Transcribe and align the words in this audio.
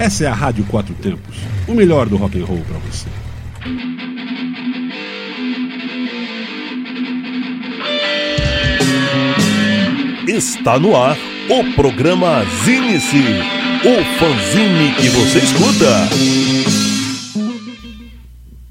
Essa 0.00 0.24
é 0.24 0.26
a 0.28 0.32
Rádio 0.32 0.64
Quatro 0.64 0.94
Tempos, 0.94 1.36
o 1.68 1.74
melhor 1.74 2.08
do 2.08 2.16
rock 2.16 2.40
and 2.40 2.46
roll 2.46 2.62
para 2.66 2.78
você. 2.78 3.06
Está 10.26 10.78
no 10.78 10.96
ar 10.96 11.18
o 11.50 11.74
programa 11.74 12.42
Zine-se, 12.64 13.18
o 13.18 14.18
fanzine 14.18 14.94
que 14.94 15.08
você 15.10 15.38
escuta. 15.40 16.08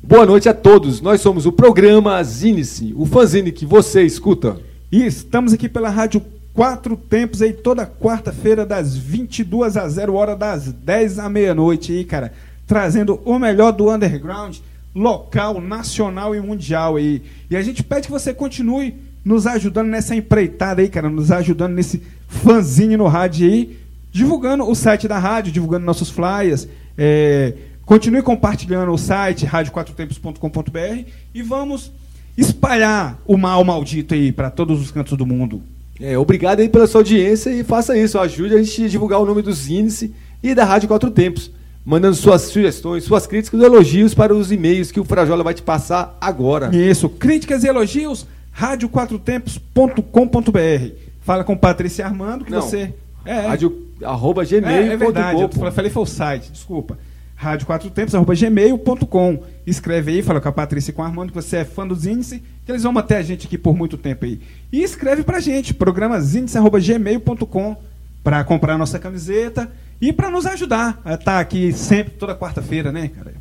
Boa 0.01 0.25
noite 0.25 0.49
a 0.49 0.53
todos, 0.55 0.99
nós 0.99 1.21
somos 1.21 1.45
o 1.45 1.51
programa 1.51 2.23
Zine-se, 2.23 2.91
o 2.97 3.05
fanzine 3.05 3.51
que 3.51 3.67
você 3.67 4.01
escuta. 4.01 4.59
E 4.91 5.05
estamos 5.05 5.53
aqui 5.53 5.69
pela 5.69 5.91
Rádio 5.91 6.25
Quatro 6.53 6.97
Tempos 6.97 7.41
aí 7.41 7.53
toda 7.53 7.85
quarta-feira 7.85 8.65
das 8.65 8.97
22 8.97 9.77
às 9.77 9.93
0 9.93 10.13
hora 10.13 10.35
das 10.35 10.71
10 10.71 11.19
à 11.19 11.29
meia-noite 11.29 11.91
aí, 11.91 12.03
cara, 12.03 12.33
trazendo 12.67 13.21
o 13.23 13.39
melhor 13.39 13.71
do 13.71 13.89
underground 13.89 14.57
local, 14.93 15.61
nacional 15.61 16.35
e 16.35 16.39
mundial 16.41 16.95
aí. 16.95 17.21
E 17.49 17.55
a 17.55 17.61
gente 17.61 17.83
pede 17.83 18.07
que 18.07 18.11
você 18.11 18.33
continue 18.33 18.95
nos 19.23 19.45
ajudando 19.45 19.87
nessa 19.87 20.15
empreitada 20.15 20.81
aí, 20.81 20.89
cara, 20.89 21.09
nos 21.09 21.31
ajudando 21.31 21.73
nesse 21.73 22.01
fanzine 22.27 22.97
no 22.97 23.07
rádio 23.07 23.47
aí, 23.47 23.77
divulgando 24.11 24.67
o 24.67 24.75
site 24.75 25.07
da 25.07 25.17
rádio, 25.17 25.51
divulgando 25.51 25.85
nossos 25.85 26.09
flyers, 26.09 26.67
é, 26.97 27.53
continue 27.85 28.21
compartilhando 28.21 28.91
o 28.91 28.97
site 28.97 29.45
radioquatrotempos.com.br 29.45 31.05
e 31.33 31.41
vamos 31.41 31.91
espalhar 32.37 33.19
o 33.25 33.37
mal 33.37 33.63
maldito 33.63 34.13
aí 34.13 34.31
para 34.31 34.49
todos 34.49 34.81
os 34.81 34.91
cantos 34.91 35.17
do 35.17 35.25
mundo. 35.25 35.61
É, 35.99 36.17
obrigado 36.17 36.61
aí 36.61 36.69
pela 36.69 36.87
sua 36.87 37.01
audiência 37.01 37.49
e 37.49 37.63
faça 37.63 37.97
isso, 37.97 38.17
ajude 38.17 38.55
a 38.55 38.63
gente 38.63 38.85
a 38.85 38.87
divulgar 38.87 39.19
o 39.19 39.25
nome 39.25 39.41
do 39.41 39.51
Zinice 39.51 40.13
e 40.41 40.55
da 40.55 40.63
Rádio 40.63 40.87
Quatro 40.87 41.11
Tempos, 41.11 41.51
mandando 41.85 42.15
suas 42.15 42.43
sugestões, 42.43 43.03
suas 43.03 43.27
críticas 43.27 43.59
e 43.59 43.63
elogios 43.63 44.13
para 44.13 44.33
os 44.33 44.51
e-mails 44.51 44.91
que 44.91 44.99
o 44.99 45.03
Frajola 45.03 45.43
vai 45.43 45.53
te 45.53 45.61
passar 45.61 46.17
agora. 46.21 46.73
Isso, 46.73 47.09
críticas 47.09 47.63
e 47.63 47.67
elogios, 47.67 48.25
radioquatroTempos.com.br. 48.51 50.93
Fala 51.21 51.43
com 51.43 51.57
Patrícia 51.57 52.05
Armando 52.05 52.45
que 52.45 52.51
Não. 52.51 52.61
você... 52.61 52.93
É, 53.25 53.47
Rádio, 53.47 53.85
arroba 54.01 54.43
é, 54.43 54.45
é 54.45 54.97
verdade, 54.97 55.41
eu 55.41 55.49
gmail.com. 55.49 55.71
falei 55.71 55.91
foi 55.91 56.03
o 56.03 56.05
site, 56.05 56.51
desculpa. 56.51 56.97
Rádio 57.39 57.65
Quatro 57.65 57.89
Tempos, 57.89 58.13
arroba 58.13 58.35
gmail.com. 58.35 59.43
Escreve 59.65 60.11
aí, 60.11 60.21
fala 60.21 60.41
com 60.41 60.49
a 60.49 60.51
Patrícia 60.51 60.91
e 60.91 60.93
com 60.93 61.01
o 61.01 61.05
Armando 61.05 61.31
que 61.31 61.41
você 61.41 61.55
é 61.55 61.63
fã 61.63 61.87
do 61.87 61.95
Zinice, 61.95 62.43
que 62.65 62.71
eles 62.71 62.83
vão 62.83 62.91
manter 62.91 63.15
a 63.15 63.21
gente 63.21 63.47
aqui 63.47 63.57
por 63.57 63.73
muito 63.73 63.97
tempo 63.97 64.25
aí. 64.25 64.41
E 64.73 64.83
escreve 64.83 65.23
pra 65.23 65.39
gente, 65.39 65.73
programa 65.73 66.19
gmail.com 66.19 67.77
para 68.21 68.43
comprar 68.43 68.77
nossa 68.77 68.99
camiseta 68.99 69.71
e 70.01 70.11
para 70.11 70.29
nos 70.29 70.45
ajudar 70.45 71.01
a 71.05 71.13
estar 71.13 71.39
aqui 71.39 71.71
sempre, 71.71 72.15
toda 72.15 72.35
quarta-feira, 72.35 72.91
né, 72.91 73.07
cara? 73.07 73.33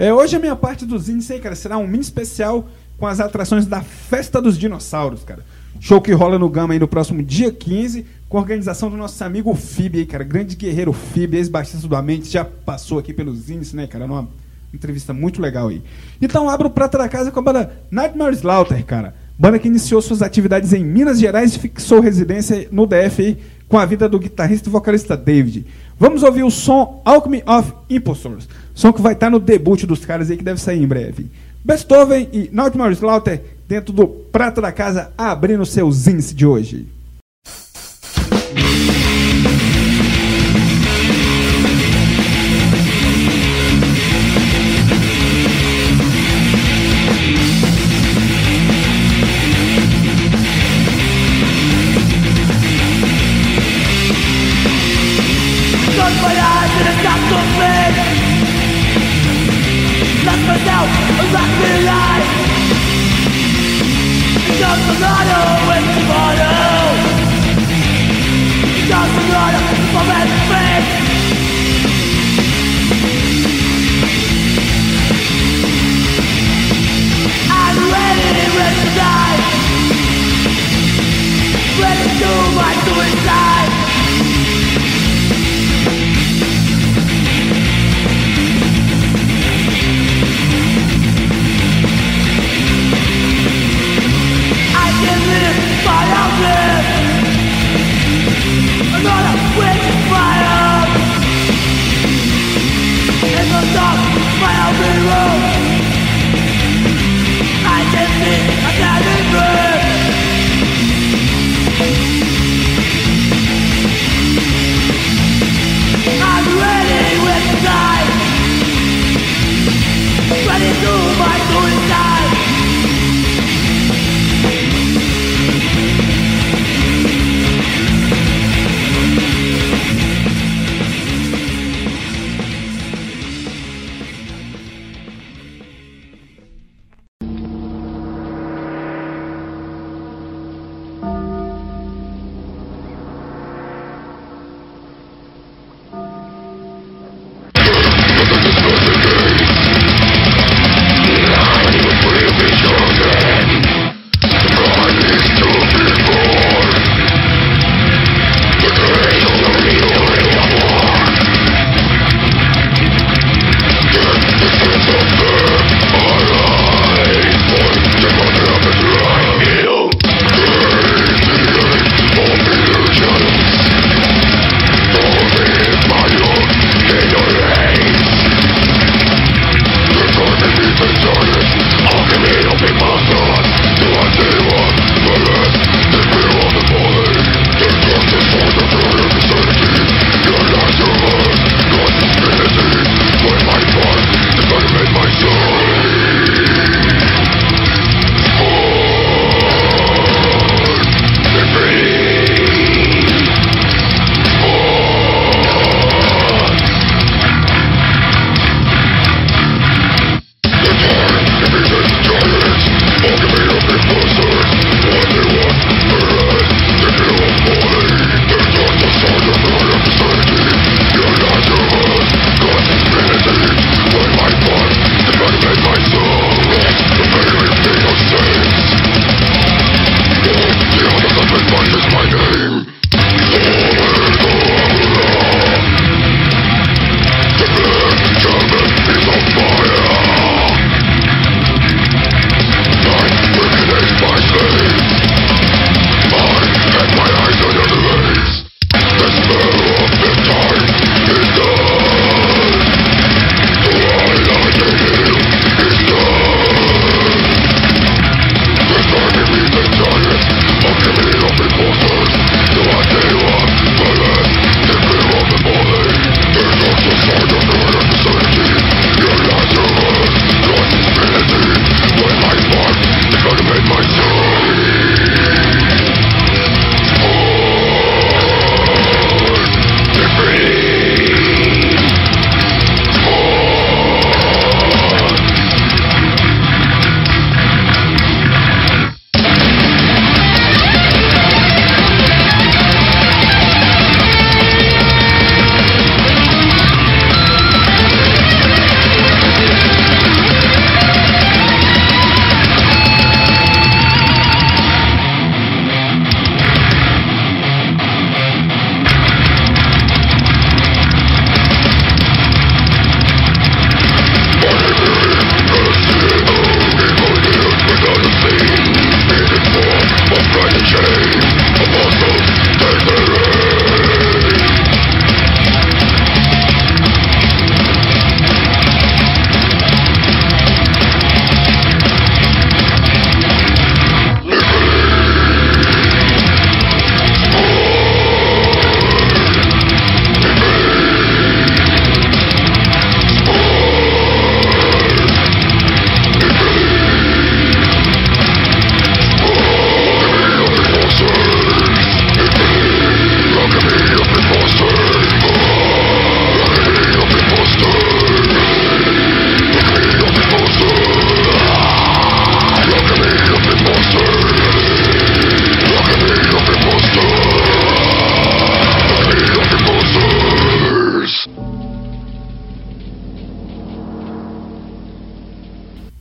É, 0.00 0.14
hoje 0.14 0.34
a 0.34 0.38
minha 0.38 0.56
parte 0.56 0.86
dos 0.86 1.10
índices 1.10 1.30
aí, 1.30 1.40
cara, 1.40 1.54
será 1.54 1.76
um 1.76 1.86
mini 1.86 2.00
especial 2.00 2.66
com 2.96 3.06
as 3.06 3.20
atrações 3.20 3.66
da 3.66 3.82
Festa 3.82 4.40
dos 4.40 4.56
Dinossauros, 4.56 5.22
cara. 5.24 5.44
Show 5.78 6.00
que 6.00 6.10
rola 6.10 6.38
no 6.38 6.48
Gama 6.48 6.72
aí 6.72 6.80
no 6.80 6.88
próximo 6.88 7.22
dia 7.22 7.52
15, 7.52 8.06
com 8.26 8.38
a 8.38 8.40
organização 8.40 8.88
do 8.88 8.96
nosso 8.96 9.22
amigo 9.22 9.54
Fib 9.54 10.06
cara. 10.06 10.24
Grande 10.24 10.56
guerreiro 10.56 10.94
Fib, 10.94 11.34
ex-baixista 11.34 11.86
do 11.86 11.94
Amente, 11.94 12.30
já 12.30 12.42
passou 12.42 12.98
aqui 12.98 13.12
pelos 13.12 13.50
índices, 13.50 13.74
né, 13.74 13.86
cara? 13.86 14.06
Numa 14.06 14.26
entrevista 14.72 15.12
muito 15.12 15.42
legal 15.42 15.68
aí. 15.68 15.82
Então 16.18 16.48
abro 16.48 16.68
o 16.68 16.70
Prata 16.70 16.96
da 16.96 17.06
Casa 17.06 17.30
com 17.30 17.40
a 17.40 17.42
banda 17.42 17.70
Nightmare 17.90 18.34
Slaughter, 18.36 18.82
cara. 18.86 19.14
Banda 19.38 19.58
que 19.58 19.68
iniciou 19.68 20.00
suas 20.00 20.22
atividades 20.22 20.72
em 20.72 20.82
Minas 20.82 21.20
Gerais 21.20 21.54
e 21.54 21.58
fixou 21.58 22.00
residência 22.00 22.66
no 22.72 22.86
DF 22.86 23.20
aí, 23.20 23.38
com 23.68 23.78
a 23.78 23.84
vida 23.84 24.08
do 24.08 24.18
guitarrista 24.18 24.70
e 24.70 24.72
vocalista 24.72 25.14
David. 25.14 25.66
Vamos 25.98 26.22
ouvir 26.22 26.42
o 26.42 26.50
som 26.50 27.02
Alchemy 27.04 27.42
of 27.46 27.74
Impostors, 27.90 28.48
som 28.80 28.94
que 28.94 29.02
vai 29.02 29.12
estar 29.12 29.28
no 29.28 29.38
debut 29.38 29.84
dos 29.84 30.06
caras 30.06 30.30
aí, 30.30 30.38
que 30.38 30.42
deve 30.42 30.58
sair 30.58 30.82
em 30.82 30.86
breve. 30.86 31.26
Beethoven 31.62 32.28
e 32.32 32.48
Nightmare 32.50 32.94
Slaughter 32.94 33.42
dentro 33.68 33.92
do 33.92 34.08
Prata 34.08 34.58
da 34.58 34.72
Casa, 34.72 35.12
abrindo 35.18 35.66
seus 35.66 36.06
índices 36.06 36.34
de 36.34 36.46
hoje. 36.46 36.86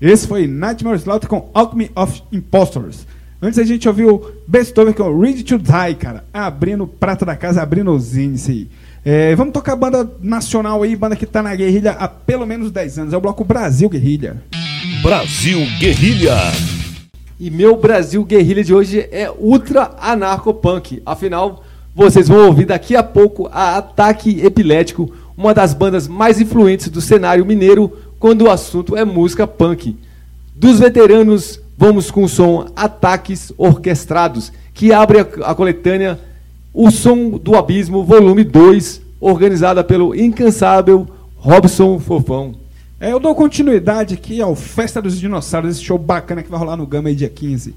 Esse 0.10 0.26
foi 0.26 0.48
Nightmare 0.48 0.98
Slaughter 0.98 1.30
com 1.30 1.52
Alchemy 1.54 1.92
of 1.96 2.24
Impostors. 2.32 3.06
Antes 3.40 3.60
a 3.60 3.64
gente 3.64 3.88
ouviu 3.88 4.26
Beethoven 4.48 4.92
com 4.92 5.20
Ready 5.20 5.44
to 5.44 5.60
Die, 5.60 5.96
cara. 6.00 6.26
Abrindo 6.34 6.86
o 6.86 6.88
prato 6.88 7.24
da 7.24 7.36
casa, 7.36 7.62
abrindo 7.62 7.92
os 7.92 8.18
índices 8.18 8.50
aí. 8.50 8.68
É, 9.06 9.36
vamos 9.36 9.54
tocar 9.54 9.76
banda 9.76 10.12
nacional 10.20 10.82
aí, 10.82 10.96
banda 10.96 11.16
que 11.16 11.28
tá 11.28 11.44
na 11.44 11.56
guerrilha 11.56 11.92
há 11.92 12.08
pelo 12.08 12.48
menos 12.48 12.72
10 12.72 12.98
anos. 12.98 13.14
É 13.14 13.18
o 13.18 13.22
bloco 13.22 13.44
Brasil 13.44 13.88
Guerrilha. 13.88 14.42
Brasil 15.04 15.60
Guerrilha. 15.80 16.36
E 17.40 17.52
meu 17.52 17.78
Brasil 17.78 18.26
Guerrilha 18.26 18.64
de 18.64 18.74
hoje 18.74 19.08
é 19.12 19.32
ultra 19.38 19.92
anarcopunk. 20.02 21.04
Afinal, 21.06 21.64
vocês 21.96 22.28
vão 22.28 22.48
ouvir 22.48 22.66
daqui 22.66 22.96
a 22.96 23.04
pouco 23.04 23.48
a 23.52 23.78
Ataque 23.78 24.44
Epilético, 24.44 25.14
uma 25.38 25.54
das 25.54 25.76
bandas 25.76 26.08
mais 26.08 26.42
influentes 26.42 26.90
do 26.90 27.00
cenário 27.00 27.46
mineiro 27.46 28.09
quando 28.20 28.44
o 28.44 28.52
assunto 28.52 28.96
é 28.96 29.06
música 29.06 29.48
punk. 29.48 29.96
Dos 30.54 30.80
veteranos, 30.80 31.60
vamos 31.78 32.12
com 32.12 32.24
o 32.24 32.30
som 32.30 32.68
Ataques 32.76 33.54
Orquestrados, 33.58 34.52
que 34.74 34.92
abre 34.92 35.20
a, 35.20 35.56
coletânea 35.56 36.20
O 36.74 36.92
Som 36.92 37.32
do 37.32 37.56
Abismo, 37.56 38.04
volume 38.04 38.44
2, 38.44 39.02
organizada 39.20 39.84
pelo 39.84 40.14
incansável 40.14 41.08
Robson 41.38 41.98
Fofão. 42.00 42.56
É, 43.00 43.14
eu 43.14 43.20
dou 43.20 43.34
continuidade 43.34 44.14
aqui 44.14 44.42
ao 44.42 44.56
Festa 44.56 45.02
dos 45.02 45.18
Dinossauros, 45.18 45.72
esse 45.72 45.84
show 45.84 45.98
bacana 45.98 46.44
que 46.44 46.52
vai 46.52 46.60
rolar 46.60 46.76
no 46.76 46.86
Gama 46.86 47.14
dia 47.16 47.30
15. 47.30 47.74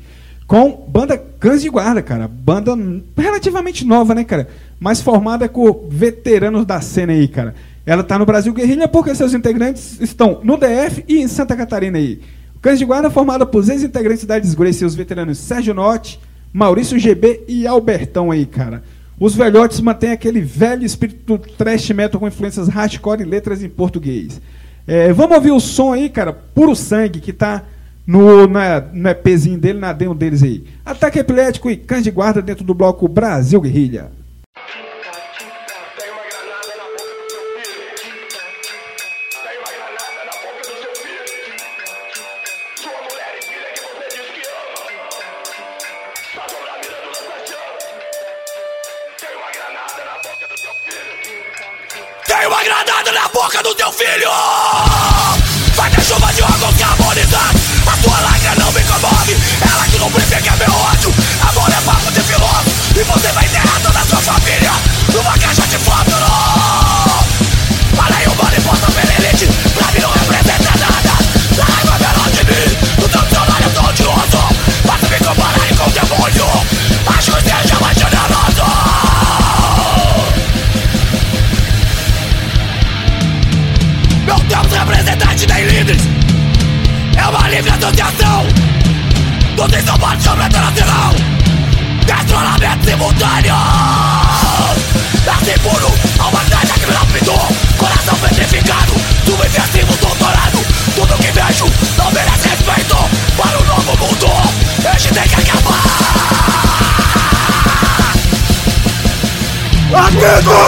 Com 0.48 0.84
banda 0.88 1.16
Cães 1.16 1.62
de 1.62 1.68
Guarda, 1.68 2.02
cara. 2.02 2.26
Banda 2.26 2.76
relativamente 3.16 3.84
nova, 3.86 4.14
né, 4.14 4.24
cara? 4.24 4.48
Mas 4.80 5.00
formada 5.00 5.48
com 5.48 5.86
veteranos 5.88 6.66
da 6.66 6.80
cena 6.80 7.12
aí, 7.12 7.28
cara. 7.28 7.54
Ela 7.84 8.02
tá 8.02 8.18
no 8.18 8.26
Brasil 8.26 8.52
Guerrilha 8.52 8.86
porque 8.86 9.14
seus 9.14 9.34
integrantes 9.34 10.00
estão 10.00 10.40
no 10.44 10.56
DF 10.56 11.04
e 11.08 11.20
em 11.20 11.28
Santa 11.28 11.56
Catarina 11.56 11.98
aí. 11.98 12.20
O 12.54 12.60
Cães 12.60 12.78
de 12.78 12.84
Guarda 12.84 13.08
é 13.08 13.10
formada 13.10 13.44
por 13.44 13.64
seis 13.64 13.82
integrantes 13.82 14.24
da 14.24 14.38
Desgrace, 14.38 14.84
os 14.84 14.94
veteranos 14.94 15.38
Sérgio 15.38 15.74
Notti, 15.74 16.20
Maurício 16.52 16.98
GB 16.98 17.44
e 17.48 17.66
Albertão 17.66 18.30
aí, 18.30 18.46
cara. 18.46 18.84
Os 19.18 19.34
velhotes 19.34 19.80
mantêm 19.80 20.12
aquele 20.12 20.40
velho 20.40 20.84
espírito 20.84 21.38
trash 21.56 21.90
metal 21.90 22.20
com 22.20 22.28
influências 22.28 22.68
hardcore 22.68 23.22
e 23.22 23.24
letras 23.24 23.62
em 23.62 23.68
português. 23.68 24.40
É, 24.86 25.12
vamos 25.12 25.36
ouvir 25.36 25.52
o 25.52 25.60
som 25.60 25.92
aí, 25.92 26.08
cara, 26.08 26.32
puro 26.32 26.74
sangue, 26.74 27.20
que 27.20 27.32
tá 27.32 27.62
no, 28.06 28.46
na, 28.46 28.80
no 28.80 29.08
EPzinho 29.08 29.58
dele, 29.58 29.78
na 29.78 29.92
demo 29.92 30.14
deles 30.14 30.42
aí. 30.42 30.64
Ataque 30.84 31.18
epilético 31.18 31.70
e 31.70 31.76
cães 31.76 32.04
de 32.04 32.10
guarda 32.10 32.42
dentro 32.42 32.64
do 32.64 32.74
bloco 32.74 33.06
Brasil 33.08 33.60
Guerrilha. 33.60 34.10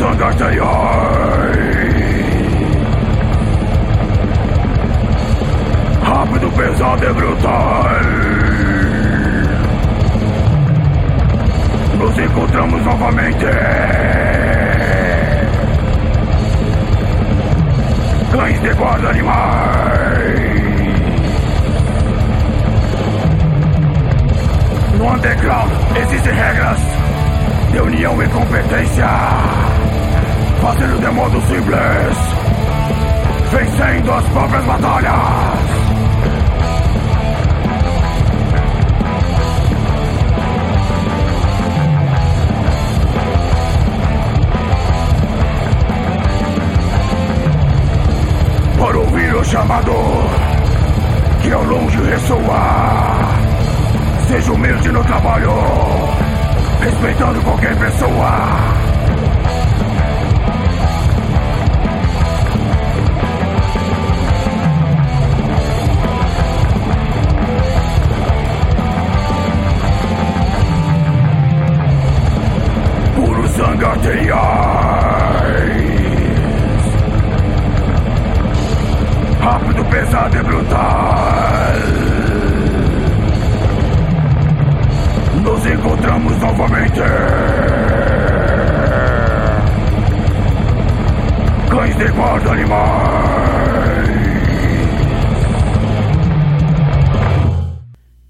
Arterial. 0.01 0.65
Rápido, 6.01 6.51
pesado 6.51 7.06
e 7.06 7.13
brutal. 7.13 7.86
Nos 11.98 12.18
encontramos 12.18 12.82
novamente. 12.86 13.46
Cães 18.32 18.62
de 18.62 18.74
guarda 18.75 19.10
animais. 19.10 20.00
No 24.98 25.13
underground 25.13 25.72
existem 25.98 26.34
regras 26.34 26.79
de 27.74 27.79
união 27.82 28.24
e 28.24 28.27
competência. 28.29 29.79
Fazendo 30.62 31.00
de 31.00 31.10
modo 31.12 31.42
simples 31.48 32.50
vencendo 33.51 34.13
as 34.13 34.25
próprias 34.30 34.66
batalhas. 34.66 35.13
Para 48.80 48.98
ouvir 49.00 49.36
o 49.36 49.44
chamado 49.44 49.92
que 51.42 51.51
ao 51.51 51.63
longe 51.63 51.98
ressoa, 52.04 53.30
seja 54.28 54.51
humilde 54.51 54.89
no 54.89 55.04
trabalho, 55.04 55.54
respeitando 56.82 57.42
qualquer 57.42 57.75
pessoa. 57.78 58.88
Arteriais. 73.86 74.40
Rápido, 79.42 79.86
pesado 79.86 80.38
e 80.38 80.44
brutal. 80.44 81.40
encontramos 85.74 86.38
novamente. 86.40 87.00
Cães 91.70 91.96
de 91.96 92.08
guarda 92.12 92.52
animais. 92.52 93.20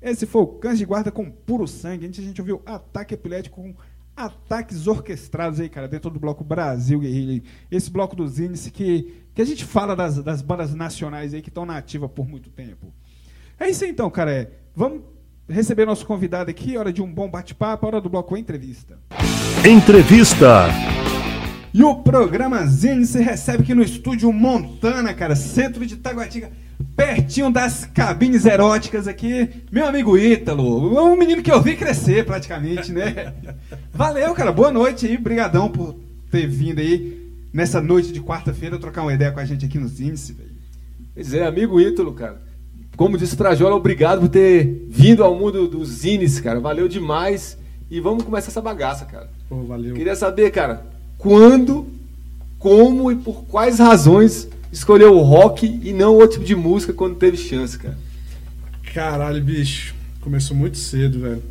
Esse 0.02 0.26
foi 0.26 0.42
o 0.42 0.48
Cães 0.48 0.78
de 0.80 0.86
Guarda 0.86 1.12
com 1.12 1.30
puro 1.30 1.68
sangue. 1.68 2.08
Antes 2.08 2.20
a 2.20 2.24
gente 2.28 2.42
ouviu 2.42 2.62
ataque 2.66 3.14
epilético 3.14 3.62
com 3.62 3.76
ataques 4.20 4.86
orquestrados 4.86 5.60
aí, 5.60 5.70
cara, 5.70 5.88
dentro 5.88 6.10
do 6.10 6.20
bloco 6.20 6.44
Brasil 6.44 7.00
Guerrilha. 7.00 7.42
Esse 7.72 7.90
bloco 7.90 8.16
dos 8.16 8.40
índices 8.40 8.72
que, 8.72 9.14
que 9.34 9.42
a 9.42 9.46
gente 9.46 9.64
fala 9.64 9.96
das, 9.96 10.22
das 10.22 10.42
bandas 10.42 10.76
nacionais 10.76 11.34
aí 11.34 11.42
que 11.42 11.50
estão 11.50 11.66
na 11.66 11.78
ativa 11.78 12.10
por 12.10 12.28
muito 12.28 12.50
tempo. 12.50 12.94
É 13.60 13.70
isso 13.70 13.86
aí, 13.86 13.92
então, 13.92 14.10
cara. 14.10 14.32
É. 14.32 14.52
Vamos 14.76 15.02
receber 15.48 15.86
nosso 15.86 16.06
convidado 16.06 16.50
aqui. 16.50 16.78
Hora 16.78 16.92
de 16.92 17.02
um 17.02 17.12
bom 17.12 17.30
bate-papo, 17.30 17.88
hora 17.88 18.02
do 18.02 18.10
bloco 18.10 18.36
Entrevista. 18.36 19.00
Entrevista. 19.66 20.68
E 21.74 21.84
o 21.84 21.96
programa 21.96 22.66
Zine 22.66 23.06
se 23.06 23.22
recebe 23.22 23.64
aqui 23.64 23.76
no 23.76 23.84
estúdio 23.84 24.34
Montana, 24.34 25.14
cara, 25.14 25.36
centro 25.36 25.86
de 25.86 25.98
Taguatinga, 25.98 26.52
pertinho 26.96 27.52
das 27.52 27.86
cabines 27.86 28.46
eróticas 28.46 29.08
aqui. 29.08 29.50
Meu 29.72 29.88
amigo 29.88 30.18
Ítalo, 30.18 31.02
um 31.02 31.16
menino 31.16 31.42
que 31.42 31.52
eu 31.52 31.62
vi 31.62 31.76
crescer 31.76 32.26
praticamente, 32.26 32.92
né? 32.92 33.34
Valeu, 33.94 34.34
cara, 34.34 34.52
boa 34.52 34.72
noite 34.72 35.06
aí, 35.06 35.18
brigadão 35.18 35.70
por 35.70 35.96
ter 36.32 36.48
vindo 36.48 36.80
aí 36.80 37.20
nessa 37.54 37.82
noite 37.82 38.12
de 38.12 38.22
quarta-feira 38.22 38.78
trocar 38.78 39.02
uma 39.02 39.14
ideia 39.14 39.32
com 39.32 39.40
a 39.40 39.46
gente 39.46 39.66
aqui 39.66 39.78
nos 39.78 40.00
índices, 40.00 40.36
velho. 40.36 40.50
Pois 41.14 41.34
é, 41.34 41.46
amigo 41.46 41.80
Ítalo, 41.82 42.14
cara. 42.14 42.42
Como 42.96 43.18
disse 43.18 43.34
o 43.34 43.38
Trajola, 43.38 43.76
obrigado 43.76 44.22
por 44.22 44.30
ter 44.30 44.86
vindo 44.90 45.24
ao 45.24 45.34
mundo 45.34 45.68
dos 45.68 45.88
zines, 45.88 46.40
cara. 46.40 46.60
Valeu 46.60 46.88
demais. 46.88 47.58
E 47.90 48.00
vamos 48.00 48.24
começar 48.24 48.50
essa 48.50 48.62
bagaça, 48.62 49.06
cara. 49.06 49.30
Pô, 49.48 49.64
valeu. 49.64 49.96
Queria 49.96 50.16
saber, 50.16 50.52
cara, 50.52 50.86
quando, 51.18 51.88
como 52.60 53.12
e 53.12 53.16
por 53.16 53.46
quais 53.46 53.80
razões 53.80 54.48
escolheu 54.72 55.16
o 55.16 55.22
rock 55.24 55.66
e 55.84 55.92
não 55.94 56.14
outro 56.16 56.34
tipo 56.38 56.46
de 56.46 56.56
música 56.56 56.94
quando 56.94 57.16
teve 57.16 57.38
chance, 57.38 57.78
cara. 57.78 57.98
Caralho, 58.94 59.44
bicho. 59.44 59.96
Começou 60.22 60.56
muito 60.56 60.78
cedo, 60.78 61.20
velho. 61.20 61.42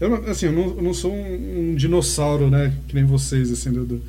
Eu, 0.00 0.30
assim, 0.30 0.46
eu 0.46 0.52
não, 0.52 0.62
eu 0.76 0.82
não 0.82 0.94
sou 0.94 1.12
um, 1.14 1.70
um 1.70 1.74
dinossauro, 1.74 2.50
né? 2.50 2.72
Que 2.88 2.94
nem 2.94 3.04
vocês, 3.04 3.50
assim, 3.52 3.70
do, 3.72 3.84
do- 3.84 4.02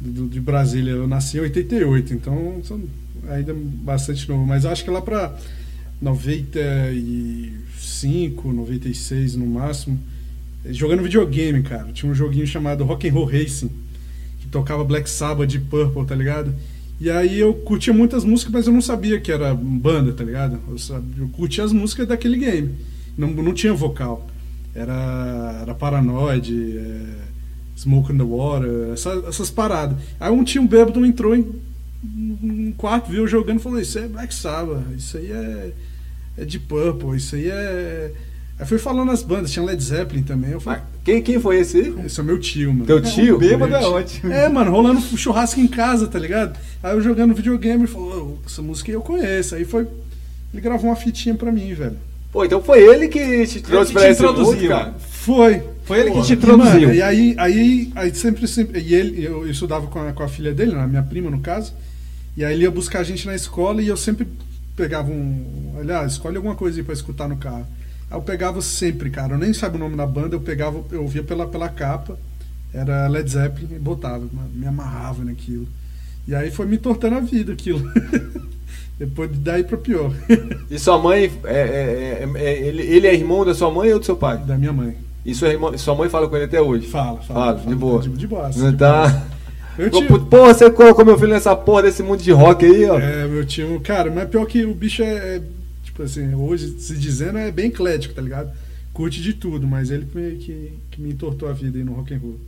do- 0.00 0.28
de 0.28 0.40
Brasília. 0.40 0.92
Eu 0.92 1.06
nasci 1.06 1.36
em 1.36 1.40
88, 1.40 2.14
então 2.14 2.60
sou 2.64 2.80
ainda 3.28 3.54
bastante 3.54 4.28
novo. 4.28 4.46
Mas 4.46 4.64
acho 4.64 4.84
que 4.84 4.90
lá 4.90 5.00
pra 5.00 5.36
95, 6.00 8.52
96 8.52 9.34
no 9.36 9.46
máximo, 9.46 9.98
eh, 10.64 10.72
jogando 10.72 11.02
videogame, 11.02 11.62
cara. 11.62 11.90
Tinha 11.92 12.10
um 12.10 12.14
joguinho 12.14 12.46
chamado 12.46 12.84
Rock 12.84 13.08
and 13.08 13.12
Roll 13.12 13.26
Racing, 13.26 13.70
que 14.40 14.46
tocava 14.48 14.84
Black 14.84 15.08
Sabbath 15.08 15.48
de 15.48 15.58
Purple, 15.58 16.04
tá 16.06 16.14
ligado? 16.14 16.54
E 17.00 17.10
aí 17.10 17.38
eu 17.38 17.54
curtia 17.54 17.92
muitas 17.92 18.24
músicas, 18.24 18.52
mas 18.52 18.66
eu 18.66 18.72
não 18.72 18.80
sabia 18.80 19.20
que 19.20 19.30
era 19.30 19.54
banda, 19.54 20.12
tá 20.12 20.24
ligado? 20.24 20.58
Eu, 20.68 20.78
sabia, 20.78 21.22
eu 21.22 21.28
curtia 21.28 21.62
as 21.64 21.72
músicas 21.72 22.08
daquele 22.08 22.36
game. 22.36 22.74
Não, 23.16 23.28
não 23.28 23.54
tinha 23.54 23.72
vocal. 23.72 24.28
Era, 24.74 25.58
era 25.62 25.74
Paranoid, 25.74 26.76
é, 26.76 27.00
Smoke 27.76 28.12
in 28.12 28.18
the 28.18 28.24
Water, 28.24 28.90
essa- 28.92 29.22
essas 29.28 29.48
paradas. 29.50 29.96
Aí 30.18 30.30
um 30.32 30.42
tio 30.44 30.66
bêbado 30.66 31.04
entrou 31.06 31.34
em 31.36 31.46
um 32.04 32.72
quarto, 32.76 33.10
viu 33.10 33.26
jogando 33.26 33.58
e 33.58 33.62
falou: 33.62 33.80
Isso 33.80 33.98
é 33.98 34.06
Black 34.08 34.32
Sabbath, 34.34 34.82
isso 34.96 35.16
aí 35.16 35.30
é, 35.30 35.72
é 36.38 36.44
de 36.44 36.58
Purple, 36.58 37.16
isso 37.16 37.34
aí 37.36 37.48
é. 37.48 38.12
Aí 38.58 38.66
foi 38.66 38.78
falando 38.78 39.10
as 39.12 39.22
bandas, 39.22 39.52
tinha 39.52 39.64
Led 39.64 39.80
Zeppelin 39.82 40.22
também. 40.22 40.50
Eu 40.50 40.60
falei: 40.60 40.80
Mas 40.80 40.88
quem, 41.04 41.22
quem 41.22 41.38
foi 41.40 41.60
esse? 41.60 41.94
Esse 42.04 42.18
é 42.18 42.22
meu 42.24 42.38
tio, 42.40 42.72
mano. 42.72 42.86
Teu 42.86 43.00
tio? 43.00 43.36
O 43.36 43.38
bêbado 43.38 43.74
é 43.74 43.86
ótimo. 43.86 44.32
É, 44.32 44.48
mano, 44.48 44.70
rolando 44.72 45.00
churrasco 45.16 45.60
em 45.60 45.68
casa, 45.68 46.08
tá 46.08 46.18
ligado? 46.18 46.58
Aí 46.82 46.92
eu 46.94 47.00
jogando 47.00 47.34
videogame, 47.34 47.82
ele 47.84 47.86
falou, 47.86 48.38
"Ô, 48.42 48.46
essa 48.46 48.60
música 48.60 48.90
eu 48.90 49.00
conheço. 49.00 49.54
Aí 49.54 49.64
foi. 49.64 49.86
Ele 50.52 50.60
gravou 50.62 50.90
uma 50.90 50.96
fitinha 50.96 51.34
pra 51.34 51.52
mim, 51.52 51.72
velho. 51.74 51.96
Pô, 52.32 52.44
então 52.44 52.60
foi 52.62 52.80
ele 52.82 53.08
que 53.08 53.46
te 53.46 53.60
trouxe 53.60 53.92
pra 53.92 54.10
esse 54.10 54.22
mundo, 54.22 54.68
cara. 54.68 54.94
Foi. 54.98 55.62
Foi 55.84 56.00
ele 56.00 56.10
que 56.10 56.22
te 56.22 56.32
E, 56.32 56.36
introduziu. 56.36 56.80
mano, 56.80 56.94
e 56.94 57.00
aí, 57.00 57.34
aí, 57.38 57.92
aí 57.94 58.14
sempre, 58.14 58.46
sempre. 58.46 58.80
E 58.80 58.94
ele, 58.94 59.24
eu 59.24 59.48
estudava 59.48 59.86
com 59.86 59.98
a, 60.00 60.12
com 60.12 60.22
a 60.22 60.28
filha 60.28 60.52
dele, 60.52 60.72
né, 60.72 60.82
a 60.82 60.86
minha 60.86 61.02
prima, 61.02 61.30
no 61.30 61.40
caso. 61.40 61.72
E 62.36 62.44
aí 62.44 62.54
ele 62.54 62.64
ia 62.64 62.70
buscar 62.70 63.00
a 63.00 63.02
gente 63.04 63.26
na 63.26 63.34
escola 63.34 63.80
e 63.80 63.88
eu 63.88 63.96
sempre 63.96 64.26
pegava 64.76 65.10
um. 65.10 65.72
Olha, 65.78 66.04
escolhe 66.04 66.36
alguma 66.36 66.54
coisa 66.54 66.78
aí 66.78 66.84
pra 66.84 66.92
escutar 66.92 67.28
no 67.28 67.36
carro. 67.36 67.66
Eu 68.10 68.22
pegava 68.22 68.62
sempre, 68.62 69.10
cara. 69.10 69.34
Eu 69.34 69.38
nem 69.38 69.52
sabia 69.52 69.76
o 69.76 69.80
nome 69.84 69.96
da 69.96 70.06
banda, 70.06 70.34
eu 70.34 70.40
pegava, 70.40 70.82
eu 70.92 71.06
via 71.06 71.22
pela, 71.22 71.46
pela 71.46 71.68
capa, 71.68 72.18
era 72.72 73.06
Led 73.08 73.28
Zeppelin 73.30 73.74
e 73.76 73.78
botava, 73.78 74.24
me 74.54 74.66
amarrava 74.66 75.24
naquilo. 75.24 75.66
E 76.26 76.34
aí 76.34 76.50
foi 76.50 76.66
me 76.66 76.78
tortando 76.78 77.16
a 77.16 77.20
vida 77.20 77.52
aquilo. 77.52 77.82
Depois 78.98 79.30
daí 79.38 79.62
pra 79.64 79.76
pior. 79.78 80.12
E 80.70 80.78
sua 80.78 80.98
mãe, 80.98 81.30
é, 81.44 81.54
é- 81.54 82.28
é- 82.34 82.42
é- 82.44 82.66
ele, 82.66 82.82
ele 82.82 83.06
é 83.06 83.14
irmão 83.14 83.44
da 83.44 83.54
sua 83.54 83.70
mãe 83.70 83.92
ou 83.92 83.98
do 83.98 84.04
seu 84.04 84.16
pai? 84.16 84.38
da 84.38 84.56
minha 84.58 84.72
mãe. 84.72 84.96
E 85.24 85.34
sua, 85.34 85.48
irmã, 85.48 85.76
sua 85.76 85.94
mãe 85.94 86.08
fala 86.08 86.28
com 86.28 86.36
ele 86.36 86.44
até 86.46 86.60
hoje? 86.60 86.86
Fala, 86.88 87.20
fala. 87.22 87.54
Fala, 87.56 87.66
de 87.66 87.74
boa. 87.74 88.02
De, 88.02 88.08
de 88.10 88.26
boa. 88.26 88.50
Não 88.54 88.76
tá... 88.76 89.26
Eu 89.78 89.90
tive- 89.90 90.18
Pô, 90.18 90.46
você 90.46 90.68
colocou 90.70 91.04
meu 91.04 91.16
filho 91.16 91.30
nessa 91.32 91.54
porra 91.54 91.82
desse 91.82 92.02
mundo 92.02 92.20
de 92.22 92.32
rock 92.32 92.66
aí, 92.66 92.84
ó. 92.90 92.98
É, 92.98 93.26
meu 93.28 93.46
tio, 93.46 93.80
cara, 93.80 94.10
mas 94.10 94.28
pior 94.28 94.44
que 94.46 94.64
o 94.64 94.74
bicho 94.74 95.02
é, 95.02 95.36
é, 95.36 95.42
assim, 96.02 96.34
hoje 96.34 96.78
se 96.80 96.94
dizendo 96.96 97.38
é 97.38 97.50
bem 97.50 97.66
eclético, 97.66 98.14
tá 98.14 98.22
ligado? 98.22 98.50
Curte 98.92 99.22
de 99.22 99.32
tudo, 99.34 99.66
mas 99.66 99.90
ele 99.90 100.06
que, 100.06 100.18
me- 100.18 100.36
que, 100.36 100.72
que 100.90 101.00
me 101.02 101.10
entortou 101.12 101.48
a 101.48 101.52
vida 101.52 101.78
aí 101.78 101.84
no 101.84 101.92
rock 101.92 102.12
and 102.14 102.18
roll. 102.18 102.38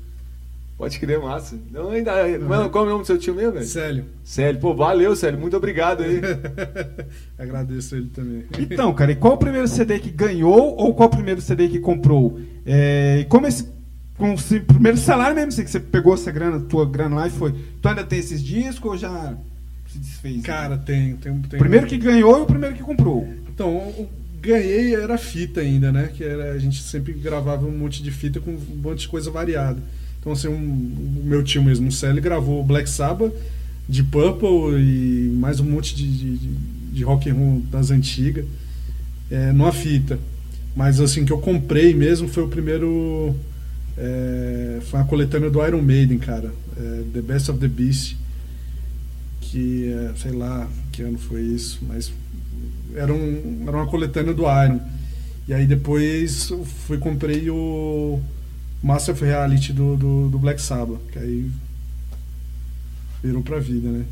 Pode 0.76 0.98
crer, 0.98 1.20
massa. 1.20 1.58
Não, 1.70 1.90
ainda, 1.90 2.10
Mano, 2.38 2.70
qual 2.70 2.84
é 2.84 2.86
o 2.88 2.90
nome 2.92 3.02
do 3.02 3.06
seu 3.06 3.18
tio 3.18 3.34
mesmo, 3.34 3.52
velho? 3.52 3.66
Célio. 3.66 4.04
Célio. 4.24 4.58
Pô, 4.60 4.74
valeu, 4.74 5.14
Célio. 5.14 5.38
Muito 5.38 5.54
obrigado 5.54 6.02
aí. 6.02 6.20
Agradeço 7.38 7.96
ele 7.96 8.08
também. 8.14 8.44
Então, 8.58 8.92
cara, 8.94 9.12
e 9.12 9.16
qual 9.16 9.34
o 9.34 9.38
primeiro 9.38 9.68
CD 9.68 9.98
que 9.98 10.10
ganhou 10.10 10.74
ou 10.76 10.94
qual 10.94 11.08
o 11.08 11.12
primeiro 11.12 11.40
CD 11.40 11.68
que 11.68 11.78
comprou? 11.78 12.40
É, 12.64 13.18
e 13.20 13.24
como 13.26 13.46
esse. 13.46 13.68
Com 14.16 14.34
o 14.34 14.36
primeiro 14.66 14.98
salário 14.98 15.34
mesmo, 15.34 15.48
assim, 15.48 15.64
que 15.64 15.70
você 15.70 15.80
pegou 15.80 16.12
essa 16.12 16.30
grana, 16.30 16.60
tua 16.60 16.84
grana 16.84 17.16
lá 17.16 17.26
e 17.26 17.30
foi. 17.30 17.54
Tu 17.80 17.88
ainda 17.88 18.04
tem 18.04 18.18
esses 18.18 18.42
discos 18.42 18.90
ou 18.92 18.96
já 18.98 19.34
se 19.86 19.98
desfez? 19.98 20.42
Cara, 20.42 20.76
tem, 20.76 21.16
tem, 21.16 21.32
tem 21.40 21.56
o 21.56 21.58
primeiro 21.58 21.86
que 21.86 21.96
ganhou 21.96 22.38
e 22.38 22.42
o 22.42 22.46
primeiro 22.46 22.76
que 22.76 22.82
comprou. 22.82 23.26
Então, 23.60 24.08
ganhei 24.40 24.94
era 24.94 25.18
fita 25.18 25.60
ainda, 25.60 25.92
né? 25.92 26.10
Que 26.16 26.24
era, 26.24 26.52
a 26.52 26.58
gente 26.58 26.82
sempre 26.82 27.12
gravava 27.12 27.66
um 27.66 27.76
monte 27.76 28.02
de 28.02 28.10
fita 28.10 28.40
com 28.40 28.52
um 28.52 28.76
monte 28.82 29.00
de 29.00 29.08
coisa 29.08 29.30
variada. 29.30 29.78
Então, 30.18 30.32
assim, 30.32 30.48
um, 30.48 31.20
o 31.20 31.22
meu 31.26 31.44
tio 31.44 31.62
mesmo, 31.62 31.88
o 31.88 31.92
Célio, 31.92 32.22
gravou 32.22 32.64
Black 32.64 32.88
Sabbath, 32.88 33.34
de 33.86 34.02
Purple 34.02 34.80
e 34.80 35.28
mais 35.34 35.60
um 35.60 35.64
monte 35.64 35.94
de, 35.94 36.08
de, 36.10 36.36
de- 36.94 37.04
rock 37.04 37.28
and 37.28 37.34
roll 37.34 37.60
das 37.70 37.90
antigas, 37.90 38.46
é, 39.30 39.52
numa 39.52 39.72
fita. 39.72 40.18
Mas, 40.74 40.98
assim, 40.98 41.26
que 41.26 41.32
eu 41.32 41.38
comprei 41.38 41.92
mesmo 41.92 42.28
foi 42.28 42.44
o 42.44 42.48
primeiro... 42.48 43.36
é, 43.98 44.78
foi 44.86 45.00
uma 45.00 45.06
coletânea 45.06 45.50
do 45.50 45.62
Iron 45.66 45.82
Maiden, 45.82 46.16
cara. 46.18 46.50
é, 46.78 47.02
the 47.12 47.20
Best 47.20 47.50
of 47.50 47.60
the 47.60 47.68
Beast. 47.68 48.16
Que, 49.42 49.92
é, 49.92 50.12
sei 50.16 50.32
lá, 50.32 50.66
que 50.92 51.02
ano 51.02 51.18
foi 51.18 51.42
isso, 51.42 51.80
mas 51.86 52.10
era, 52.96 53.12
um, 53.12 53.64
era 53.66 53.76
uma 53.76 53.86
coletânea 53.86 54.32
do 54.34 54.42
Iron. 54.42 54.80
E 55.48 55.54
aí 55.54 55.66
depois 55.66 56.52
fui 56.86 56.98
comprei 56.98 57.50
o 57.50 58.20
Master 58.82 59.14
of 59.14 59.24
Reality 59.24 59.72
do, 59.72 59.96
do, 59.96 60.28
do 60.28 60.38
Black 60.38 60.60
Sabbath, 60.62 61.00
que 61.12 61.18
aí 61.18 61.50
virou 63.22 63.42
pra 63.42 63.58
vida, 63.58 63.88
né? 63.90 64.04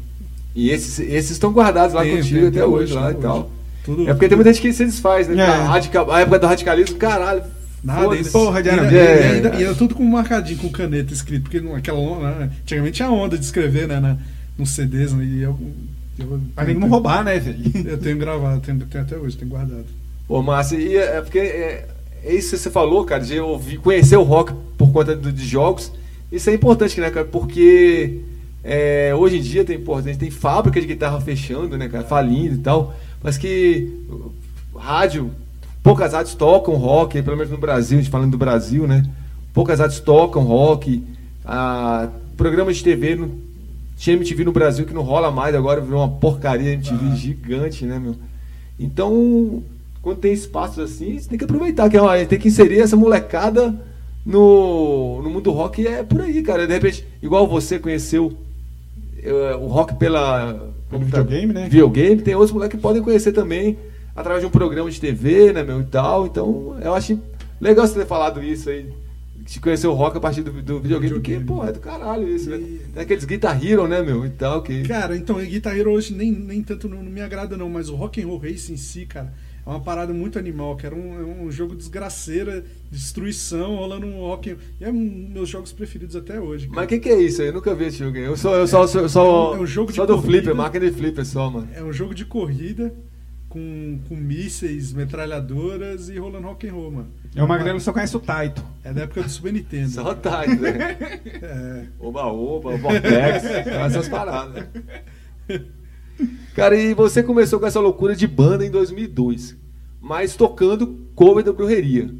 E 0.54 0.70
esses, 0.70 0.98
esses 0.98 1.32
estão 1.32 1.52
guardados 1.52 1.94
lá 1.94 2.02
Tem, 2.02 2.16
contigo 2.16 2.38
tem 2.40 2.48
até, 2.48 2.58
até 2.58 2.66
hoje, 2.66 2.84
hoje, 2.84 2.94
lá 2.94 3.08
até 3.08 3.18
e 3.18 3.22
tal. 3.22 3.38
hoje. 3.38 3.46
Tudo, 3.84 4.02
É 4.08 4.12
porque 4.12 4.28
tem 4.28 4.36
muita 4.36 4.52
gente 4.52 4.62
que 4.62 4.72
se 4.72 4.84
desfaz, 4.84 5.28
né? 5.28 5.42
É. 5.42 5.46
A, 5.46 5.64
radical, 5.64 6.10
a 6.10 6.20
época 6.20 6.38
do 6.40 6.46
radicalismo, 6.46 6.96
caralho. 6.96 7.42
Nada, 7.82 8.12
ainda, 8.12 8.30
porra 8.30 8.60
de 8.62 8.68
ainda, 8.70 8.82
Iron 8.86 8.92
e 8.92 8.98
ainda- 9.36 9.54
e 9.60 9.62
era 9.64 9.74
tudo 9.74 9.94
com 9.94 10.04
marcadinho, 10.04 10.58
com 10.58 10.68
caneta 10.68 11.12
escrito, 11.14 11.42
porque 11.44 11.60
não- 11.60 11.76
aquela 11.76 11.98
onda, 11.98 12.30
né? 12.32 12.50
antigamente 12.62 12.96
tinha 12.96 13.08
onda 13.08 13.38
de 13.38 13.44
escrever, 13.44 13.86
né, 13.86 14.00
na, 14.00 14.16
nos 14.58 14.70
CDs, 14.70 15.12
né, 15.12 15.24
e 15.24 15.42
eu, 15.42 15.56
eu, 16.18 16.40
Pra 16.54 16.64
ninguém 16.64 16.80
não 16.80 16.88
roubar, 16.88 17.24
né, 17.24 17.38
velho? 17.38 17.58
eu 17.88 17.98
tenho 17.98 18.16
gravado, 18.18 18.60
tenho, 18.60 18.78
tenho 18.86 19.04
até 19.04 19.16
hoje, 19.16 19.36
tenho 19.36 19.50
guardado. 19.50 19.84
Pô, 20.26 20.42
Márcio, 20.42 20.78
e 20.80 20.96
é 20.96 21.16
é 21.16 21.20
porque 21.22 21.38
é, 21.38 21.88
é 22.24 22.34
isso 22.34 22.50
que 22.50 22.58
você 22.58 22.70
falou, 22.70 23.04
cara, 23.04 23.22
de 23.24 23.38
ouvir, 23.40 23.78
conhecer 23.78 24.16
o 24.16 24.22
rock 24.22 24.52
por 24.76 24.90
conta 24.92 25.14
do- 25.16 25.32
de 25.32 25.46
jogos. 25.46 25.90
Isso 26.30 26.50
é 26.50 26.54
importante, 26.54 27.00
né, 27.00 27.10
cara? 27.10 27.24
Porque 27.26 28.20
é, 28.62 29.14
hoje 29.16 29.38
em 29.38 29.40
dia 29.40 29.64
tem, 29.64 29.78
porra, 29.80 30.02
tem, 30.02 30.14
tem 30.14 30.30
fábrica 30.30 30.80
de 30.80 30.86
guitarra 30.86 31.20
fechando, 31.20 31.78
né, 31.78 31.88
cara? 31.88 32.04
Falindo 32.04 32.54
e 32.56 32.58
tal. 32.58 32.94
Mas 33.22 33.38
que 33.38 33.90
uh, 34.10 34.32
rádio, 34.78 35.30
poucas 35.82 36.12
rádios 36.12 36.34
tocam 36.34 36.74
rock, 36.74 37.22
pelo 37.22 37.36
menos 37.36 37.50
no 37.50 37.56
Brasil, 37.58 37.98
a 37.98 38.02
gente 38.02 38.10
falando 38.10 38.32
do 38.32 38.38
Brasil, 38.38 38.86
né? 38.86 39.08
Poucas 39.54 39.80
rádios 39.80 40.00
tocam 40.00 40.42
rock. 40.42 41.02
Ah, 41.44 42.08
programas 42.36 42.76
de 42.76 42.84
TV, 42.84 43.16
não, 43.16 43.30
tinha 43.98 44.14
MTV 44.16 44.44
no 44.44 44.52
Brasil 44.52 44.86
que 44.86 44.94
não 44.94 45.02
rola 45.02 45.30
mais, 45.30 45.54
agora 45.54 45.80
virou 45.80 46.00
uma 46.00 46.08
porcaria 46.08 46.72
MTV 46.72 47.16
gigante, 47.16 47.84
né, 47.84 47.98
meu? 47.98 48.14
Então, 48.78 49.62
quando 50.00 50.18
tem 50.18 50.32
espaços 50.32 50.78
assim, 50.78 51.18
você 51.18 51.28
tem 51.28 51.36
que 51.36 51.44
aproveitar, 51.44 51.90
que 51.90 51.96
é 51.96 52.00
uma- 52.00 52.24
tem 52.24 52.38
que 52.38 52.46
inserir 52.48 52.80
essa 52.80 52.96
molecada 52.96 53.74
no, 54.24 55.20
no 55.22 55.28
mundo 55.28 55.50
rock 55.50 55.84
é 55.86 56.02
por 56.04 56.20
aí, 56.20 56.42
cara. 56.42 56.66
De 56.66 56.72
repente, 56.72 57.04
igual 57.20 57.46
você 57.48 57.78
conheceu 57.78 58.32
eh, 59.22 59.56
o 59.60 59.66
rock 59.66 59.94
pela. 59.96 60.70
Pelo 60.88 61.04
videogame, 61.04 61.52
né? 61.52 61.64
Videogame, 61.68 62.22
tem 62.22 62.34
outros 62.34 62.52
moleques 62.52 62.76
que 62.76 62.82
podem 62.82 63.02
conhecer 63.02 63.32
também 63.32 63.76
através 64.14 64.42
de 64.42 64.46
um 64.46 64.50
programa 64.50 64.90
de 64.90 65.00
TV, 65.00 65.52
né, 65.52 65.62
meu, 65.64 65.80
e 65.80 65.84
tal. 65.84 66.26
Então, 66.26 66.76
eu 66.80 66.94
acho 66.94 67.18
legal 67.60 67.86
você 67.86 67.98
ter 67.98 68.06
falado 68.06 68.42
isso 68.42 68.70
aí. 68.70 68.86
De 69.50 69.60
conhecer 69.60 69.86
o 69.86 69.94
rock 69.94 70.14
a 70.18 70.20
partir 70.20 70.42
do, 70.42 70.52
do 70.60 70.78
videogame, 70.78 71.14
porque, 71.14 71.40
pô, 71.40 71.64
é 71.64 71.72
do 71.72 71.80
caralho 71.80 72.28
isso, 72.28 72.50
né? 72.50 72.58
E- 72.58 72.80
Tem 72.92 73.02
aqueles 73.02 73.24
Guitar 73.24 73.64
Hero, 73.64 73.88
né, 73.88 74.02
meu, 74.02 74.26
e 74.26 74.28
tal, 74.30 74.62
que... 74.62 74.82
Cara, 74.82 75.16
então, 75.16 75.36
Guitar 75.38 75.74
Hero 75.74 75.90
hoje 75.90 76.12
nem, 76.14 76.30
nem 76.30 76.62
tanto 76.62 76.86
não, 76.86 77.02
não 77.02 77.10
me 77.10 77.22
agrada 77.22 77.56
não, 77.56 77.68
mas 77.70 77.88
o 77.88 77.94
Rock 77.94 78.20
and 78.22 78.26
Roll 78.26 78.36
Race 78.38 78.70
em 78.70 78.76
si, 78.76 79.06
cara, 79.06 79.32
é 79.66 79.70
uma 79.70 79.80
parada 79.80 80.12
muito 80.12 80.38
animal, 80.38 80.76
que 80.76 80.84
era 80.84 80.94
um, 80.94 81.14
é 81.18 81.24
um 81.46 81.50
jogo 81.50 81.74
desgraceira, 81.74 82.62
destruição, 82.90 83.76
rolando 83.76 84.06
um 84.06 84.18
rock 84.20 84.50
and... 84.50 84.56
E 84.78 84.84
é 84.84 84.90
um 84.90 85.08
dos 85.24 85.30
meus 85.30 85.48
jogos 85.48 85.72
preferidos 85.72 86.14
até 86.14 86.38
hoje. 86.38 86.66
cara. 86.66 86.76
Mas 86.76 86.84
o 86.84 86.88
que, 86.88 86.98
que 86.98 87.08
é 87.08 87.18
isso 87.22 87.40
aí? 87.40 87.48
Eu 87.48 87.54
nunca 87.54 87.74
vi 87.74 87.86
esse 87.86 87.98
jogo. 87.98 88.18
Eu 88.18 88.36
sou, 88.36 88.54
eu 88.54 88.66
só, 88.66 88.86
sou, 88.86 89.08
só, 89.08 89.56
É 89.56 89.60
um 89.60 89.66
jogo 89.66 89.90
de 89.92 89.96
só 89.96 90.04
do 90.04 90.14
corrida. 90.16 90.30
flipper, 90.32 90.54
máquina 90.54 90.90
de 90.90 90.92
flipper 90.96 91.24
só, 91.24 91.50
mano. 91.50 91.68
É 91.74 91.82
um 91.82 91.92
jogo 91.92 92.14
de 92.14 92.26
corrida 92.26 92.94
com, 93.48 93.98
com 94.08 94.14
mísseis, 94.16 94.92
metralhadoras 94.92 96.08
e 96.08 96.18
rolando 96.18 96.46
rock 96.48 96.68
and 96.68 96.72
roll, 96.72 96.90
mano. 96.90 97.08
É 97.34 97.42
o 97.42 97.48
Magrelo 97.48 97.80
só 97.80 97.92
conhece 97.92 98.16
o 98.16 98.20
Taito. 98.20 98.62
É 98.84 98.92
da 98.92 99.02
época 99.02 99.22
do 99.22 99.28
Super 99.30 99.52
Nintendo. 99.52 99.90
Só 99.90 100.14
tá, 100.14 100.46
né? 100.46 100.96
É, 101.42 101.84
Oba, 102.00 102.24
oba, 102.26 102.76
Vortex, 102.76 103.44
essas 103.44 104.08
paradas. 104.08 104.66
Cara, 106.54 106.76
e 106.76 106.94
você 106.94 107.22
começou 107.22 107.60
com 107.60 107.66
essa 107.66 107.78
loucura 107.80 108.14
de 108.16 108.26
banda 108.26 108.66
em 108.66 108.70
2002, 108.70 109.56
mas 110.00 110.34
tocando 110.34 110.98
cover 111.14 111.44
da 111.44 111.52
Brujeria. 111.52 112.10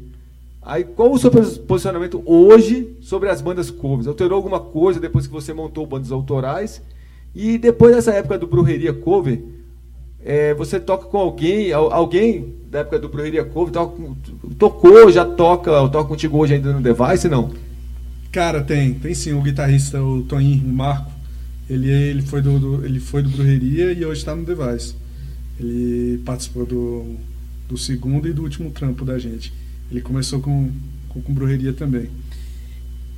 Aí, 0.61 0.83
qual 0.83 1.11
o 1.11 1.17
seu 1.19 1.31
pos- 1.31 1.57
posicionamento 1.57 2.21
hoje 2.25 2.95
sobre 3.01 3.29
as 3.29 3.41
bandas 3.41 3.69
covers? 3.71 4.07
Alterou 4.07 4.35
alguma 4.37 4.59
coisa 4.59 4.99
depois 4.99 5.25
que 5.27 5.33
você 5.33 5.53
montou 5.53 5.85
bandas 5.85 6.11
autorais? 6.11 6.81
E 7.35 7.57
depois 7.57 7.95
dessa 7.95 8.11
época 8.13 8.37
do 8.37 8.47
Brujeria 8.47 8.93
Cover, 8.93 9.41
é, 10.23 10.53
você 10.53 10.79
toca 10.79 11.05
com 11.05 11.17
alguém, 11.17 11.71
al- 11.71 11.91
alguém 11.93 12.53
da 12.69 12.79
época 12.79 12.99
do 12.99 13.09
Brujeria 13.09 13.43
Cover, 13.43 13.73
tocou, 14.57 15.11
já 15.11 15.25
toca, 15.25 15.71
toca 15.89 16.05
contigo 16.07 16.37
hoje 16.37 16.53
ainda 16.55 16.73
no 16.73 16.81
Device, 16.81 17.27
não? 17.27 17.51
Cara, 18.31 18.61
tem, 18.61 18.93
tem 18.93 19.13
sim, 19.13 19.33
o 19.33 19.41
guitarrista, 19.41 20.01
o 20.01 20.21
Toninho, 20.23 20.65
o 20.65 20.73
Marco. 20.73 21.11
Ele, 21.69 21.89
ele, 21.89 22.21
foi 22.21 22.41
do, 22.41 22.59
do- 22.59 22.85
ele 22.85 22.99
foi 22.99 23.21
do 23.23 23.29
Brujeria 23.29 23.91
e 23.91 24.05
hoje 24.05 24.23
tá 24.25 24.35
no 24.35 24.43
Device. 24.45 24.95
Ele 25.59 26.19
participou 26.25 26.65
do, 26.65 27.15
do 27.67 27.77
segundo 27.77 28.27
e 28.27 28.33
do 28.33 28.43
último 28.43 28.69
trampo 28.71 29.03
da 29.05 29.17
gente. 29.19 29.51
Ele 29.91 30.01
começou 30.01 30.39
com, 30.39 30.69
com, 31.09 31.21
com 31.21 31.33
Brujeria 31.33 31.73
também. 31.73 32.09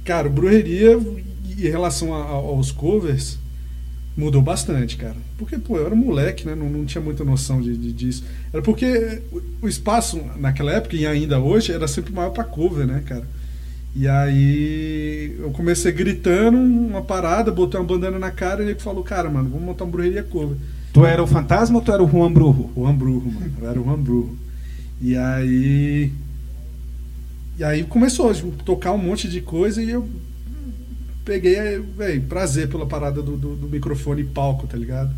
Cara, 0.03 0.27
Brujeria, 0.29 0.97
em 0.97 1.61
relação 1.69 2.13
a- 2.13 2.23
a- 2.23 2.29
aos 2.31 2.71
covers, 2.71 3.37
mudou 4.15 4.41
bastante, 4.41 4.97
cara. 4.97 5.15
Porque, 5.37 5.57
pô, 5.57 5.77
eu 5.77 5.85
era 5.85 5.95
moleque, 5.95 6.45
né? 6.45 6.55
Não, 6.55 6.69
não 6.69 6.85
tinha 6.85 7.01
muita 7.01 7.23
noção 7.23 7.61
de, 7.61 7.75
de- 7.77 7.93
disso. 7.93 8.23
Era 8.53 8.61
porque 8.61 9.21
o, 9.61 9.67
espaço, 9.67 10.21
naquela 10.37 10.71
época 10.73 10.95
e 10.95 11.05
ainda 11.07 11.39
hoje, 11.39 11.71
era 11.71 11.87
sempre 11.87 12.13
maior 12.13 12.31
pra 12.31 12.43
cover, 12.43 12.85
né, 12.85 13.01
cara? 13.05 13.25
E 13.95 14.07
aí 14.07 15.35
eu 15.39 15.51
comecei 15.51 15.91
gritando 15.91 16.57
uma 16.57 17.01
parada, 17.01 17.51
botei 17.51 17.79
uma 17.79 17.85
bandana 17.85 18.17
na 18.17 18.31
cara 18.31 18.63
e 18.63 18.69
ele 18.69 18.79
falou, 18.79 19.03
cara, 19.03 19.29
mano, 19.29 19.49
vamos 19.49 19.65
montar 19.65 19.83
uma 19.83 19.91
brujeria 19.91 20.23
cover. 20.23 20.57
Tu 20.93 21.05
era 21.05 21.23
o 21.23 21.27
fantasma 21.27 21.77
ou 21.77 21.83
tu 21.83 21.91
era 21.91 22.03
o 22.03 22.09
Juan 22.09 22.31
Brujo? 22.31 22.69
O 22.75 22.85
Hamburgo, 22.85 23.31
mano. 23.31 23.51
Eu 23.61 23.69
era 23.69 23.79
o 23.81 23.89
Hamburgo. 23.89 24.37
E 25.01 25.15
aí. 25.15 26.11
E 27.57 27.63
aí 27.63 27.83
começou 27.83 28.29
a 28.29 28.33
tocar 28.65 28.91
um 28.91 28.97
monte 28.97 29.29
de 29.29 29.39
coisa 29.41 29.81
e 29.81 29.89
eu 29.89 30.07
peguei, 31.31 31.79
velho, 31.97 32.21
prazer 32.23 32.67
pela 32.67 32.85
parada 32.85 33.21
do, 33.21 33.37
do, 33.37 33.55
do 33.55 33.67
microfone 33.69 34.21
e 34.21 34.25
palco, 34.25 34.67
tá 34.67 34.77
ligado? 34.77 35.13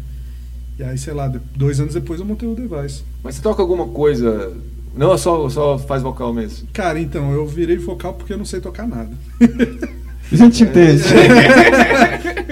E 0.77 0.83
aí, 0.83 0.95
sei 0.95 1.11
lá, 1.13 1.31
dois 1.55 1.79
anos 1.79 1.95
depois 1.95 2.19
eu 2.19 2.25
montei 2.25 2.47
o 2.47 2.53
device. 2.53 3.03
Mas 3.23 3.35
você 3.35 3.41
toca 3.41 3.63
alguma 3.63 3.87
coisa. 3.87 4.53
Não, 4.95 5.17
só, 5.17 5.49
só 5.49 5.79
faz 5.79 6.03
vocal 6.03 6.31
mesmo. 6.31 6.67
Cara, 6.71 6.99
então, 6.99 7.31
eu 7.31 7.47
virei 7.47 7.77
vocal 7.77 8.13
porque 8.13 8.31
eu 8.33 8.37
não 8.37 8.45
sei 8.45 8.59
tocar 8.59 8.87
nada. 8.87 9.09
A 10.31 10.35
gente 10.35 10.63
entende. 10.63 11.03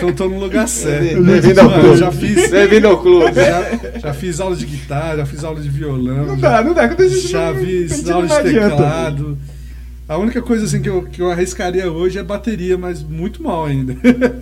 Então 0.02 0.13
tô 0.13 0.28
no 0.28 0.39
lugar 0.39 0.67
certo. 0.67 1.21
Bem-vindo 1.21 1.62
ao 1.62 1.69
clube. 1.80 1.97
já 1.97 2.12
fiz. 2.12 2.50
Bem-vindo 2.50 2.88
ao 2.88 3.00
clube. 3.00 3.36
Já, 3.36 4.00
já 4.00 4.13
fiz 4.15 4.39
aula 4.39 4.56
de 4.56 4.65
guitarra, 4.65 5.17
já 5.17 5.26
fiz 5.28 5.43
aula 5.43 5.62
de 5.62 5.69
violão. 5.69 6.26
Não 6.26 6.39
já- 6.39 6.50
dá, 6.50 6.63
não 6.63 6.74
dá. 6.74 6.88
Quando 6.88 7.02
a 7.02 7.08
gente 7.08 7.28
Já 7.28 7.54
não 7.54 7.63
fiz 7.63 8.10
aula 8.10 8.28
de 8.28 8.34
adianta. 8.34 9.38
A 10.12 10.17
única 10.17 10.41
coisa 10.41 10.65
assim 10.65 10.82
que 10.82 10.89
eu, 10.89 11.04
que 11.04 11.21
eu 11.21 11.32
arriscaria 11.32 11.89
hoje 11.89 12.19
é 12.19 12.24
bateria, 12.24 12.78
mas 12.78 13.02
muito 13.02 13.41
mal 13.41 13.63
ainda. 13.63 13.95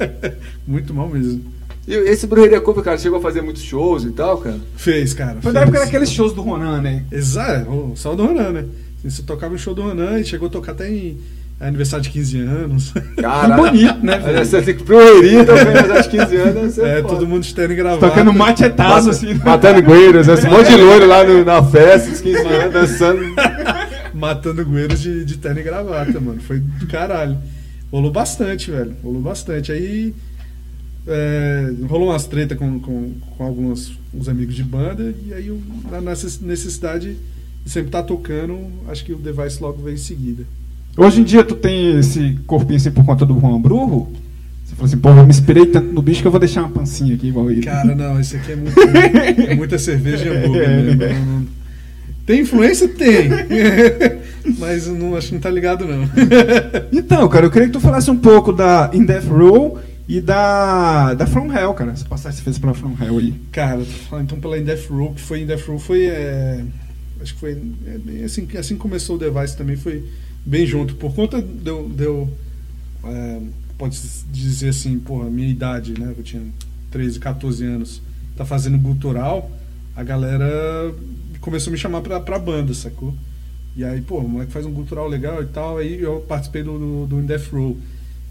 muito 0.66 0.96
mal 0.96 1.08
mesmo. 1.08 1.44
E 1.88 1.94
esse 1.94 2.26
Brujeria 2.26 2.60
Cover, 2.60 2.84
cara, 2.84 2.98
chegou 2.98 3.20
a 3.20 3.22
fazer 3.22 3.44
muitos 3.44 3.62
shows 3.62 4.04
e 4.04 4.10
tal, 4.10 4.40
cara? 4.40 4.58
Fez, 4.76 5.14
cara. 5.14 5.34
Foi 5.34 5.42
fez. 5.44 5.54
da 5.54 5.62
época 5.62 5.80
daqueles 5.82 6.10
shows 6.10 6.34
do 6.34 6.42
Ronan, 6.42 6.82
né? 6.82 7.04
Exato, 7.12 7.92
só 7.96 8.16
do 8.16 8.26
Ronan, 8.26 8.50
né? 8.50 8.66
Você 9.04 9.22
tocava 9.22 9.54
no 9.54 9.60
show 9.60 9.76
do 9.76 9.84
Ronan 9.84 10.20
e 10.20 10.26
chegou 10.26 10.48
a 10.48 10.52
tocar 10.52 10.72
até 10.72 10.90
em 10.90 11.20
aniversário 11.60 12.02
de 12.02 12.10
15 12.10 12.40
anos. 12.40 12.94
Caralho. 13.22 13.64
bonito, 13.64 14.04
né, 14.04 14.18
velho? 14.18 14.40
Essa 14.40 14.58
assim, 14.58 14.74
Brujeria 14.74 15.46
também, 15.46 15.88
mas 15.88 16.06
de 16.06 16.10
15 16.18 16.36
anos. 16.36 16.80
É, 16.80 16.96
foda. 17.04 17.14
todo 17.14 17.28
mundo 17.28 17.44
de 17.44 17.54
terno 17.54 17.76
e 17.76 17.78
gravata. 17.78 18.10
Tocando 18.10 18.34
machetazo, 18.34 19.12
assim. 19.12 19.36
Matando 19.36 19.84
goeiros, 19.84 20.28
esse 20.28 20.48
monte 20.50 20.72
de 20.72 20.78
loiro 20.78 21.06
lá 21.06 21.24
no- 21.24 21.46
na 21.46 21.64
festa, 21.64 22.10
os 22.10 22.22
15 22.22 22.40
anos, 22.40 22.74
dançando. 22.74 23.22
matando 24.20 24.64
goeiros 24.66 25.00
de, 25.00 25.24
de 25.26 25.38
terno 25.38 25.60
e 25.60 25.64
gravata, 25.64 26.20
mano. 26.22 26.40
Foi 26.42 26.60
do 26.60 26.86
caralho. 26.88 27.38
Rolou 27.92 28.12
bastante, 28.12 28.70
velho. 28.70 28.94
Rolou 29.04 29.22
bastante. 29.22 29.72
Aí 29.72 30.14
é, 31.08 31.72
rolou 31.88 32.10
umas 32.10 32.28
treta 32.28 32.56
com, 32.56 32.80
com, 32.80 33.14
com 33.38 33.44
alguns 33.44 33.98
uns 34.14 34.28
amigos 34.28 34.56
de 34.56 34.64
banda, 34.64 35.14
e 35.26 35.34
aí 35.34 35.48
eu, 35.48 35.62
na 35.92 36.02
necess- 36.02 36.40
necessidade 36.42 37.16
de 37.64 37.72
sempre 37.72 37.90
estar 37.90 38.02
tocando, 38.04 38.58
acho 38.88 39.06
que 39.06 39.14
o 39.14 39.18
Device 39.18 39.62
logo 39.62 39.82
veio 39.84 39.94
em 39.96 40.00
seguida. 40.00 40.44
Hoje 40.98 41.22
em 41.22 41.24
dia 41.24 41.44
tu 41.44 41.56
tem 41.56 41.98
esse 42.00 42.38
corpinho 42.48 42.78
assim 42.78 42.92
por 42.92 43.06
conta 43.06 43.26
do 43.26 43.40
Juan 43.40 43.62
Brujo? 43.62 44.08
Você 44.66 44.76
falou 44.76 44.86
assim, 44.88 44.98
pô, 44.98 45.10
eu 45.10 45.24
me 45.24 45.30
inspirei 45.30 45.66
tanto 45.68 45.94
no 45.94 46.02
bicho 46.02 46.22
que 46.22 46.28
eu 46.28 46.32
vou 46.32 46.40
deixar 46.40 46.62
uma 46.62 46.70
pancinha 46.70 47.16
aqui 47.16 47.28
igual 47.28 47.50
ele. 47.50 47.62
Cara, 47.62 47.96
não, 47.96 48.20
esse 48.20 48.36
aqui 48.38 48.52
é, 48.52 48.56
muito, 48.56 48.76
é 48.82 49.56
muita 49.56 49.78
cerveja 49.80 50.26
e 50.26 50.38
hambúrguer 50.38 50.70
É. 50.70 50.82
mesmo. 50.96 51.26
Não- 51.26 51.40
não- 51.40 51.48
Tem 52.30 52.42
influência? 52.42 52.88
Tem. 52.88 53.28
Mas 54.60 54.86
não, 54.86 55.16
acho 55.16 55.30
que 55.30 55.34
não 55.34 55.42
tá 55.42 55.50
ligado, 55.50 55.84
não. 55.84 56.08
Então, 56.94 57.28
cara, 57.28 57.48
eu 57.48 57.50
queria 57.50 57.66
que 57.66 57.74
tu 57.74 57.80
falasse 57.80 58.12
um 58.12 58.20
pouco 58.20 58.54
da 58.54 58.92
In 58.94 59.04
Death 59.04 59.26
Row 59.26 59.80
e 60.08 60.22
da, 60.22 61.16
da 61.16 61.26
From 61.26 61.52
Hell, 61.52 61.74
cara. 61.74 61.92
Essa 61.92 62.06
passagem 62.06 62.38
que 62.38 62.44
você 62.44 62.44
fez 62.44 62.60
pela 62.60 62.76
From 62.76 62.96
Hell 63.02 63.18
aí. 63.18 63.34
Cara, 63.52 63.80
tô 63.80 63.86
falando 63.86 64.26
então 64.26 64.40
pela 64.40 64.60
In 64.60 64.64
Death 64.64 64.92
Row, 64.92 65.12
que 65.16 65.22
foi 65.22 65.42
In 65.42 65.48
Death 65.48 65.66
Row 65.66 65.80
foi. 65.80 66.06
é, 66.06 66.64
acho 67.20 67.34
que 67.34 67.40
foi. 67.40 67.60
é, 67.88 67.98
bem 67.98 68.24
assim, 68.24 68.46
que 68.46 68.60
assim 68.60 68.78
começou 68.78 69.16
o 69.16 69.20
Device 69.20 69.58
também, 69.58 69.76
foi 69.76 70.08
bem 70.46 70.68
junto. 70.68 70.94
Por 70.98 71.16
conta 71.16 71.42
de 71.42 71.68
eu. 71.68 72.30
é, 73.06 73.40
pode 73.76 74.00
dizer 74.32 74.70
assim, 74.70 75.00
porra, 75.00 75.28
minha 75.32 75.50
idade, 75.50 76.00
né? 76.00 76.14
Eu 76.16 76.24
tinha 76.24 76.44
13, 76.92 77.18
14 77.18 77.66
anos, 77.66 78.04
tá 78.38 78.46
fazendo 78.46 78.78
gutural, 78.78 79.50
a 79.96 80.04
galera 80.04 80.94
começou 81.42 81.72
a 81.72 81.74
me 81.74 81.78
chamar 81.78 82.02
pra, 82.02 82.20
pra 82.20 82.38
banda, 82.40 82.74
sacou? 82.74 83.14
E 83.76 83.84
aí, 83.84 84.02
pô, 84.02 84.18
o 84.18 84.28
moleque 84.28 84.52
faz 84.52 84.66
um 84.66 84.72
gutural 84.72 85.08
legal 85.08 85.42
e 85.42 85.46
tal, 85.46 85.78
aí 85.78 86.02
eu 86.02 86.24
participei 86.28 86.64
do, 86.64 86.78
do, 86.78 87.06
do 87.08 87.20
In 87.20 87.26
Death 87.26 87.48
Row. 87.54 87.78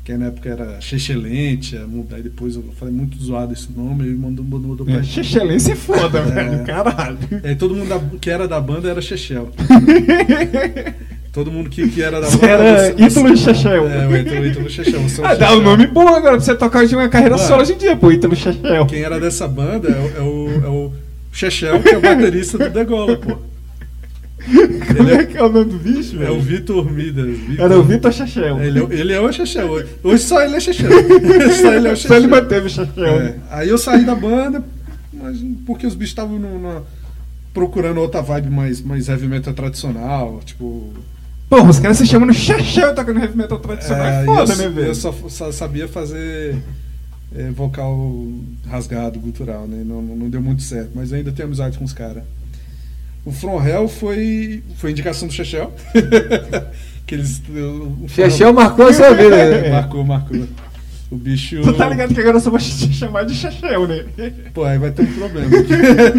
Que 0.04 0.16
na 0.16 0.26
época 0.28 0.48
era 0.48 0.80
Chechelente, 0.80 1.76
aí 2.12 2.22
depois 2.22 2.56
eu 2.56 2.64
falei 2.78 2.94
muito 2.94 3.22
zoado 3.22 3.52
esse 3.52 3.70
nome, 3.70 4.06
ele 4.06 4.16
mandou, 4.16 4.42
mandou, 4.42 4.70
mandou 4.70 4.86
pra 4.86 4.96
É, 4.96 5.02
Xexelense 5.02 5.72
é 5.72 5.76
foda, 5.76 6.22
velho. 6.24 6.64
Caralho. 6.64 7.18
é, 7.42 7.54
todo 7.54 7.74
mundo 7.74 7.88
da- 7.90 8.00
que 8.18 8.30
era 8.30 8.48
da 8.48 8.58
banda 8.58 8.88
era 8.88 9.02
Chechel. 9.02 9.50
todo 11.32 11.50
mundo 11.52 11.68
que, 11.70 11.88
que 11.88 12.02
era 12.02 12.20
da 12.20 12.30
banda. 12.30 12.46
era 12.46 12.94
você- 12.96 13.04
Ítalo 13.04 13.36
Chechel. 13.36 13.88
É, 13.88 14.06
o 14.08 14.16
Ítalo, 14.16 14.46
Ítalo 14.46 14.70
Chechel. 14.70 15.00
É 15.00 15.26
Ah, 15.26 15.34
dá 15.34 15.52
um 15.56 15.60
nome 15.62 15.86
bom 15.86 16.08
agora 16.08 16.36
pra 16.36 16.40
você 16.40 16.54
tocar 16.54 16.86
de 16.86 16.94
uma 16.94 17.08
carreira 17.08 17.36
solo 17.38 17.62
hoje 17.62 17.74
em 17.74 17.78
dia, 17.78 17.96
pô, 17.96 18.10
Ítalo 18.10 18.34
Chechel. 18.34 18.86
Quem 18.86 19.02
era 19.02 19.20
dessa 19.20 19.46
banda 19.46 19.88
é 19.88 20.18
é 20.18 20.22
o, 20.22 20.64
é 20.64 20.68
o 20.68 20.92
Chechel, 21.38 21.80
que 21.82 21.90
é 21.90 21.98
o 21.98 22.00
baterista 22.00 22.58
do 22.58 22.68
Degola, 22.70 23.16
pô. 23.16 23.38
Como 24.96 25.10
é 25.10 25.26
que 25.26 25.36
é 25.36 25.42
o 25.42 25.48
nome 25.48 25.72
do 25.72 25.78
bicho, 25.78 26.16
É 26.22 26.30
o 26.30 26.40
velho? 26.40 26.40
Vitor 26.40 26.90
Midas. 26.90 27.26
Vitor- 27.38 27.64
Era 27.64 27.78
o 27.78 27.82
Vitor 27.82 28.12
Chechel. 28.12 28.60
Ele, 28.60 28.78
é 28.78 28.82
o- 28.82 28.92
ele 28.92 29.12
é 29.12 29.20
o 29.20 29.32
Chechel. 29.32 29.68
Hoje, 30.02 30.22
só 30.22 30.42
ele 30.42 30.56
é 30.56 30.60
Chechel. 30.60 30.90
só 31.60 31.72
ele 31.74 31.88
é 31.88 31.92
o 31.92 31.96
Só 31.96 32.14
ele 32.14 32.22
Chechel. 32.24 32.28
manteve 32.28 32.66
o 32.66 32.70
Chechel. 32.70 33.04
É, 33.20 33.36
aí 33.50 33.68
eu 33.68 33.78
saí 33.78 34.04
da 34.04 34.14
banda, 34.14 34.64
mas 35.12 35.38
porque 35.66 35.86
os 35.86 35.94
bichos 35.94 36.10
estavam 36.12 36.82
procurando 37.52 38.00
outra 38.00 38.20
vibe 38.22 38.50
mais, 38.50 38.80
mais 38.80 39.08
heavy 39.08 39.26
metal 39.26 39.52
tradicional, 39.54 40.40
tipo. 40.44 40.92
Pô, 41.50 41.62
os 41.64 41.78
caras 41.78 41.96
se 41.98 42.06
chamam 42.06 42.26
no 42.26 42.34
Chechel 42.34 42.94
tocando 42.94 43.20
heavy 43.20 43.36
metal 43.36 43.58
tradicional. 43.58 44.04
É, 44.06 44.22
É, 44.22 44.24
foda, 44.24 44.52
eu, 44.52 44.56
né, 44.58 44.68
velho? 44.68 44.86
eu 44.88 44.94
só, 44.94 45.12
só 45.28 45.50
sabia 45.52 45.88
fazer 45.88 46.56
é, 47.34 47.50
vocal 47.50 48.26
rasgado, 48.66 49.18
gutural, 49.18 49.66
né? 49.66 49.82
Não, 49.84 50.00
não, 50.00 50.30
deu 50.30 50.40
muito 50.40 50.62
certo, 50.62 50.90
mas 50.94 51.12
ainda 51.12 51.32
tenho 51.32 51.46
amizade 51.48 51.78
com 51.78 51.84
os 51.84 51.92
caras. 51.92 52.22
O 53.24 53.32
From 53.32 53.62
Hell 53.62 53.88
foi, 53.88 54.62
foi 54.76 54.92
indicação 54.92 55.28
do 55.28 55.34
Chechel. 55.34 55.72
que 57.06 57.14
eles, 57.14 57.42
o- 57.48 58.08
Chechel 58.08 58.52
marcou 58.52 58.86
a 58.86 58.92
sua 58.92 59.12
vida, 59.12 59.60
né? 59.60 59.68
Marcou, 59.70 60.04
marcou. 60.04 60.46
O 61.10 61.16
bicho. 61.16 61.60
Tu 61.62 61.72
tá 61.74 61.88
ligado 61.88 62.14
que 62.14 62.20
agora 62.20 62.36
eu 62.36 62.40
só 62.40 62.50
vou 62.50 62.58
te 62.58 62.92
chamar 62.92 63.24
de 63.24 63.34
Chechel, 63.34 63.86
né? 63.86 64.04
Pô, 64.54 64.64
aí 64.64 64.78
vai 64.78 64.90
ter 64.90 65.02
um 65.02 65.12
problema. 65.14 65.48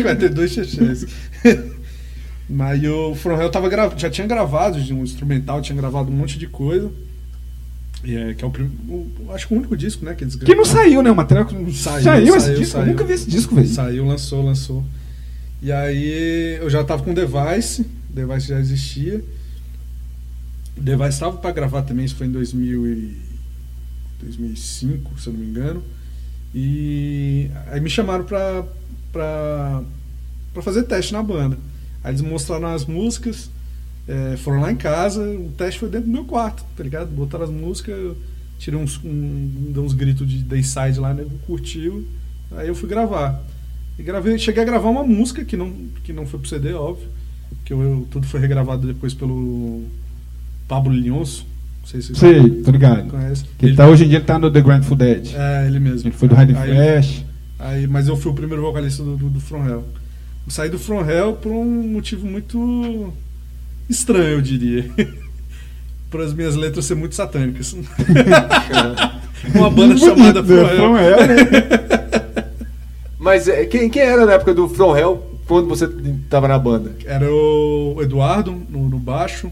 vai 0.04 0.16
ter 0.16 0.30
dois 0.30 0.52
Chechels. 0.52 1.06
Mas 2.48 2.84
o 2.84 3.14
From 3.16 3.40
Hell 3.40 3.52
tava 3.52 3.70
gra... 3.70 3.92
já 3.96 4.10
tinha 4.10 4.26
gravado 4.26 4.82
de 4.82 4.92
um 4.94 5.04
instrumental, 5.04 5.62
tinha 5.62 5.76
gravado 5.76 6.12
um 6.12 6.16
monte 6.16 6.40
de 6.40 6.48
coisa. 6.48 6.92
É, 8.04 8.34
que 8.34 8.44
é 8.44 8.48
o, 8.48 8.52
o- 8.52 9.32
acho 9.34 9.48
que 9.48 9.54
o 9.54 9.58
único 9.58 9.76
disco, 9.76 10.06
né? 10.06 10.14
Que 10.14 10.24
eles 10.24 10.36
Que 10.36 10.56
não 10.56 10.64
saiu, 10.66 11.02
né? 11.02 11.12
O 11.12 11.16
material 11.16 11.46
que 11.46 11.54
não 11.54 11.72
Saiu, 11.72 12.04
saiu, 12.04 12.36
esse 12.36 12.46
saiu, 12.46 12.58
disco. 12.60 12.72
saiu. 12.74 12.86
Eu 12.86 12.92
nunca 12.92 13.04
vi 13.04 13.14
esse 13.14 13.30
disco, 13.30 13.56
velho. 13.56 13.68
Saiu, 13.68 14.06
lançou, 14.06 14.44
lançou. 14.44 14.84
E 15.62 15.72
aí 15.72 16.58
eu 16.62 16.70
já 16.70 16.84
tava 16.84 17.04
com 17.04 17.12
o 17.12 17.14
Device, 17.14 17.82
o 17.82 18.14
Device 18.14 18.48
já 18.48 18.60
existia. 18.60 19.22
O 20.78 20.82
Device 20.82 21.20
tava 21.20 21.38
pra 21.38 21.52
gravar 21.52 21.82
também, 21.82 22.06
isso 22.06 22.16
foi 22.16 22.28
em 22.28 22.32
2000 22.32 22.88
e 22.88 23.18
2005, 24.22 25.20
se 25.20 25.28
eu 25.28 25.34
não 25.34 25.40
me 25.42 25.46
engano. 25.48 25.84
E 26.56 27.50
aí 27.68 27.80
me 27.82 27.90
chamaram 27.90 28.24
pra, 28.24 28.64
pra, 29.12 29.84
pra 30.54 30.62
fazer 30.62 30.84
teste 30.84 31.12
na 31.14 31.22
banda. 31.22 31.58
Aí 32.04 32.12
eles 32.12 32.22
mostraram 32.22 32.68
as 32.74 32.86
músicas, 32.86 33.50
é, 34.10 34.38
foram 34.38 34.60
lá 34.62 34.72
em 34.72 34.76
casa, 34.76 35.22
o 35.24 35.52
teste 35.56 35.80
foi 35.80 35.90
dentro 35.90 36.08
do 36.08 36.12
meu 36.14 36.26
quarto, 36.26 36.66
tá 36.76 36.84
ligado? 36.84 37.10
Botaram 37.12 37.44
as 37.46 37.52
músicas, 37.52 38.16
tirei 38.58 38.80
uns, 38.80 39.00
um, 39.04 39.72
uns 39.78 39.94
gritos 39.94 40.28
de 40.28 40.40
Dayside 40.40 41.00
lá, 41.00 41.14
né? 41.14 41.24
Curtiu. 41.46 42.06
Aí 42.58 42.68
eu 42.68 42.74
fui 42.74 42.90
gravar. 42.90 43.40
E 44.00 44.02
gravei, 44.02 44.40
cheguei 44.40 44.64
a 44.64 44.66
gravar 44.66 44.90
uma 44.90 45.04
música 45.04 45.46
que 45.46 45.56
não, 45.56 45.72
que 46.04 46.12
não 46.12 46.26
foi 46.26 46.40
pro 46.40 46.50
CD, 46.50 46.74
óbvio. 46.74 47.08
Que 47.64 47.72
eu, 47.74 47.82
eu- 47.82 48.08
tudo 48.10 48.26
foi 48.26 48.40
regravado 48.40 48.88
depois 48.88 49.14
pelo 49.14 49.84
Pablo 50.68 50.92
Linhonso. 50.92 51.46
Não 51.82 51.88
sei 51.88 52.02
se 52.02 52.16
vocês 52.16 52.42
Sei, 52.42 52.50
tô 52.64 52.72
ligado. 52.72 53.12
Que 53.60 53.66
ele 53.68 53.76
tá, 53.76 53.88
hoje 53.88 54.06
em 54.06 54.08
dia 54.10 54.18
ele 54.18 54.26
tá 54.26 54.40
no 54.40 54.50
The 54.50 54.62
Grateful 54.62 54.98
Dead. 54.98 55.34
É, 55.36 55.68
ele 55.68 55.80
mesmo. 55.80 56.10
Ele 56.10 56.16
foi 56.16 56.28
do 56.28 56.36
Hiding 56.40 56.56
Flash. 56.56 57.26
Aí, 57.60 57.86
mas 57.88 58.08
eu 58.08 58.16
fui 58.16 58.32
o 58.32 58.36
primeiro 58.36 58.62
vocalista 58.64 59.04
do, 59.04 59.18
do, 59.18 59.30
do 59.30 59.40
From 59.40 59.66
Hell. 59.68 59.84
Eu 60.48 60.52
saí 60.52 60.70
do 60.70 60.80
From 60.80 61.08
Hell 61.08 61.34
por 61.34 61.52
um 61.52 61.66
motivo 61.90 62.26
muito 62.26 63.14
estranho, 63.90 64.30
eu 64.36 64.42
diria. 64.42 64.86
por 66.10 66.22
as 66.22 66.34
minhas 66.34 66.56
letras 66.56 66.86
serem 66.86 67.02
muito 67.02 67.16
satânicas. 67.16 67.76
Uma 69.56 69.70
banda 69.70 69.98
chamada 69.98 70.42
né? 70.42 70.48
From 70.48 70.58
Hell. 70.58 70.76
From 70.78 70.98
Hell, 70.98 71.28
né? 71.28 72.50
Mas 73.20 73.48
é, 73.48 73.66
quem, 73.66 73.90
quem 73.90 74.02
era 74.02 74.26
na 74.26 74.34
época 74.34 74.54
do 74.54 74.68
From 74.70 74.96
Hell, 74.98 75.40
quando 75.48 75.68
você 75.68 75.88
tava 76.30 76.48
na 76.48 76.58
banda? 76.58 76.92
Era 77.06 77.30
o 77.32 77.98
Eduardo 78.02 78.52
no, 78.70 78.90
no 78.90 78.98
baixo, 79.00 79.52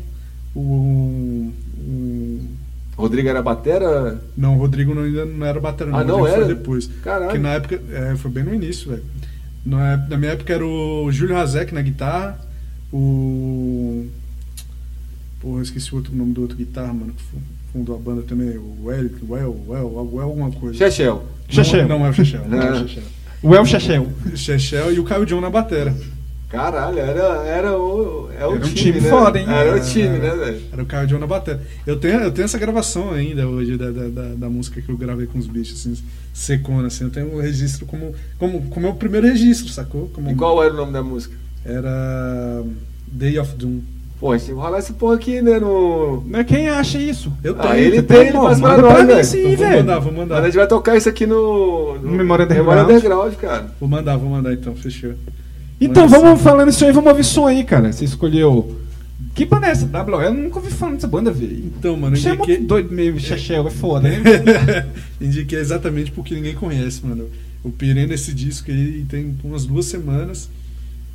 o, 0.56 1.52
o- 1.78 2.40
Rodrigo 2.98 3.30
era 3.30 3.42
batera? 3.44 4.20
Não, 4.36 4.56
o 4.56 4.60
Rodrigo 4.60 4.96
não, 4.96 5.04
ainda 5.04 5.26
não 5.26 5.46
era 5.46 5.60
batera, 5.60 5.92
Ah, 5.94 6.02
o 6.02 6.04
não 6.04 6.26
era? 6.28 6.46
Foi 6.46 6.56
depois. 6.56 6.90
Caralho. 7.04 7.32
Que 7.32 7.38
na 7.38 7.50
época. 7.54 7.80
É, 7.92 8.16
foi 8.16 8.32
bem 8.32 8.44
no 8.44 8.54
início, 8.56 8.90
velho. 8.90 9.04
Na, 9.64 9.98
na 9.98 10.18
minha 10.18 10.32
época 10.32 10.52
era 10.54 10.66
o 10.66 11.12
Júlio 11.12 11.36
Razek 11.36 11.74
na 11.74 11.82
guitarra, 11.82 12.40
o. 12.92 14.08
Porra, 15.40 15.60
eu 15.60 15.64
esqueci 15.64 15.94
o 15.94 15.98
outro 15.98 16.16
nome 16.16 16.34
do 16.34 16.42
outro 16.42 16.58
guitarra, 16.58 16.94
mano, 16.94 17.14
que 17.14 17.22
fu- 17.24 17.38
fundou 17.72 17.96
a 17.96 18.00
banda 18.00 18.22
também, 18.24 18.58
o 18.58 18.92
Eric, 18.92 19.16
o 19.28 19.38
El, 19.38 19.50
o 19.68 19.76
El, 19.76 19.88
o 19.88 20.16
El 20.20 20.22
alguma 20.22 20.52
coisa. 20.52 20.78
Chechel. 20.78 21.24
Chechel. 21.50 21.88
Não, 21.88 22.00
não 22.00 22.06
é 22.06 22.10
o 22.10 22.14
Chechel, 22.14 22.48
não 22.48 22.62
é 22.62 22.72
o. 22.72 22.88
Chechel. 22.88 23.04
O 23.44 23.56
El 23.56 23.66
Chechel. 23.66 24.08
Chechel 24.36 24.94
e 24.94 25.00
o 25.00 25.04
Caio 25.04 25.26
John 25.26 25.40
na 25.42 25.50
batera. 25.50 25.96
Caralho, 26.50 26.98
era, 26.98 27.44
era 27.46 27.78
o. 27.78 28.30
É 28.32 28.46
o 28.48 28.56
Era 28.56 28.66
um 28.66 28.70
time, 28.70 28.74
time 28.74 29.02
né? 29.02 29.10
foda, 29.10 29.38
hein? 29.38 29.46
Era 29.50 29.76
o 29.76 29.80
time, 29.82 30.18
né, 30.18 30.30
velho? 30.34 30.62
Era 30.72 30.82
o 30.82 30.86
Caio 30.86 31.06
John 31.08 31.20
na 31.20 31.28
batera. 31.28 31.62
Eu 31.86 31.98
tenho, 32.00 32.20
eu 32.22 32.32
tenho 32.32 32.46
essa 32.46 32.58
gravação 32.58 33.12
ainda 33.12 33.46
hoje 33.48 33.76
da, 33.78 33.92
da, 33.92 34.08
da, 34.08 34.28
da 34.36 34.50
música 34.50 34.82
que 34.82 34.90
eu 34.90 34.98
gravei 34.98 35.28
com 35.28 35.38
os 35.38 35.46
bichos, 35.46 35.80
assim, 35.82 36.02
secona, 36.34 36.88
assim. 36.88 37.04
Eu 37.04 37.10
tenho 37.10 37.36
um 37.36 37.42
registro 37.42 37.86
como, 37.86 38.14
como, 38.40 38.62
como 38.70 38.88
é 38.88 38.90
o 38.90 38.96
primeiro 38.96 39.28
registro, 39.28 39.72
sacou? 39.72 40.08
Como 40.14 40.32
E 40.32 40.36
qual 40.36 40.64
era 40.64 40.74
o 40.74 40.78
nome 40.78 40.94
da 40.94 41.04
música? 41.04 41.36
Era 41.66 42.64
Day 43.12 43.38
of 43.40 43.54
Doom. 43.56 43.82
Pô, 44.20 44.32
a 44.32 44.38
gente 44.38 44.48
tem 44.48 44.56
que 44.56 44.62
rolar 44.62 44.78
essa 44.80 44.94
porra 44.94 45.16
aqui, 45.16 45.42
né? 45.42 45.60
No. 45.60 46.24
Né, 46.26 46.44
Quem 46.44 46.68
acha 46.70 46.98
isso? 46.98 47.32
Eu 47.44 47.54
tenho. 47.54 47.70
Ah, 47.74 47.78
ele 47.78 48.02
tem, 48.02 48.18
ele 48.22 48.32
pô, 48.32 48.44
faz 48.44 48.60
pra 48.60 48.78
nós, 48.78 48.94
pra 48.94 49.02
mim 49.04 49.08
velho. 49.08 49.24
sim, 49.26 49.38
Então 49.40 49.50
vou 49.50 49.58
velho. 49.68 49.78
mandar, 49.78 50.00
vou 50.00 50.12
Mas 50.12 50.22
a 50.22 50.26
mandar. 50.26 50.46
gente 50.46 50.56
vai 50.58 50.68
tocar 50.68 50.98
isso 50.98 51.08
aqui 51.10 51.28
no. 51.28 52.00
No 52.00 52.12
Memória 52.12 52.46
Underground. 52.46 52.70
Memória 52.78 52.96
Underground, 52.96 53.34
cara. 53.36 53.72
Vou 53.80 53.88
mandar, 53.88 54.18
vou 54.18 54.30
mandar 54.30 54.54
então, 54.54 54.76
fechou. 54.76 55.14
Então, 55.80 56.06
Manda 56.06 56.18
vamos 56.20 56.40
sim. 56.40 56.44
falando 56.44 56.70
isso 56.70 56.84
aí, 56.84 56.92
vamos 56.92 57.10
ouvir 57.12 57.24
som 57.24 57.46
aí, 57.46 57.64
cara. 57.64 57.92
Você 57.94 58.06
escolheu. 58.06 58.76
Que 59.36 59.46
banda 59.46 59.68
é 59.68 59.70
essa? 59.70 59.86
WL? 59.86 60.24
Eu 60.24 60.34
nunca 60.34 60.58
ouvi 60.58 60.72
falar 60.72 60.94
dessa 60.94 61.08
banda, 61.08 61.30
velho. 61.32 61.66
Então, 61.78 61.96
mano, 61.96 62.18
eu 62.18 62.32
é 62.32 62.34
indiquei, 62.34 62.56
muito 62.58 62.68
doido 62.68 62.92
meio 62.96 63.20
Chechel, 63.20 63.68
é 63.68 63.70
foda, 63.70 64.10
né? 64.10 64.88
indiquei 65.22 65.60
exatamente 65.60 66.12
porque 66.12 66.34
ninguém 66.34 66.56
conhece, 66.56 67.06
mano. 67.06 67.28
Eu 67.64 67.70
pirei 67.72 68.08
nesse 68.08 68.34
disco 68.34 68.72
aí 68.72 69.06
tem 69.08 69.36
umas 69.44 69.66
duas 69.66 69.86
semanas. 69.86 70.50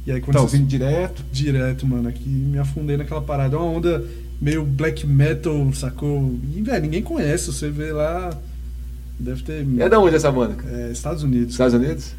E 0.07 0.11
aí 0.12 0.21
quando 0.21 0.35
Tá 0.35 0.41
você- 0.41 0.57
ouvindo 0.57 0.67
direto. 0.69 1.23
direto, 1.33 1.87
mano, 1.87 2.09
aqui 2.09 2.29
me 2.29 2.59
afundei 2.59 2.97
naquela 2.97 3.21
parada. 3.23 3.55
É 3.57 3.59
uma 3.59 3.69
onda 3.69 4.05
meio 4.41 4.65
black 4.65 5.07
metal, 5.07 5.73
sacou? 5.75 6.35
E, 6.57 6.61
velho, 6.61 6.83
ninguém 6.83 7.03
conhece. 7.03 7.47
Você 7.53 7.71
vê 7.71 7.93
lá. 7.93 8.37
Deve 9.19 9.43
ter. 9.43 9.65
É 9.79 9.88
da 9.88 10.01
onde 10.01 10.17
essa 10.17 10.33
banda? 10.33 10.57
É, 10.69 10.91
Estados 10.91 11.23
Unidos. 11.23 11.51
Estados 11.53 11.75
Unidos? 11.75 12.12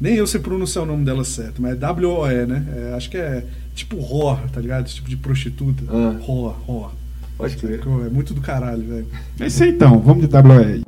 Nem 0.00 0.14
eu 0.16 0.26
sei 0.26 0.40
pronunciar 0.40 0.84
o 0.84 0.86
nome 0.86 1.04
dela 1.04 1.24
certo, 1.24 1.60
mas 1.62 1.72
é 1.72 1.76
W-O-E, 1.76 2.46
né? 2.46 2.64
É, 2.76 2.94
acho 2.94 3.08
que 3.10 3.16
é 3.16 3.44
tipo 3.74 3.96
whore, 3.96 4.48
tá 4.52 4.60
ligado? 4.60 4.86
Esse 4.86 4.96
tipo 4.96 5.08
de 5.08 5.16
prostituta. 5.16 5.82
Ah. 5.88 6.16
Whore, 6.26 6.56
whore. 6.68 6.92
Pode 7.36 7.56
crer. 7.56 7.80
É 8.06 8.08
muito 8.10 8.32
do 8.34 8.40
caralho, 8.40 8.82
velho. 8.86 9.06
É 9.40 9.46
isso 9.46 9.62
aí 9.64 9.70
então, 9.70 9.98
vamos 10.00 10.22
de 10.22 10.28
WL. 10.28 10.82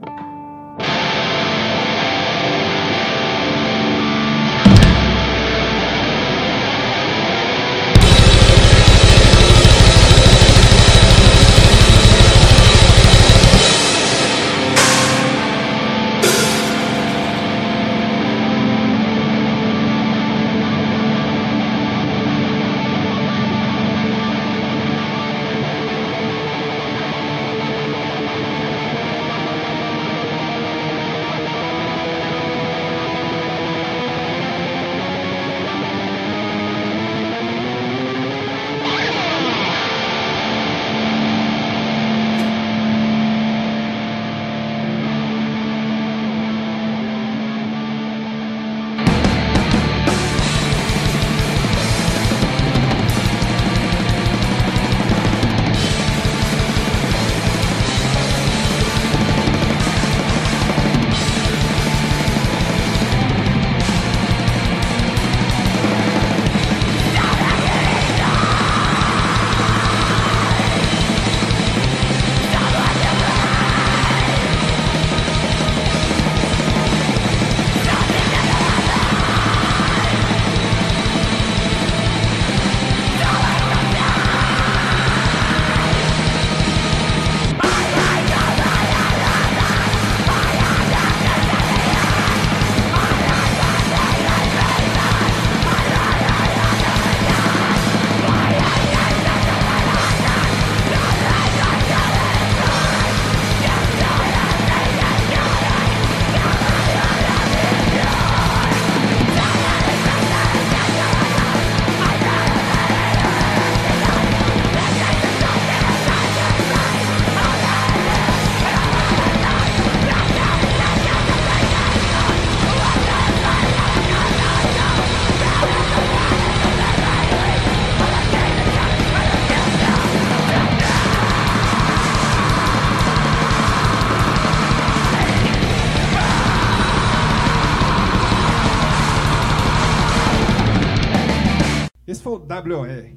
WOE. 142.74 143.16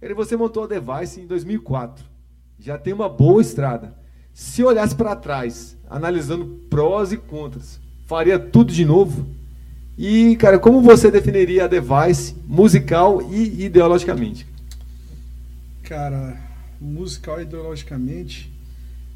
E 0.00 0.14
você 0.14 0.36
montou 0.36 0.64
a 0.64 0.66
Device 0.66 1.20
em 1.20 1.26
2004. 1.26 2.04
Já 2.58 2.78
tem 2.78 2.92
uma 2.92 3.08
boa 3.08 3.40
estrada. 3.42 3.94
Se 4.32 4.62
olhasse 4.62 4.94
para 4.94 5.16
trás, 5.16 5.76
analisando 5.90 6.46
prós 6.70 7.10
e 7.12 7.16
contras, 7.16 7.80
faria 8.06 8.38
tudo 8.38 8.72
de 8.72 8.84
novo? 8.84 9.26
E, 9.96 10.36
cara, 10.36 10.58
como 10.58 10.80
você 10.80 11.10
definiria 11.10 11.64
a 11.64 11.68
Device 11.68 12.36
musical 12.46 13.20
e 13.32 13.64
ideologicamente? 13.64 14.46
Cara, 15.82 16.36
musical 16.80 17.40
e 17.40 17.42
ideologicamente, 17.42 18.52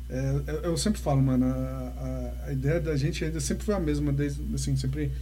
é, 0.09 0.41
eu, 0.47 0.55
eu 0.71 0.77
sempre 0.77 1.01
falo, 1.01 1.23
mano, 1.23 1.47
a, 1.47 1.49
a- 1.49 2.47
a 2.49 2.53
ideia 2.53 2.81
da 2.81 2.97
gente 2.97 3.25
ainda 3.25 3.41
sempre 3.41 3.65
foi 3.65 3.75
a 3.75 3.81
mesma, 3.81 4.13
desde, 4.13 4.43
assim, 4.55 4.75
sempre 4.77 5.13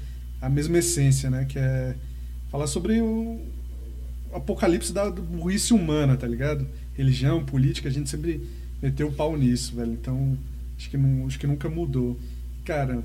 a 0.40 0.48
mesma 0.48 0.78
essência, 0.78 1.28
né? 1.28 1.44
Que 1.44 1.58
é 1.58 1.94
falar 2.50 2.66
sobre 2.66 3.00
o 3.02 3.40
apocalipse 4.32 4.92
da 4.92 5.10
burrice 5.10 5.72
humana, 5.72 6.16
tá 6.16 6.26
ligado? 6.26 6.66
Religião, 6.94 7.44
política, 7.44 7.88
a 7.88 7.92
gente 7.92 8.08
sempre 8.08 8.46
meteu 8.82 9.08
o 9.08 9.12
pau 9.12 9.36
nisso, 9.36 9.74
velho. 9.74 9.92
Então, 9.92 10.38
acho 10.76 10.90
que, 10.90 10.96
não, 10.96 11.26
acho 11.26 11.38
que 11.38 11.46
nunca 11.46 11.68
mudou. 11.68 12.18
Cara, 12.64 13.02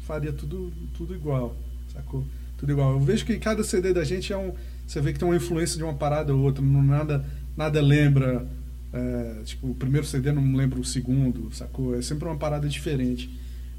faria 0.00 0.32
tudo, 0.32 0.72
tudo 0.94 1.14
igual, 1.14 1.56
sacou? 1.92 2.24
Tudo 2.58 2.72
igual. 2.72 2.92
Eu 2.92 3.00
vejo 3.00 3.24
que 3.24 3.38
cada 3.38 3.64
CD 3.64 3.92
da 3.92 4.04
gente 4.04 4.32
é 4.32 4.36
um. 4.36 4.52
Você 4.86 5.00
vê 5.00 5.12
que 5.12 5.18
tem 5.18 5.26
uma 5.28 5.36
influência 5.36 5.76
de 5.76 5.84
uma 5.84 5.94
parada 5.94 6.34
ou 6.34 6.42
outra, 6.42 6.62
não, 6.62 6.82
nada, 6.82 7.24
nada 7.56 7.80
lembra. 7.80 8.46
é, 8.92 9.42
tipo, 9.44 9.70
o 9.70 9.74
primeiro 9.74 10.06
CD 10.06 10.32
não 10.32 10.54
lembra 10.54 10.78
o 10.80 10.84
segundo, 10.84 11.52
sacou? 11.54 11.96
É 11.96 12.02
sempre 12.02 12.26
uma 12.26 12.36
parada 12.36 12.68
diferente. 12.68 13.30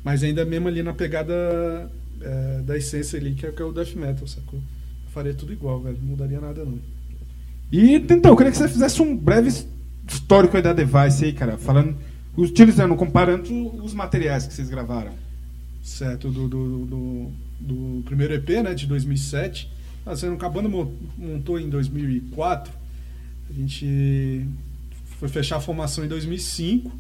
Mas 0.04 0.24
ainda 0.24 0.44
mesmo 0.46 0.68
ali 0.68 0.82
na 0.82 0.94
pegada 0.94 1.92
é, 2.22 2.62
da 2.64 2.78
essência 2.78 3.20
ali, 3.20 3.36
que 3.36 3.46
é, 3.46 3.52
que 3.52 3.62
é 3.62 3.66
o 3.66 3.72
death 3.72 3.94
metal, 3.96 4.28
sacou? 4.28 4.62
Faria 5.14 5.34
tudo 5.34 5.52
igual, 5.52 5.82
velho. 5.82 5.98
Não 6.02 6.10
mudaria 6.10 6.40
nada, 6.40 6.64
não. 6.64 6.80
E 7.72 7.96
então, 7.96 8.32
eu 8.32 8.38
queria 8.38 8.52
que 8.52 8.58
você 8.58 8.68
fizesse 8.68 9.02
um 9.02 9.16
breve 9.16 9.50
histórico 10.08 10.56
aí 10.56 10.64
da 10.64 10.74
Device 10.74 11.26
aí, 11.26 11.34
cara. 11.34 11.58
Falando, 11.58 11.98
utilizando, 12.38 12.96
comparando 12.96 13.52
os 13.84 13.94
materiais 13.94 14.48
que 14.48 14.54
vocês 14.54 14.70
gravaram. 14.70 15.12
certo? 15.84 16.30
Do, 16.30 16.48
do, 16.48 16.86
do, 16.86 17.32
do 17.60 18.04
primeiro 18.04 18.34
EP, 18.34 18.50
né, 18.64 18.74
de 18.74 18.88
2007. 18.88 19.70
Ah, 20.06 20.16
sendo 20.16 20.38
que 20.38 20.46
a 20.46 20.50
banda 20.50 20.68
montou 21.18 21.60
em 21.60 21.70
2004, 21.70 22.74
a 23.50 23.54
gente 23.54 24.48
foi 25.20 25.30
fechar 25.30 25.58
a 25.58 25.62
formação 25.62 26.04
em 26.04 26.08
2005, 26.08 26.92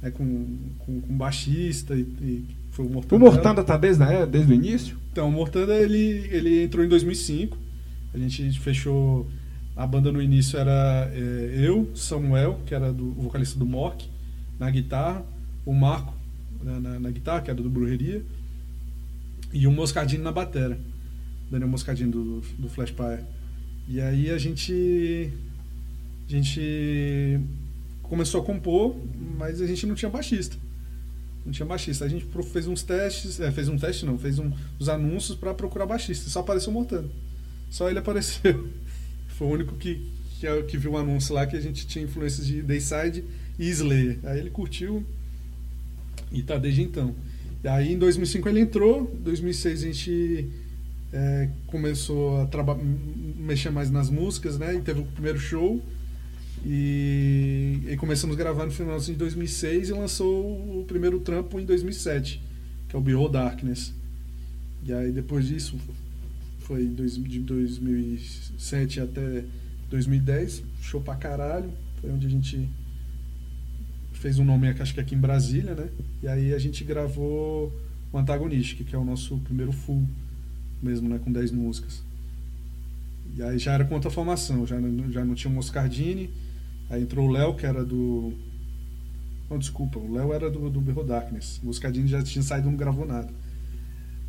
né, 0.00 0.10
com, 0.12 0.46
com, 0.78 1.00
com 1.00 1.16
baixista 1.16 1.96
e, 1.96 2.02
e 2.02 2.44
o 2.82 2.90
Mortanda. 2.90 3.16
O 3.16 3.18
Mortanda 3.18 3.64
tá 3.64 3.76
desde, 3.76 4.02
a- 4.02 4.24
desde 4.26 4.52
o 4.52 4.54
início? 4.54 4.96
Então, 5.12 5.28
o 5.28 5.32
Mortanda 5.32 5.74
ele, 5.74 6.28
ele 6.30 6.64
entrou 6.64 6.84
em 6.84 6.88
2005. 6.88 7.56
A 8.14 8.18
gente 8.18 8.58
fechou. 8.60 9.26
A 9.76 9.86
banda 9.86 10.10
no 10.12 10.20
início 10.20 10.58
era 10.58 11.10
é, 11.14 11.54
eu, 11.56 11.88
Samuel, 11.94 12.60
que 12.66 12.74
era 12.74 12.92
do, 12.92 13.10
o 13.10 13.22
vocalista 13.22 13.58
do 13.58 13.64
Mork, 13.64 14.06
na 14.58 14.68
guitarra, 14.70 15.24
o 15.64 15.72
Marco 15.72 16.12
né, 16.62 16.78
na, 16.80 17.00
na 17.00 17.10
guitarra, 17.10 17.40
que 17.40 17.50
era 17.50 17.62
do 17.62 17.70
Brujeria, 17.70 18.22
e 19.52 19.66
o 19.66 19.72
Moscadinho 19.72 20.22
na 20.22 20.32
batera. 20.32 20.78
Daniel 21.50 21.68
Moscadinho 21.68 22.10
do, 22.10 22.40
do 22.58 22.68
Flash 22.68 22.90
Pyre. 22.92 23.22
E 23.88 24.00
aí 24.00 24.30
a 24.30 24.38
gente. 24.38 25.32
A 26.28 26.30
gente 26.32 27.40
começou 28.02 28.40
a 28.40 28.44
compor, 28.44 28.94
mas 29.36 29.60
a 29.60 29.66
gente 29.66 29.84
não 29.86 29.96
tinha 29.96 30.10
baixista. 30.10 30.56
Não 31.44 31.52
tinha 31.52 31.66
baixista. 31.66 32.04
A 32.04 32.08
gente 32.08 32.26
fez 32.52 32.66
uns 32.66 32.82
testes, 32.82 33.40
é, 33.40 33.50
fez 33.50 33.68
um 33.68 33.78
teste 33.78 34.04
não, 34.04 34.18
fez 34.18 34.38
um, 34.38 34.52
os 34.78 34.88
anúncios 34.88 35.36
para 35.36 35.54
procurar 35.54 35.86
baixista. 35.86 36.28
Só 36.28 36.40
apareceu 36.40 36.70
o 36.70 36.74
Mortano. 36.74 37.10
Só 37.70 37.88
ele 37.88 37.98
apareceu. 38.00 38.68
Foi 39.28 39.46
o 39.46 39.50
único 39.50 39.74
que, 39.76 40.06
que, 40.38 40.62
que 40.64 40.76
viu 40.76 40.92
o 40.92 40.98
anúncio 40.98 41.34
lá 41.34 41.46
que 41.46 41.56
a 41.56 41.60
gente 41.60 41.86
tinha 41.86 42.04
influências 42.04 42.46
de 42.46 42.62
Dayside 42.62 43.24
e 43.58 43.68
Slayer. 43.68 44.18
Aí 44.24 44.38
ele 44.38 44.50
curtiu 44.50 45.04
e 46.32 46.42
tá 46.42 46.58
desde 46.58 46.82
então. 46.82 47.14
E 47.62 47.68
aí 47.68 47.92
em 47.92 47.98
2005 47.98 48.48
ele 48.48 48.60
entrou, 48.60 49.10
em 49.14 49.22
2006 49.22 49.82
a 49.82 49.86
gente 49.86 50.48
é, 51.12 51.48
começou 51.66 52.42
a 52.42 52.48
mexer 53.36 53.70
mais 53.70 53.90
nas 53.90 54.08
músicas, 54.08 54.58
né? 54.58 54.74
E 54.74 54.80
teve 54.80 55.00
o 55.00 55.04
primeiro 55.04 55.38
show. 55.38 55.82
E, 56.64 57.80
e 57.88 57.96
começamos 57.96 58.36
a 58.36 58.38
gravar 58.38 58.66
no 58.66 58.70
final 58.70 58.98
de 58.98 59.14
2006 59.14 59.88
e 59.88 59.92
lançou 59.92 60.80
o 60.80 60.84
primeiro 60.86 61.18
trampo 61.20 61.58
em 61.58 61.64
2007, 61.64 62.42
que 62.88 62.94
é 62.94 62.98
o 62.98 63.02
Behold 63.02 63.32
Darkness. 63.32 63.94
E 64.84 64.92
aí 64.92 65.10
depois 65.10 65.46
disso, 65.46 65.78
foi 66.60 66.86
de 66.86 67.40
2007 67.40 69.00
até 69.00 69.44
2010, 69.90 70.62
show 70.82 71.00
pra 71.00 71.16
caralho. 71.16 71.70
Foi 72.00 72.10
onde 72.10 72.26
a 72.26 72.30
gente 72.30 72.68
fez 74.12 74.38
um 74.38 74.44
nome, 74.44 74.68
acho 74.68 74.94
que 74.94 75.00
aqui 75.00 75.14
em 75.14 75.18
Brasília, 75.18 75.74
né? 75.74 75.88
E 76.22 76.28
aí 76.28 76.52
a 76.52 76.58
gente 76.58 76.84
gravou 76.84 77.72
o 78.12 78.18
Antagonistic, 78.18 78.86
que 78.86 78.94
é 78.94 78.98
o 78.98 79.04
nosso 79.04 79.38
primeiro 79.38 79.72
full 79.72 80.06
mesmo, 80.82 81.08
né? 81.08 81.18
Com 81.18 81.32
10 81.32 81.52
músicas. 81.52 82.02
E 83.36 83.42
aí 83.42 83.58
já 83.58 83.72
era 83.72 83.84
com 83.84 83.94
outra 83.94 84.10
formação, 84.10 84.66
já 84.66 84.76
já 85.10 85.24
não 85.24 85.34
tinha 85.34 85.50
o 85.50 85.54
Moscardini, 85.54 86.30
aí 86.90 87.02
entrou 87.02 87.28
o 87.28 87.32
Léo, 87.32 87.54
que 87.54 87.66
era 87.66 87.84
do. 87.84 88.34
Não, 89.50 89.58
desculpa, 89.58 89.98
o 89.98 90.12
Léo 90.12 90.32
era 90.32 90.50
do, 90.50 90.70
do 90.70 90.80
Berro 90.80 91.02
Darkness. 91.04 91.58
O 91.62 91.66
Moscardini 91.66 92.06
já 92.08 92.22
tinha 92.22 92.42
saído 92.42 92.68
não 92.70 92.76
gravou 92.76 93.04
nada. 93.06 93.28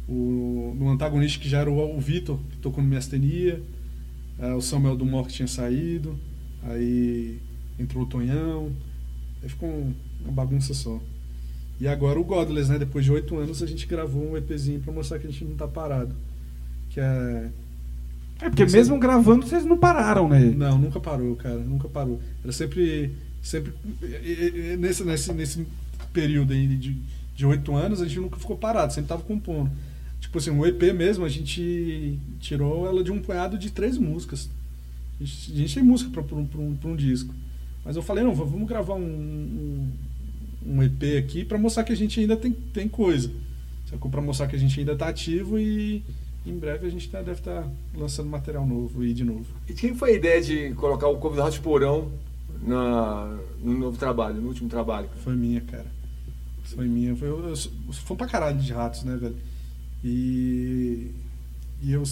O, 0.08 0.74
no 0.78 0.90
antagonista 0.90 1.40
que 1.40 1.48
já 1.48 1.60
era 1.60 1.72
o, 1.72 1.96
o 1.98 2.00
Vitor, 2.00 2.38
que 2.50 2.58
tocou 2.58 2.84
no 2.84 2.90
Miastenia, 2.90 3.62
eh, 4.40 4.54
o 4.54 4.62
Samuel 4.62 4.96
do 4.98 5.06
Mor 5.06 5.28
que 5.28 5.34
tinha 5.34 5.48
saído, 5.48 6.18
aí 6.64 7.40
entrou 7.80 8.04
o 8.04 8.08
Tonhão, 8.08 8.72
aí 9.44 9.50
ficou 9.50 9.70
um- 9.70 9.94
uma 10.24 10.34
bagunça 10.34 10.74
só. 10.74 11.00
E 11.80 11.88
agora 11.88 12.20
o 12.20 12.24
Godless, 12.24 12.70
né? 12.72 12.80
Depois 12.80 13.06
de 13.06 13.12
oito 13.12 13.38
anos 13.38 13.64
a 13.64 13.68
gente 13.68 13.88
gravou 13.88 14.32
um 14.32 14.38
EPzinho 14.38 14.82
pra 14.82 14.94
mostrar 14.94 15.20
que 15.20 15.28
a 15.28 15.32
gente 15.32 15.46
não 15.46 15.56
tá 15.56 15.68
parado. 15.68 16.16
Que 16.90 17.00
é. 17.00 17.50
É, 18.42 18.50
porque 18.50 18.66
mesmo 18.66 18.98
gravando, 19.00 19.46
vocês 19.46 19.64
não 19.66 19.78
pararam, 19.78 20.28
né? 20.28 20.40
Não, 20.40 20.78
nunca 20.78 21.00
parou, 21.00 21.36
cara, 21.36 21.58
nunca 21.60 21.88
parou. 21.88 22.20
Era 22.44 22.52
sempre. 22.52 23.12
sempre 23.42 23.72
nesse, 24.80 25.04
nesse, 25.04 25.34
nesse 25.34 25.68
período 26.12 26.52
aí 26.54 26.68
de 27.36 27.46
oito 27.46 27.74
anos, 27.76 28.02
a 28.02 28.06
gente 28.06 28.20
nunca 28.20 28.38
ficou 28.38 28.58
parado, 28.58 28.94
sempre 28.94 29.10
tava 29.10 29.24
compondo. 29.24 29.72
Tipo 30.20 30.38
assim, 30.38 30.52
o 30.52 30.66
EP 30.66 30.82
mesmo, 30.94 31.26
a 31.26 31.30
gente 31.30 32.20
tirou 32.40 32.86
ela 32.88 33.04
de 33.04 33.12
um 33.12 33.20
punhado 33.20 33.58
de 33.58 33.72
três 33.72 33.98
músicas. 33.98 34.50
A 35.20 35.24
gente, 35.24 35.52
a 35.52 35.56
gente 35.56 35.74
tem 35.76 35.84
música 35.84 36.10
pra, 36.12 36.36
um, 36.36 36.48
um- 36.56 36.78
um 36.92 36.96
disco. 36.96 37.34
Mas 37.84 37.96
eu 37.96 38.02
falei, 38.04 38.24
não, 38.24 38.34
vamos 38.36 38.68
gravar 38.68 38.94
um, 38.96 39.02
um, 39.04 39.88
um 40.68 40.84
EP 40.84 41.18
aqui 41.18 41.44
pra 41.44 41.58
mostrar 41.58 41.84
que 41.84 41.92
a 41.92 41.98
gente 41.98 42.20
ainda 42.20 42.38
tem, 42.38 42.52
tem 42.52 42.88
coisa. 42.88 43.32
Sacou? 43.90 44.10
Pra 44.12 44.22
mostrar 44.22 44.48
que 44.48 44.56
a 44.56 44.60
gente 44.60 44.80
ainda 44.80 44.96
tá 44.96 45.08
ativo 45.10 45.58
e 45.60 46.04
em 46.46 46.58
breve 46.58 46.88
a 46.88 46.90
gente 46.90 47.10
tá- 47.10 47.20
deve 47.22 47.40
estar 47.40 47.68
lançando 47.96 48.30
material 48.30 48.66
novo 48.66 49.04
e 49.04 49.14
de 49.14 49.24
novo. 49.24 49.46
E 49.68 49.74
quem 49.74 49.94
foi 49.96 50.12
a 50.12 50.16
ideia 50.16 50.42
de 50.42 50.74
colocar 50.76 51.08
o 51.08 51.18
cover 51.18 51.44
do 51.44 51.50
de 51.52 51.60
Porão 51.60 52.12
na, 52.62 53.38
no 53.62 53.78
novo 53.78 53.98
trabalho, 53.98 54.42
no 54.42 54.48
último 54.48 54.68
trabalho? 54.70 55.08
Foi 55.24 55.36
minha, 55.36 55.62
cara. 55.62 55.86
Foi 56.64 56.88
minha. 56.88 57.16
Foi, 57.16 57.28
eu, 57.28 57.48
eu, 57.50 57.56
sou- 57.56 57.72
fã 57.92 58.16
pra 58.16 58.28
caralho 58.28 58.58
de 58.58 58.72
ratos, 58.74 59.04
né, 59.04 59.16
velho? 59.18 59.36
E. 60.04 61.12
E 61.84 61.92
eu, 61.92 62.04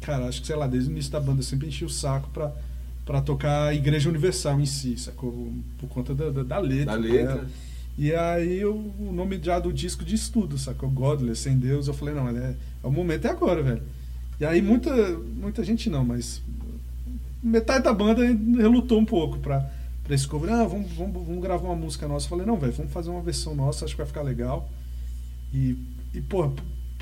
cara, 0.00 0.26
acho 0.28 0.40
que, 0.40 0.46
sei 0.46 0.56
lá, 0.56 0.66
desde 0.66 0.90
o 0.90 0.92
início 0.92 1.10
da 1.10 1.20
banda 1.20 1.40
eu 1.40 1.44
sempre 1.44 1.66
enchi 1.68 1.84
o 1.84 1.88
saco 1.88 2.28
pra, 2.30 2.52
pra 3.04 3.20
tocar 3.22 3.68
a 3.68 3.74
Igreja 3.74 4.08
Universal 4.08 4.60
em 4.60 4.66
si, 4.66 4.96
sacou? 4.98 5.52
Por 5.78 5.88
conta 5.88 6.14
da, 6.14 6.30
da, 6.30 6.42
da 6.42 6.58
letra. 6.58 6.86
Da 6.86 6.94
letra. 6.94 7.34
dela. 7.36 7.46
E 7.98 8.14
aí 8.14 8.60
eu, 8.60 8.74
o 8.74 9.10
nome 9.12 9.40
já 9.42 9.58
do 9.58 9.72
disco 9.72 10.04
de 10.04 10.14
estudo, 10.14 10.58
sacou? 10.58 10.90
Godless, 10.90 11.42
sem 11.42 11.56
Deus. 11.56 11.88
Eu 11.88 11.94
falei, 11.94 12.14
não, 12.14 12.28
é, 12.28 12.54
é 12.84 12.86
o 12.86 12.90
momento 12.90 13.26
é 13.26 13.30
agora, 13.30 13.62
velho. 13.62 13.82
E 14.38 14.44
aí 14.44 14.60
muita, 14.60 14.90
muita 15.18 15.64
gente 15.64 15.88
não, 15.88 16.04
mas 16.04 16.42
metade 17.42 17.84
da 17.84 17.92
banda 17.92 18.22
relutou 18.22 18.98
um 18.98 19.04
pouco 19.04 19.38
pra, 19.38 19.70
pra 20.04 20.14
esse 20.14 20.26
cover. 20.26 20.52
Ah, 20.52 20.64
vamos, 20.64 20.92
vamos, 20.92 21.26
vamos 21.26 21.42
gravar 21.42 21.68
uma 21.68 21.76
música 21.76 22.06
nossa. 22.06 22.26
Eu 22.26 22.30
falei, 22.30 22.44
não, 22.46 22.58
velho, 22.58 22.72
vamos 22.72 22.92
fazer 22.92 23.10
uma 23.10 23.22
versão 23.22 23.54
nossa, 23.54 23.84
acho 23.84 23.94
que 23.94 23.98
vai 23.98 24.06
ficar 24.06 24.22
legal. 24.22 24.68
E, 25.54 25.76
e 26.12 26.20
pô, 26.20 26.52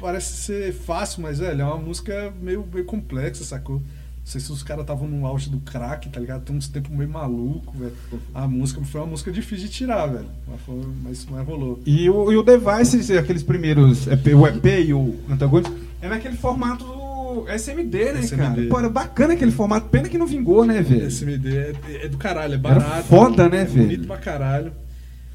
parece 0.01 0.37
ser 0.37 0.73
fácil, 0.73 1.23
mas, 1.23 1.39
velho, 1.41 1.63
é 1.63 1.65
uma 1.65 1.79
música 1.79 2.33
meio, 2.41 2.67
meio 2.73 2.85
complexa, 2.85 3.43
sacou? 3.43 3.83
Não 4.25 4.31
sei 4.31 4.41
se 4.41 4.51
os 4.51 4.63
caras 4.63 4.85
estavam 4.85 5.07
no 5.07 5.27
auge 5.27 5.51
do 5.51 5.59
crack, 5.61 6.09
tá 6.09 6.19
ligado? 6.19 6.45
Tem 6.45 6.57
uns 6.57 6.67
tempos 6.67 6.91
meio 6.91 7.11
maluco, 7.11 7.77
velho. 7.77 7.93
A 8.35 8.49
música 8.49 8.81
foi 8.83 9.03
uma 9.03 9.09
música 9.09 9.31
difícil 9.31 9.67
de 9.67 9.73
tirar, 9.73 10.07
velho. 10.07 10.25
Mas, 10.49 10.61
foi, 10.63 10.81
mas, 11.03 11.27
mas 11.31 11.47
rolou. 11.47 11.79
E 11.85 12.09
o, 12.09 12.33
e 12.33 12.37
o 12.39 12.43
Device, 12.43 13.19
aqueles 13.19 13.43
primeiros, 13.43 14.07
EP, 14.07 14.29
o 14.35 14.47
EP 14.47 14.65
e 14.87 14.95
o 14.95 15.15
Antagonista, 15.31 15.71
é 16.01 16.09
naquele 16.09 16.37
formato 16.37 16.85
do 16.87 17.47
SMD, 17.51 18.13
né, 18.13 18.21
SMD. 18.21 18.37
cara? 18.43 18.67
Pô, 18.71 18.79
era 18.79 18.89
bacana 18.89 19.35
aquele 19.35 19.51
formato, 19.51 19.89
pena 19.91 20.09
que 20.09 20.17
não 20.17 20.27
vingou, 20.27 20.65
né, 20.65 20.81
velho? 20.81 21.07
Esse 21.07 21.25
MD 21.25 21.55
é, 21.59 21.75
é 22.05 22.09
do 22.09 22.17
caralho, 22.17 22.53
é 22.55 22.57
Era 22.57 22.63
barato. 22.81 23.05
foda, 23.07 23.47
né, 23.47 23.61
é 23.61 23.65
velho? 23.67 23.87
Bonito 23.89 24.07
pra 24.07 24.17
caralho. 24.17 24.73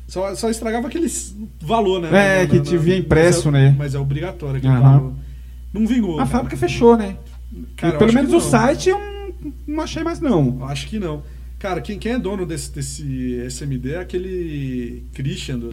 Só, 0.08 0.34
só 0.34 0.50
estragava 0.50 0.88
aquele 0.88 1.08
valor, 1.62 2.02
né? 2.02 2.10
É, 2.10 2.42
Na- 2.42 2.48
que 2.50 2.58
na- 2.58 2.64
te 2.64 2.76
vinha 2.76 2.96
mas 2.96 3.06
impresso, 3.06 3.50
é- 3.50 3.52
né? 3.52 3.76
Mas 3.78 3.94
é 3.94 4.00
obrigatório 4.00 4.58
aquele 4.58 4.74
Aham. 4.74 4.82
valor. 4.98 5.14
Não 5.72 5.86
vingou. 5.86 6.16
A 6.16 6.18
cara. 6.24 6.30
fábrica 6.30 6.58
fechou, 6.58 6.98
né? 6.98 7.16
Cara, 7.76 7.98
pelo 7.98 8.14
menos 8.14 8.34
o 8.34 8.40
site 8.40 8.90
eu 8.90 9.00
não, 9.68 9.82
achei 9.84 10.04
mais 10.04 10.20
não. 10.20 10.64
Acho 10.66 10.88
que 10.88 11.00
não. 11.00 11.24
Cara, 11.58 11.82
quem, 11.82 12.00
quem 12.00 12.14
é 12.14 12.20
dono 12.20 12.46
desse, 12.46 12.72
desse 12.72 13.36
SMD 13.48 13.92
é 13.92 14.00
aquele 14.00 15.04
Christian, 15.14 15.60
do, 15.60 15.72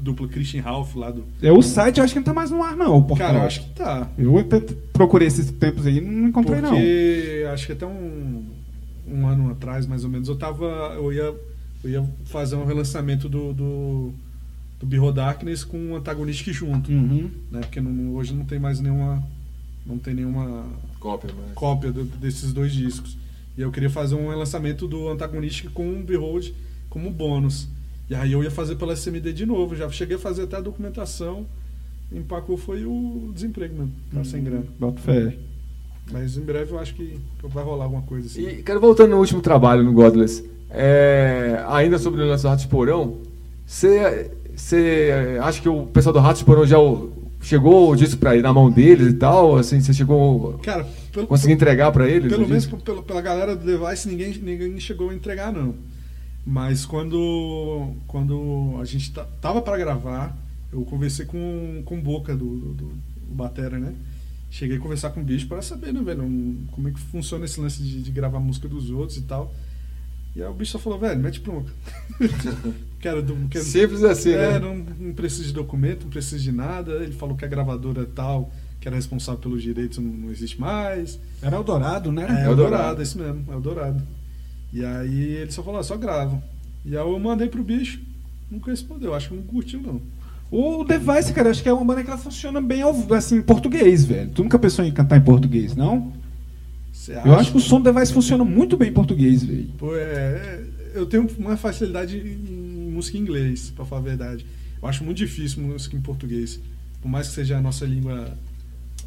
duplo 0.00 0.28
Christian 0.28 0.60
Ralph 0.60 0.96
lá 0.96 1.10
do. 1.10 1.24
É 1.40 1.52
o 1.52 1.62
site, 1.62 1.98
eu 1.98 2.04
acho 2.04 2.12
que 2.12 2.18
não 2.18 2.24
tá 2.24 2.34
mais 2.34 2.50
no 2.50 2.62
ar 2.62 2.76
não, 2.76 3.00
portal. 3.02 3.28
Cara, 3.28 3.38
eu 3.38 3.46
acho 3.46 3.60
que 3.62 3.70
tá. 3.70 4.08
Eu 4.18 4.34
procurei 4.92 5.28
esses 5.28 5.50
tempos 5.52 5.86
aí, 5.86 6.00
não 6.00 6.28
encontrei 6.28 6.60
não. 6.60 6.70
Porque 6.70 7.46
acho 7.52 7.66
que 7.66 7.72
até 7.72 7.86
um, 7.86 8.44
um 9.06 9.26
ano 9.26 9.50
atrás, 9.52 9.86
mais 9.86 10.02
ou 10.04 10.10
menos, 10.10 10.28
eu 10.28 10.36
tava. 10.36 10.94
Eu 10.96 11.12
ia, 11.12 11.34
eu 11.84 11.90
ia 11.90 12.04
fazer 12.24 12.56
um 12.56 12.64
relançamento 12.64 13.28
do, 13.28 13.52
do, 13.52 14.12
do 14.80 14.86
Behold 14.86 15.14
Darkness 15.14 15.62
com 15.62 15.92
o 15.92 15.96
Antagonistic 15.96 16.52
junto. 16.52 16.90
Uhum. 16.90 17.30
Né? 17.52 17.60
Porque 17.60 17.80
não- 17.80 18.14
hoje 18.14 18.34
não 18.34 18.44
tem 18.44 18.58
mais 18.58 18.80
nenhuma. 18.80 19.22
Não 19.86 19.98
tem 19.98 20.14
nenhuma 20.14 20.64
Cópia, 20.98 21.30
mas... 21.36 21.54
cópia 21.54 21.92
do- 21.92 22.04
desses 22.04 22.52
dois 22.52 22.72
discos. 22.72 23.16
E 23.56 23.60
eu 23.62 23.70
queria 23.70 23.90
fazer 23.90 24.14
um 24.14 24.28
relançamento 24.30 24.88
do 24.88 25.08
Antagonistic 25.08 25.70
com 25.72 25.88
o 25.92 26.02
Behold 26.02 26.52
como 26.88 27.10
bônus. 27.10 27.68
E 28.08 28.14
aí 28.14 28.32
eu 28.32 28.42
ia 28.42 28.50
fazer 28.50 28.76
pela 28.76 28.92
SMD 28.94 29.32
de 29.32 29.46
novo. 29.46 29.76
Já 29.76 29.88
cheguei 29.90 30.16
a 30.16 30.18
fazer 30.18 30.42
até 30.42 30.56
a 30.56 30.60
documentação. 30.60 31.46
Empacou 32.12 32.56
foi 32.56 32.84
o 32.84 33.30
desemprego 33.34 33.74
mesmo. 33.74 33.92
Tá 34.12 34.24
sem 34.24 34.42
grana. 34.42 34.64
Bota 34.78 35.00
fé. 35.00 35.36
Mas 36.12 36.36
em 36.36 36.42
breve 36.42 36.72
eu 36.72 36.78
acho 36.78 36.94
que 36.94 37.18
vai 37.44 37.64
rolar 37.64 37.84
alguma 37.84 38.02
coisa 38.02 38.26
assim. 38.26 38.46
E, 38.46 38.62
cara, 38.62 38.78
voltando 38.78 39.10
no 39.12 39.18
último 39.18 39.40
trabalho 39.40 39.82
no 39.82 39.92
Godless, 39.92 40.44
é, 40.70 41.64
ainda 41.68 41.98
sobre 41.98 42.22
o 42.22 42.26
lance 42.26 42.42
do 42.42 42.48
Rato 42.48 42.60
de 42.62 42.68
Porão, 42.68 43.18
você 43.66 44.30
você 44.54 45.38
acha 45.42 45.60
que 45.60 45.68
o 45.68 45.86
pessoal 45.86 46.12
do 46.12 46.18
Rato 46.20 46.38
de 46.38 46.44
Porão 46.44 46.64
já 46.66 46.78
chegou 47.44 47.90
o 47.90 47.96
disco 47.96 48.18
pra 48.18 48.36
ir 48.36 48.42
na 48.42 48.52
mão 48.52 48.70
deles 48.70 49.08
e 49.12 49.14
tal? 49.16 49.56
Assim, 49.56 49.80
você 49.80 49.92
chegou 49.92 50.58
Cara, 50.58 50.84
pelo, 51.12 51.26
conseguiu 51.26 51.54
entregar 51.54 51.92
pra 51.92 52.08
eles? 52.08 52.30
pelo 52.32 52.44
o 52.44 52.48
menos 52.48 52.64
disco? 52.64 53.02
pela, 53.02 53.20
galera 53.22 53.54
do 53.54 53.64
Device, 53.64 54.08
ninguém, 54.08 54.36
ninguém 54.38 54.78
chegou 54.80 55.10
a 55.10 55.14
entregar, 55.14 55.52
não. 55.52 55.74
Mas 56.46 56.84
quando, 56.84 57.92
quando 58.06 58.76
a 58.80 58.84
gente 58.84 59.12
ta- 59.12 59.26
tava 59.40 59.62
para 59.62 59.78
gravar, 59.78 60.36
eu 60.72 60.82
conversei 60.84 61.24
com, 61.24 61.82
com 61.84 61.98
o 61.98 62.02
Boca, 62.02 62.34
do, 62.36 62.44
do, 62.56 62.74
do 62.74 62.92
Batera, 63.30 63.78
né? 63.78 63.94
Cheguei 64.50 64.76
a 64.76 64.80
conversar 64.80 65.10
com 65.10 65.20
o 65.20 65.24
bicho 65.24 65.46
para 65.48 65.62
saber, 65.62 65.92
né, 65.92 66.00
velho, 66.02 66.22
um- 66.22 66.66
como 66.70 66.88
é 66.88 66.90
que 66.90 67.00
funciona 67.00 67.44
esse 67.44 67.58
lance 67.60 67.82
de, 67.82 68.02
de 68.02 68.10
gravar 68.10 68.38
música 68.40 68.68
dos 68.68 68.90
outros 68.90 69.18
e 69.18 69.22
tal. 69.22 69.54
E 70.34 70.42
aí 70.42 70.48
o 70.48 70.52
bicho 70.52 70.72
só 70.72 70.78
falou, 70.78 70.98
velho, 70.98 71.20
mete 71.20 71.40
bronca. 71.40 71.72
quero, 73.00 73.24
quero, 73.48 73.64
Simples 73.64 74.02
assim, 74.02 74.32
é, 74.32 74.52
né? 74.52 74.58
não, 74.58 74.76
não 74.76 75.14
precisa 75.14 75.44
de 75.44 75.52
documento, 75.52 76.04
não 76.04 76.10
precisa 76.10 76.42
de 76.42 76.50
nada. 76.50 76.92
Ele 76.94 77.12
falou 77.12 77.36
que 77.36 77.44
a 77.44 77.48
gravadora 77.48 78.04
tal, 78.04 78.52
que 78.80 78.88
era 78.88 78.96
responsável 78.96 79.40
pelos 79.40 79.62
direitos, 79.62 79.98
não, 79.98 80.10
não 80.10 80.30
existe 80.30 80.60
mais. 80.60 81.20
Era 81.40 81.60
o 81.60 81.62
Dourado, 81.62 82.10
né? 82.10 82.26
É, 82.28 82.46
É 82.46 82.48
o 82.48 82.52
o 82.52 82.56
Dourado, 82.56 83.00
é 83.00 83.04
isso 83.04 83.18
mesmo, 83.18 83.44
é 83.48 83.54
o 83.54 83.60
Dourado. 83.60 84.02
E 84.72 84.84
aí 84.84 85.22
ele 85.36 85.52
só 85.52 85.62
falou, 85.62 85.78
ah, 85.78 85.84
só 85.84 85.96
grava. 85.96 86.42
E 86.84 86.96
aí 86.96 87.02
eu 87.02 87.18
mandei 87.20 87.48
pro 87.48 87.62
bicho, 87.62 88.00
nunca 88.50 88.72
respondeu, 88.72 89.14
acho 89.14 89.28
que 89.28 89.36
não 89.36 89.42
curtiu 89.44 89.80
não. 89.80 90.02
O 90.50 90.84
Device, 90.84 91.32
cara, 91.32 91.50
acho 91.50 91.62
que 91.62 91.68
é 91.68 91.72
uma 91.72 91.84
banda 91.84 92.02
que 92.02 92.10
ela 92.10 92.18
funciona 92.18 92.60
bem 92.60 92.82
assim, 93.16 93.38
em 93.38 93.42
português, 93.42 94.04
velho. 94.04 94.30
Tu 94.30 94.42
nunca 94.42 94.58
pensou 94.58 94.84
em 94.84 94.92
cantar 94.92 95.16
em 95.16 95.20
português, 95.20 95.74
não? 95.74 96.12
Eu 97.12 97.34
acho 97.34 97.50
que 97.50 97.56
o 97.56 97.60
som 97.60 97.80
do 97.80 97.92
Device 97.92 98.12
funciona 98.12 98.44
muito 98.44 98.76
bem 98.76 98.88
em 98.88 98.92
português, 98.92 99.42
velho. 99.42 99.68
Pô, 99.78 99.94
é, 99.96 100.00
é, 100.00 100.64
eu 100.94 101.06
tenho 101.06 101.28
uma 101.38 101.56
facilidade 101.56 102.16
em 102.16 102.90
música 102.90 103.18
em 103.18 103.20
inglês, 103.20 103.72
pra 103.74 103.84
falar 103.84 104.00
a 104.00 104.04
verdade. 104.04 104.46
Eu 104.80 104.88
acho 104.88 105.04
muito 105.04 105.18
difícil 105.18 105.62
música 105.62 105.96
em 105.96 106.00
português. 106.00 106.60
Por 107.02 107.08
mais 107.08 107.28
que 107.28 107.34
seja 107.34 107.58
a 107.58 107.60
nossa 107.60 107.84
língua 107.84 108.36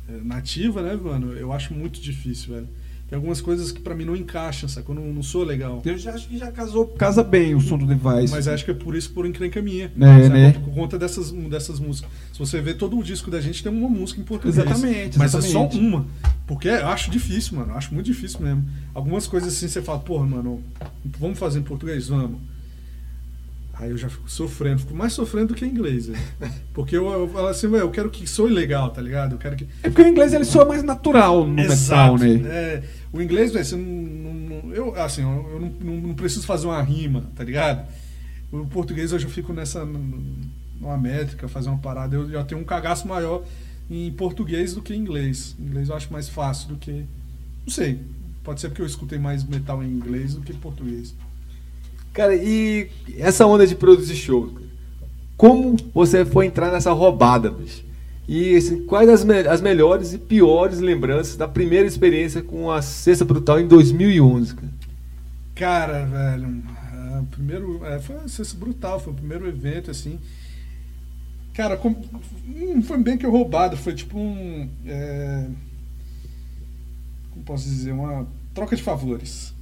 é, 0.08 0.12
nativa, 0.24 0.82
né, 0.82 0.96
mano? 0.96 1.34
Eu 1.34 1.52
acho 1.52 1.74
muito 1.74 2.00
difícil, 2.00 2.54
velho. 2.56 2.68
Tem 3.10 3.16
algumas 3.16 3.40
coisas 3.40 3.72
que 3.72 3.80
pra 3.80 3.96
mim 3.96 4.04
não 4.04 4.18
encaixam, 4.18 4.68
sacou? 4.68 4.94
Eu 4.94 5.02
não, 5.02 5.14
não 5.14 5.24
sou 5.24 5.44
legal. 5.44 5.82
Eu 5.86 5.98
já 5.98 6.14
acho 6.14 6.28
que 6.28 6.38
já 6.38 6.52
casou, 6.52 6.88
casa 6.88 7.24
bem 7.24 7.56
o 7.56 7.62
som 7.62 7.78
do 7.78 7.86
Device. 7.86 8.34
Mas 8.34 8.50
acho 8.50 8.66
que 8.66 8.72
é 8.72 8.74
por 8.74 8.96
isso 8.98 9.12
por 9.12 9.26
encrenca 9.26 9.62
minha. 9.62 9.86
É, 9.98 10.30
né? 10.30 10.52
Por 10.52 10.74
conta 10.74 11.00
dessas, 11.00 11.32
dessas 11.32 11.80
músicas. 11.80 12.12
Se 12.34 12.40
você 12.40 12.60
ver 12.60 12.74
todo 12.76 13.00
o 13.00 13.04
disco 13.04 13.32
da 13.32 13.40
gente, 13.40 13.64
tem 13.64 13.72
uma 13.72 13.88
música 13.88 14.20
em 14.20 14.26
português. 14.26 14.58
Exatamente, 14.58 15.18
Mas 15.18 15.34
é 15.34 15.38
exatamente. 15.38 15.76
só 15.76 15.80
uma. 15.80 16.06
Porque 16.46 16.68
eu 16.68 16.88
acho 16.88 17.10
difícil, 17.10 17.58
mano. 17.58 17.72
Eu 17.72 17.78
acho 17.78 17.94
muito 17.94 18.08
difícil 18.08 18.42
mesmo. 18.42 18.66
Algumas 18.94 19.26
coisas 19.26 19.54
assim 19.54 19.70
você 19.70 19.82
fala, 19.82 20.00
porra, 20.00 20.26
mano, 20.26 20.62
vamos 21.18 21.40
fazer 21.40 21.60
em 21.60 21.64
português? 21.64 22.10
Vamos. 22.10 22.42
Aí 23.80 23.92
eu 23.92 23.98
já 23.98 24.10
fico 24.10 24.30
sofrendo, 24.30 24.80
fico 24.80 24.96
mais 24.96 25.14
sofrendo 25.14 25.50
do 25.50 25.54
que 25.54 25.64
em 25.64 25.70
inglês. 25.70 26.08
velho. 26.08 26.20
Porque 26.74 26.98
eu, 26.98 27.08
eu 27.10 27.28
falo 27.30 27.48
assim, 27.48 27.68
eu 27.68 27.92
quero 27.92 28.10
que 28.10 28.28
soe 28.28 28.52
legal, 28.52 28.90
tá 28.90 29.02
ligado? 29.02 29.34
Eu 29.34 29.38
quero 29.38 29.56
que. 29.56 29.68
É 29.84 29.90
porque 29.90 30.02
o 30.02 30.08
inglês 30.08 30.34
ele 30.34 30.46
soa 30.46 30.66
mais 30.66 30.84
natural 30.84 31.46
no 31.46 31.54
metal, 31.54 32.18
né? 32.18 32.42
É, 32.46 32.84
o 33.14 33.22
inglês, 33.22 33.52
velho, 33.52 33.66
você 33.66 33.76
não, 33.76 34.34
não- 34.34 34.74
Eu, 34.74 34.96
assim, 35.02 35.22
eu 35.22 35.60
não, 35.60 35.70
não- 35.96 36.02
não 36.10 36.14
preciso 36.16 36.46
fazer 36.46 36.68
uma 36.68 36.82
rima, 36.82 37.30
tá 37.36 37.44
ligado? 37.44 37.88
O 38.52 38.66
português 38.66 39.12
hoje 39.14 39.26
eu 39.26 39.30
fico 39.32 39.54
nessa. 39.54 39.86
numa 39.86 40.98
métrica, 40.98 41.48
fazer 41.48 41.70
uma 41.70 41.80
parada. 41.80 42.16
Eu 42.16 42.30
já 42.30 42.44
tenho 42.44 42.62
um 42.62 42.64
cagaço 42.64 43.08
maior 43.08 43.44
em 43.90 44.12
português 44.12 44.74
do 44.74 44.82
que 44.82 44.94
em 44.94 44.98
inglês. 45.00 45.56
Em 45.60 45.64
inglês 45.64 45.90
eu 45.90 45.96
acho 45.96 46.12
mais 46.14 46.30
fácil 46.30 46.70
do 46.70 46.76
que. 46.76 46.92
Não 47.66 47.74
sei. 47.74 48.00
Pode 48.44 48.62
ser 48.62 48.70
porque 48.70 48.82
eu 48.82 48.86
escutei 48.86 49.18
mais 49.20 49.44
metal 49.44 49.84
em 49.84 49.88
inglês 49.90 50.36
do 50.36 50.42
que 50.42 50.54
em 50.54 50.58
português. 50.58 51.14
Cara, 52.14 52.36
e 52.36 52.90
essa 53.18 53.46
onda 53.46 53.66
de 53.68 53.76
produzir 53.76 54.16
show? 54.16 54.58
Como 55.36 55.76
você 55.94 56.24
foi 56.26 56.46
entrar 56.46 56.72
nessa 56.72 56.92
roubada, 56.94 57.52
bicho? 57.52 57.84
E 58.28 58.56
assim, 58.56 58.84
quais 58.86 59.10
as, 59.10 59.24
me- 59.24 59.48
as 59.48 59.62
melhores 59.62 60.14
e 60.14 60.18
piores 60.20 60.80
lembranças 60.80 61.38
da 61.38 61.48
primeira 61.48 61.88
experiência 61.88 62.42
com 62.44 62.70
a 62.72 62.82
Cesta 62.82 63.24
Brutal 63.26 63.60
em 63.60 63.68
2011, 63.68 64.56
cara? 64.56 64.74
Cara, 65.56 66.06
velho, 66.06 66.64
ah, 66.68 67.24
primeiro, 67.32 67.84
é, 67.86 68.00
foi 68.00 68.16
um 68.18 68.28
sucesso 68.28 68.56
brutal, 68.58 69.00
foi 69.00 69.12
o 69.14 69.16
primeiro 69.16 69.48
evento, 69.48 69.90
assim. 69.90 70.20
Cara, 71.54 71.76
com- 71.76 71.96
não 72.46 72.82
foi 72.84 72.98
bem 73.02 73.18
que 73.18 73.26
eu 73.26 73.32
roubado, 73.32 73.76
foi 73.78 73.94
tipo 73.96 74.18
um. 74.20 74.70
é, 74.86 75.48
como 77.32 77.46
posso 77.46 77.66
dizer? 77.66 77.92
Uma 77.92 78.28
troca 78.54 78.76
de 78.76 78.84
favores. 78.84 79.54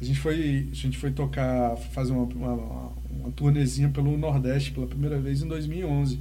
A 0.00 0.04
gente 0.04 0.20
foi, 0.20 0.68
a 0.72 0.74
gente 0.74 0.98
foi 0.98 1.10
tocar, 1.12 1.76
fazer 1.76 2.12
uma, 2.12 2.24
uma, 2.24 2.92
uma 3.10 3.32
turnezinha 3.32 3.88
pelo 3.90 4.16
Nordeste 4.18 4.72
pela 4.72 4.86
primeira 4.86 5.18
vez 5.20 5.42
em 5.42 5.48
2011. 5.48 6.20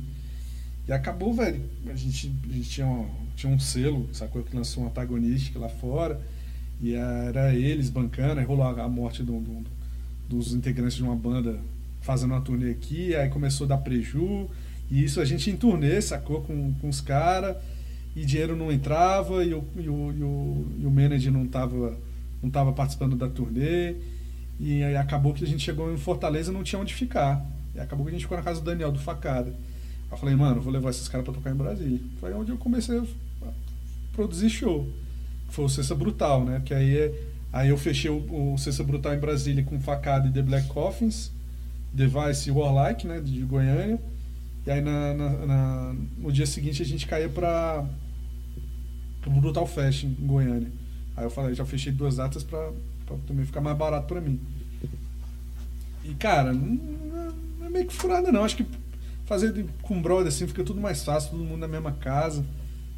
E 0.87 0.91
acabou, 0.93 1.33
velho. 1.33 1.61
A 1.87 1.95
gente, 1.95 2.31
a 2.49 2.53
gente 2.53 2.69
tinha, 2.69 2.87
um, 2.87 3.09
tinha 3.35 3.51
um 3.51 3.59
selo, 3.59 4.07
sacou? 4.13 4.41
Que 4.43 4.55
lançou 4.55 4.83
um 4.83 4.87
antagonista 4.87 5.59
lá 5.59 5.69
fora. 5.69 6.19
E 6.81 6.93
era 6.93 7.53
eles 7.53 7.89
bancando, 7.89 8.39
aí 8.39 8.45
rolou 8.45 8.63
a 8.65 8.87
morte 8.87 9.23
do- 9.23 9.39
do- 9.39 9.65
dos 10.29 10.53
integrantes 10.53 10.95
de 10.95 11.03
uma 11.03 11.15
banda 11.15 11.59
fazendo 12.01 12.31
uma 12.31 12.41
turnê 12.41 12.69
aqui, 12.71 13.15
aí 13.15 13.29
começou 13.29 13.65
a 13.65 13.69
dar 13.69 13.77
preju, 13.79 14.47
e 14.89 15.03
isso 15.03 15.19
a 15.19 15.25
gente 15.25 15.49
em 15.49 15.57
turnê, 15.57 15.99
sacou, 16.01 16.41
com, 16.41 16.73
com 16.75 16.87
os 16.87 17.01
caras, 17.01 17.57
e 18.15 18.23
dinheiro 18.25 18.55
não 18.55 18.71
entrava, 18.71 19.43
e 19.43 19.53
o, 19.53 19.63
e 19.75 19.89
o, 19.89 20.13
e 20.13 20.23
o, 20.23 20.65
e 20.81 20.85
o 20.85 20.91
manager 20.91 21.31
não 21.31 21.47
tava, 21.47 21.97
não 22.41 22.49
tava 22.49 22.71
participando 22.73 23.15
da 23.15 23.27
turnê, 23.27 23.95
e 24.59 24.83
aí 24.83 24.95
acabou 24.95 25.33
que 25.33 25.43
a 25.43 25.47
gente 25.47 25.63
chegou 25.63 25.91
em 25.91 25.97
Fortaleza 25.97 26.51
e 26.51 26.53
não 26.53 26.63
tinha 26.63 26.79
onde 26.79 26.93
ficar. 26.93 27.43
E 27.75 27.79
acabou 27.79 28.05
que 28.05 28.11
a 28.11 28.13
gente 28.13 28.21
ficou 28.23 28.37
na 28.37 28.43
casa 28.43 28.59
do 28.61 28.65
Daniel, 28.65 28.91
do 28.91 28.99
Facada. 28.99 29.53
Eu 30.11 30.17
falei, 30.17 30.35
mano, 30.35 30.61
vou 30.61 30.71
levar 30.71 30.89
esses 30.89 31.07
caras 31.07 31.25
pra 31.25 31.33
tocar 31.33 31.51
em 31.51 31.55
Brasília. 31.55 31.99
Foi 32.19 32.33
onde 32.33 32.51
eu 32.51 32.57
comecei 32.57 32.97
a 32.99 33.47
produzir 34.13 34.49
show. 34.49 34.87
Foi 35.49 35.65
o 35.65 35.69
Cessa 35.69 35.93
Brutal, 35.95 36.43
né? 36.45 36.61
Que 36.65 36.73
aí, 36.73 36.97
é- 36.97 37.23
aí 37.51 37.69
eu 37.69 37.77
fechei 37.77 38.09
o, 38.09 38.53
o 38.53 38.57
Cessa 38.57 38.83
Brutal 38.83 39.13
em 39.13 39.19
Brasília 39.19 39.63
com 39.63 39.79
Facada 39.79 40.27
e 40.27 40.31
The 40.31 40.41
Black 40.41 40.67
Coffins, 40.69 41.31
Device 41.93 42.49
Warlike, 42.51 43.05
né? 43.07 43.19
De 43.19 43.41
Goiânia. 43.41 43.99
E 44.65 44.71
aí 44.71 44.81
na, 44.81 45.13
na- 45.13 45.45
na- 45.45 45.95
no 46.17 46.31
dia 46.31 46.45
seguinte 46.45 46.81
a 46.81 46.85
gente 46.85 47.05
caía 47.07 47.29
pra, 47.29 47.85
Brutal 49.25 49.67
Fest 49.67 50.03
em 50.03 50.13
Goiânia. 50.25 50.71
Aí 51.15 51.25
eu 51.25 51.29
falei, 51.29 51.53
já 51.53 51.65
fechei 51.65 51.91
duas 51.91 52.15
datas 52.15 52.43
pra, 52.43 52.71
pra 53.05 53.17
também 53.27 53.45
ficar 53.45 53.59
mais 53.61 53.77
barato 53.77 54.07
pra 54.07 54.21
mim. 54.21 54.39
E 56.03 56.13
cara, 56.13 56.53
não, 56.53 57.33
não 57.59 57.65
é 57.65 57.69
meio 57.69 57.87
que 57.87 57.93
furada 57.93 58.31
não. 58.31 58.43
Acho 58.43 58.55
que 58.57 58.65
fazer 59.27 59.51
de- 59.53 59.65
com 59.83 60.01
brother 60.01 60.27
assim 60.29 60.47
fica 60.47 60.63
tudo 60.63 60.81
mais 60.81 61.03
fácil, 61.03 61.31
todo 61.31 61.43
mundo 61.43 61.59
na 61.59 61.67
mesma 61.67 61.91
casa. 61.91 62.43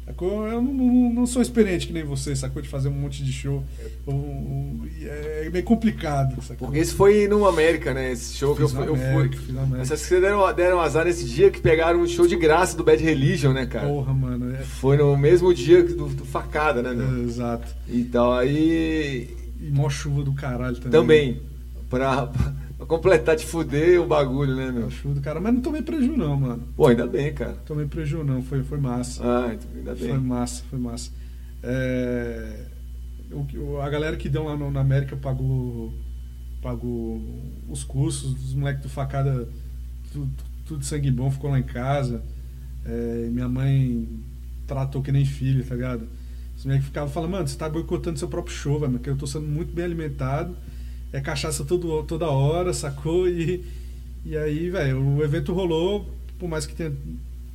Sacou? 0.06 0.44
Eu 0.48 0.60
não, 0.60 0.72
não- 0.74 1.12
não 1.12 1.26
sou 1.26 1.40
experiente 1.40 1.86
que 1.86 1.92
nem 1.92 2.02
você, 2.02 2.34
sacou? 2.34 2.60
De 2.60 2.68
fazer 2.68 2.88
um 2.88 2.92
monte 2.92 3.22
de 3.22 3.30
show. 3.32 3.62
Eu- 3.78 4.12
eu- 4.12 4.88
e 4.98 5.06
é 5.06 5.48
meio 5.52 5.64
complicado, 5.64 6.42
sacou? 6.42 6.66
Porque 6.66 6.80
esse 6.80 6.92
foi 6.94 7.28
no 7.28 7.46
América, 7.46 7.94
né? 7.94 8.10
Esse 8.10 8.34
show 8.36 8.56
que 8.56 8.62
eu 8.62 8.68
Fiz 8.68 8.76
fui. 8.76 8.86
na 8.86 8.90
Eu 8.90 8.94
América, 8.96 9.36
fui. 9.36 9.46
fiz 9.46 9.54
na 9.54 9.60
América. 9.62 9.82
Essas 9.82 10.00
que 10.02 10.08
vocês 10.08 10.20
deram, 10.20 10.52
deram 10.54 10.80
azar 10.80 11.04
nesse 11.04 11.24
dia 11.26 11.48
que 11.50 11.60
pegaram 11.60 12.00
um 12.00 12.08
show 12.08 12.26
de 12.26 12.34
graça 12.34 12.76
do 12.76 12.82
Bad 12.82 13.00
Religion, 13.04 13.52
né, 13.52 13.66
cara? 13.66 13.86
Porra, 13.86 14.12
mano. 14.12 14.52
É, 14.52 14.58
Foi 14.62 14.96
no 14.96 15.16
mesmo 15.16 15.54
dia 15.54 15.84
do, 15.84 16.08
do 16.08 16.24
Facada, 16.24 16.82
né, 16.82 16.92
meu? 16.92 17.20
é, 17.22 17.24
exato. 17.24 17.68
Então 17.88 18.32
aí. 18.32 19.36
E 19.60 19.70
mó 19.70 19.88
chuva 19.90 20.22
do 20.24 20.32
caralho 20.32 20.74
também. 20.76 20.90
Também. 20.90 21.40
Pra, 21.88 22.26
pra 22.26 22.52
completar 22.86 23.36
de 23.36 23.44
fuder 23.46 24.00
o 24.00 24.06
bagulho, 24.06 24.54
né, 24.56 24.70
meu? 24.72 24.84
Mó 24.84 24.90
chuva 24.90 25.14
do 25.14 25.20
caralho. 25.20 25.42
Mas 25.42 25.54
não 25.54 25.60
tomei 25.60 25.82
preju 25.82 26.16
não, 26.16 26.36
mano. 26.36 26.62
Pô, 26.76 26.86
ainda 26.88 27.06
bem, 27.06 27.32
cara. 27.32 27.54
Tomei 27.66 27.86
preju 27.86 28.24
não. 28.24 28.42
Foi, 28.42 28.62
foi 28.62 28.78
massa. 28.78 29.22
Ah, 29.24 29.54
então 29.54 29.68
ainda 29.76 29.96
Foi 29.96 30.08
bem. 30.08 30.18
massa, 30.18 30.62
foi 30.70 30.78
massa. 30.78 31.10
É, 31.62 32.66
o- 33.32 33.78
a 33.80 33.88
galera 33.90 34.16
que 34.16 34.28
deu 34.28 34.44
lá 34.44 34.56
no- 34.56 34.70
na 34.70 34.80
América 34.80 35.14
pagou, 35.16 35.92
pagou 36.62 37.20
os 37.68 37.84
cursos, 37.84 38.32
os 38.44 38.54
moleques 38.54 38.82
do 38.82 38.88
facada, 38.88 39.48
tudo, 40.12 40.30
tudo 40.66 40.84
sangue 40.84 41.10
bom, 41.10 41.30
ficou 41.30 41.50
lá 41.50 41.58
em 41.58 41.62
casa. 41.64 42.22
É, 42.84 43.28
minha 43.30 43.48
mãe 43.48 44.08
tratou 44.66 45.02
que 45.02 45.12
nem 45.12 45.24
filho, 45.24 45.64
tá 45.64 45.74
ligado? 45.74 46.06
Os 46.56 46.64
moleques 46.64 46.86
ficavam 46.86 47.08
falando, 47.12 47.30
mano, 47.30 47.46
você 47.48 47.56
tá 47.56 47.68
boicotando 47.68 48.18
seu 48.18 48.28
próprio 48.28 48.54
show, 48.54 48.78
velho, 48.80 48.92
porque 48.92 49.10
eu 49.10 49.16
tô 49.16 49.26
sendo 49.26 49.46
muito 49.46 49.72
bem 49.72 49.84
alimentado, 49.84 50.56
é 51.12 51.20
cachaça 51.20 51.64
todo, 51.64 52.02
toda 52.04 52.26
hora, 52.28 52.72
sacou? 52.72 53.28
E, 53.28 53.64
e 54.24 54.36
aí, 54.36 54.70
velho, 54.70 55.02
o 55.02 55.22
evento 55.22 55.52
rolou, 55.52 56.06
por 56.38 56.48
mais 56.48 56.66
que 56.66 56.74
tenha 56.74 56.92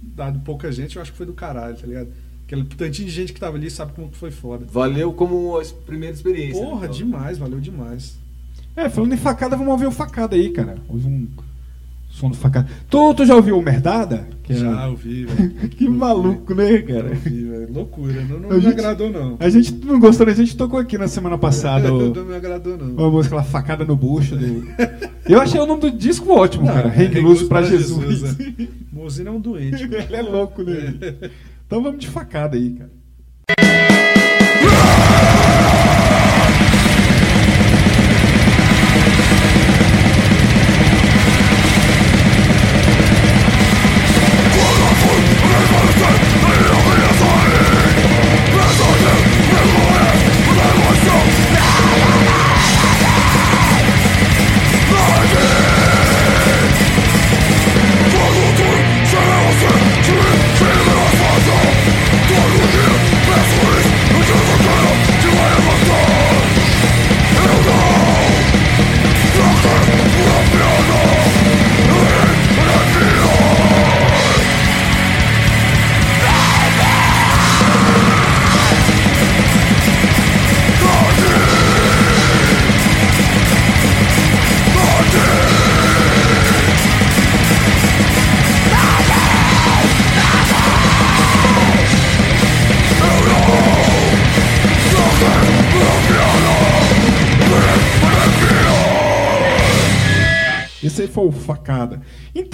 dado 0.01 0.39
pouca 0.39 0.71
gente, 0.71 0.95
eu 0.95 1.01
acho 1.01 1.11
que 1.11 1.17
foi 1.17 1.25
do 1.25 1.33
caralho, 1.33 1.75
tá 1.75 1.87
ligado? 1.87 2.09
Aquele 2.45 2.63
tantinho 2.65 3.07
de 3.07 3.13
gente 3.13 3.33
que 3.33 3.39
tava 3.39 3.57
ali 3.57 3.71
sabe 3.71 3.93
como 3.93 4.09
que 4.09 4.17
foi 4.17 4.29
foda. 4.29 4.65
Valeu 4.69 5.11
como 5.13 5.57
a 5.59 5.63
primeira 5.85 6.13
experiência. 6.15 6.61
né? 6.61 6.69
Porra, 6.69 6.87
demais, 6.87 7.37
valeu 7.37 7.59
demais. 7.59 8.17
É, 8.75 8.89
falando 8.89 9.13
em 9.13 9.17
facada, 9.17 9.55
vamos 9.55 9.71
ouvir 9.71 9.87
o 9.87 9.91
facada 9.91 10.35
aí, 10.35 10.49
cara. 10.49 10.77
Um 10.89 11.27
som 12.15 12.29
do 12.29 12.37
facada. 12.37 12.67
Tu, 12.89 13.13
tu 13.13 13.25
já 13.25 13.35
ouviu 13.35 13.57
o 13.57 13.61
Merdada? 13.61 14.25
Que 14.41 14.53
é- 14.53 14.55
Já 14.55 14.87
ouvi, 14.87 15.25
velho. 15.25 15.51
Que 15.69 15.89
maluco, 15.89 16.55
né, 16.55 16.77
cara? 16.81 17.09
Ouvi, 17.09 17.43
velho. 17.43 17.73
Loucura. 17.73 18.21
Não, 18.23 18.39
não 18.39 18.49
me 18.51 18.61
gente- 18.61 18.67
agradou, 18.79 19.09
não. 19.09 19.35
A 19.39 19.49
gente 19.49 19.73
não 19.85 19.99
gostou, 19.99 20.25
né? 20.25 20.31
a 20.31 20.35
gente 20.35 20.55
tocou 20.55 20.79
aqui 20.79 20.97
na 20.97 21.09
semana 21.09 21.37
passada 21.37 21.91
o, 21.93 22.13
não 22.13 22.23
me 22.25 22.35
agradou, 22.35 22.77
não. 22.77 22.87
uma 22.93 23.09
música 23.11 23.35
lá, 23.35 23.43
Facada 23.43 23.83
no 23.83 23.97
Bucho. 23.97 24.37
Do... 24.37 24.65
Eu 25.27 25.41
achei 25.41 25.59
o 25.59 25.65
nome 25.65 25.81
do 25.81 25.91
disco 25.91 26.31
ótimo, 26.31 26.65
cara. 26.67 26.87
é 26.87 27.03
Hang 27.05 27.19
Loose 27.19 27.45
pra 27.45 27.61
Jesus. 27.63 28.21
né? 28.21 28.67
Mozina 28.93 29.29
é 29.29 29.33
um 29.33 29.39
doente. 29.41 29.83
Ele 29.83 30.15
é 30.15 30.21
louco, 30.21 30.63
né? 30.63 30.93
Então 31.67 31.83
vamos 31.83 31.99
de 31.99 32.07
facada 32.07 32.55
aí, 32.55 32.69
cara. 32.71 32.91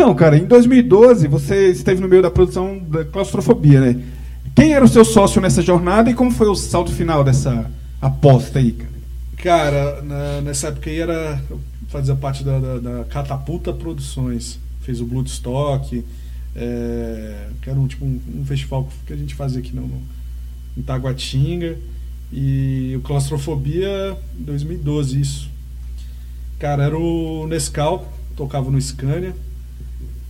Então, 0.01 0.15
cara, 0.15 0.35
em 0.35 0.45
2012 0.45 1.27
você 1.27 1.67
esteve 1.69 2.01
no 2.01 2.07
meio 2.07 2.23
da 2.23 2.31
produção 2.31 2.79
da 2.79 3.05
claustrofobia, 3.05 3.79
né? 3.79 4.03
Quem 4.55 4.73
era 4.73 4.83
o 4.83 4.87
seu 4.87 5.05
sócio 5.05 5.39
nessa 5.39 5.61
jornada 5.61 6.09
e 6.09 6.15
como 6.15 6.31
foi 6.31 6.47
o 6.47 6.55
salto 6.55 6.91
final 6.91 7.23
dessa 7.23 7.69
aposta 8.01 8.57
aí, 8.57 8.71
cara? 8.71 8.89
Cara, 9.37 10.01
na- 10.01 10.41
nessa 10.41 10.69
época 10.69 10.89
aí 10.89 10.99
era. 10.99 11.39
Eu 11.47 11.59
fazia 11.89 12.15
parte 12.15 12.43
da, 12.43 12.57
da- 12.57 12.79
da 12.79 13.03
Catapulta 13.03 13.71
Produções. 13.71 14.57
Fez 14.81 14.99
o 15.01 15.05
Bloodstock, 15.05 16.03
é, 16.55 17.47
que 17.61 17.69
era 17.69 17.79
um, 17.79 17.85
tipo, 17.85 18.03
um, 18.03 18.19
um 18.39 18.43
festival 18.43 18.89
que 19.05 19.13
a 19.13 19.15
gente 19.15 19.35
fazia 19.35 19.59
aqui 19.59 19.71
no, 19.75 19.83
no, 19.83 20.01
em 20.75 20.81
Taguatinga. 20.81 21.77
E 22.33 22.95
o 22.97 23.01
Claustrofobia 23.01 24.17
2012, 24.33 25.21
isso. 25.21 25.49
Cara, 26.57 26.85
era 26.85 26.97
o 26.97 27.45
Nescau, 27.45 28.11
tocava 28.35 28.71
no 28.71 28.81
Scania, 28.81 29.35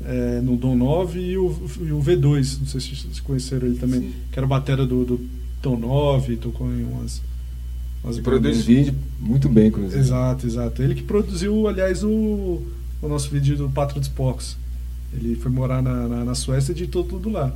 é, 0.06 0.42
no 0.42 0.56
Dom 0.58 0.76
9 0.76 1.20
e 1.20 1.38
o, 1.38 1.56
e 1.82 1.92
o 1.92 2.00
V2, 2.00 2.60
não 2.60 2.68
sei 2.68 2.82
se 2.82 2.96
vocês 2.96 3.20
conheceram 3.20 3.68
ele 3.68 3.78
também, 3.78 4.02
Sim. 4.02 4.14
que 4.32 4.40
era 4.40 4.46
o 4.46 4.50
batera 4.50 4.86
do, 4.86 5.06
do 5.06 5.22
Dom 5.62 5.78
9, 5.78 6.38
tocou 6.38 6.68
em 6.72 6.84
umas. 6.84 7.22
umas 8.04 8.18
E 8.18 8.22
produz 8.22 8.64
vídeo 8.66 8.96
muito 9.20 9.48
bem, 9.48 9.68
inclusive. 9.68 10.00
Exato, 10.00 10.46
exato. 10.48 10.82
Ele 10.82 10.96
que 10.96 11.04
produziu, 11.04 11.68
aliás, 11.68 12.04
o, 12.04 12.62
o 13.02 13.08
nosso 13.08 13.30
vídeo 13.30 13.56
do 13.58 13.68
dos 13.68 14.08
Porcos. 14.08 14.58
Ele 15.14 15.36
foi 15.36 15.52
morar 15.52 15.82
na, 15.82 16.08
na, 16.08 16.26
na 16.26 16.36
Suécia 16.36 16.72
e 16.72 16.76
editou 16.76 17.04
tudo 17.04 17.30
lá. 17.30 17.54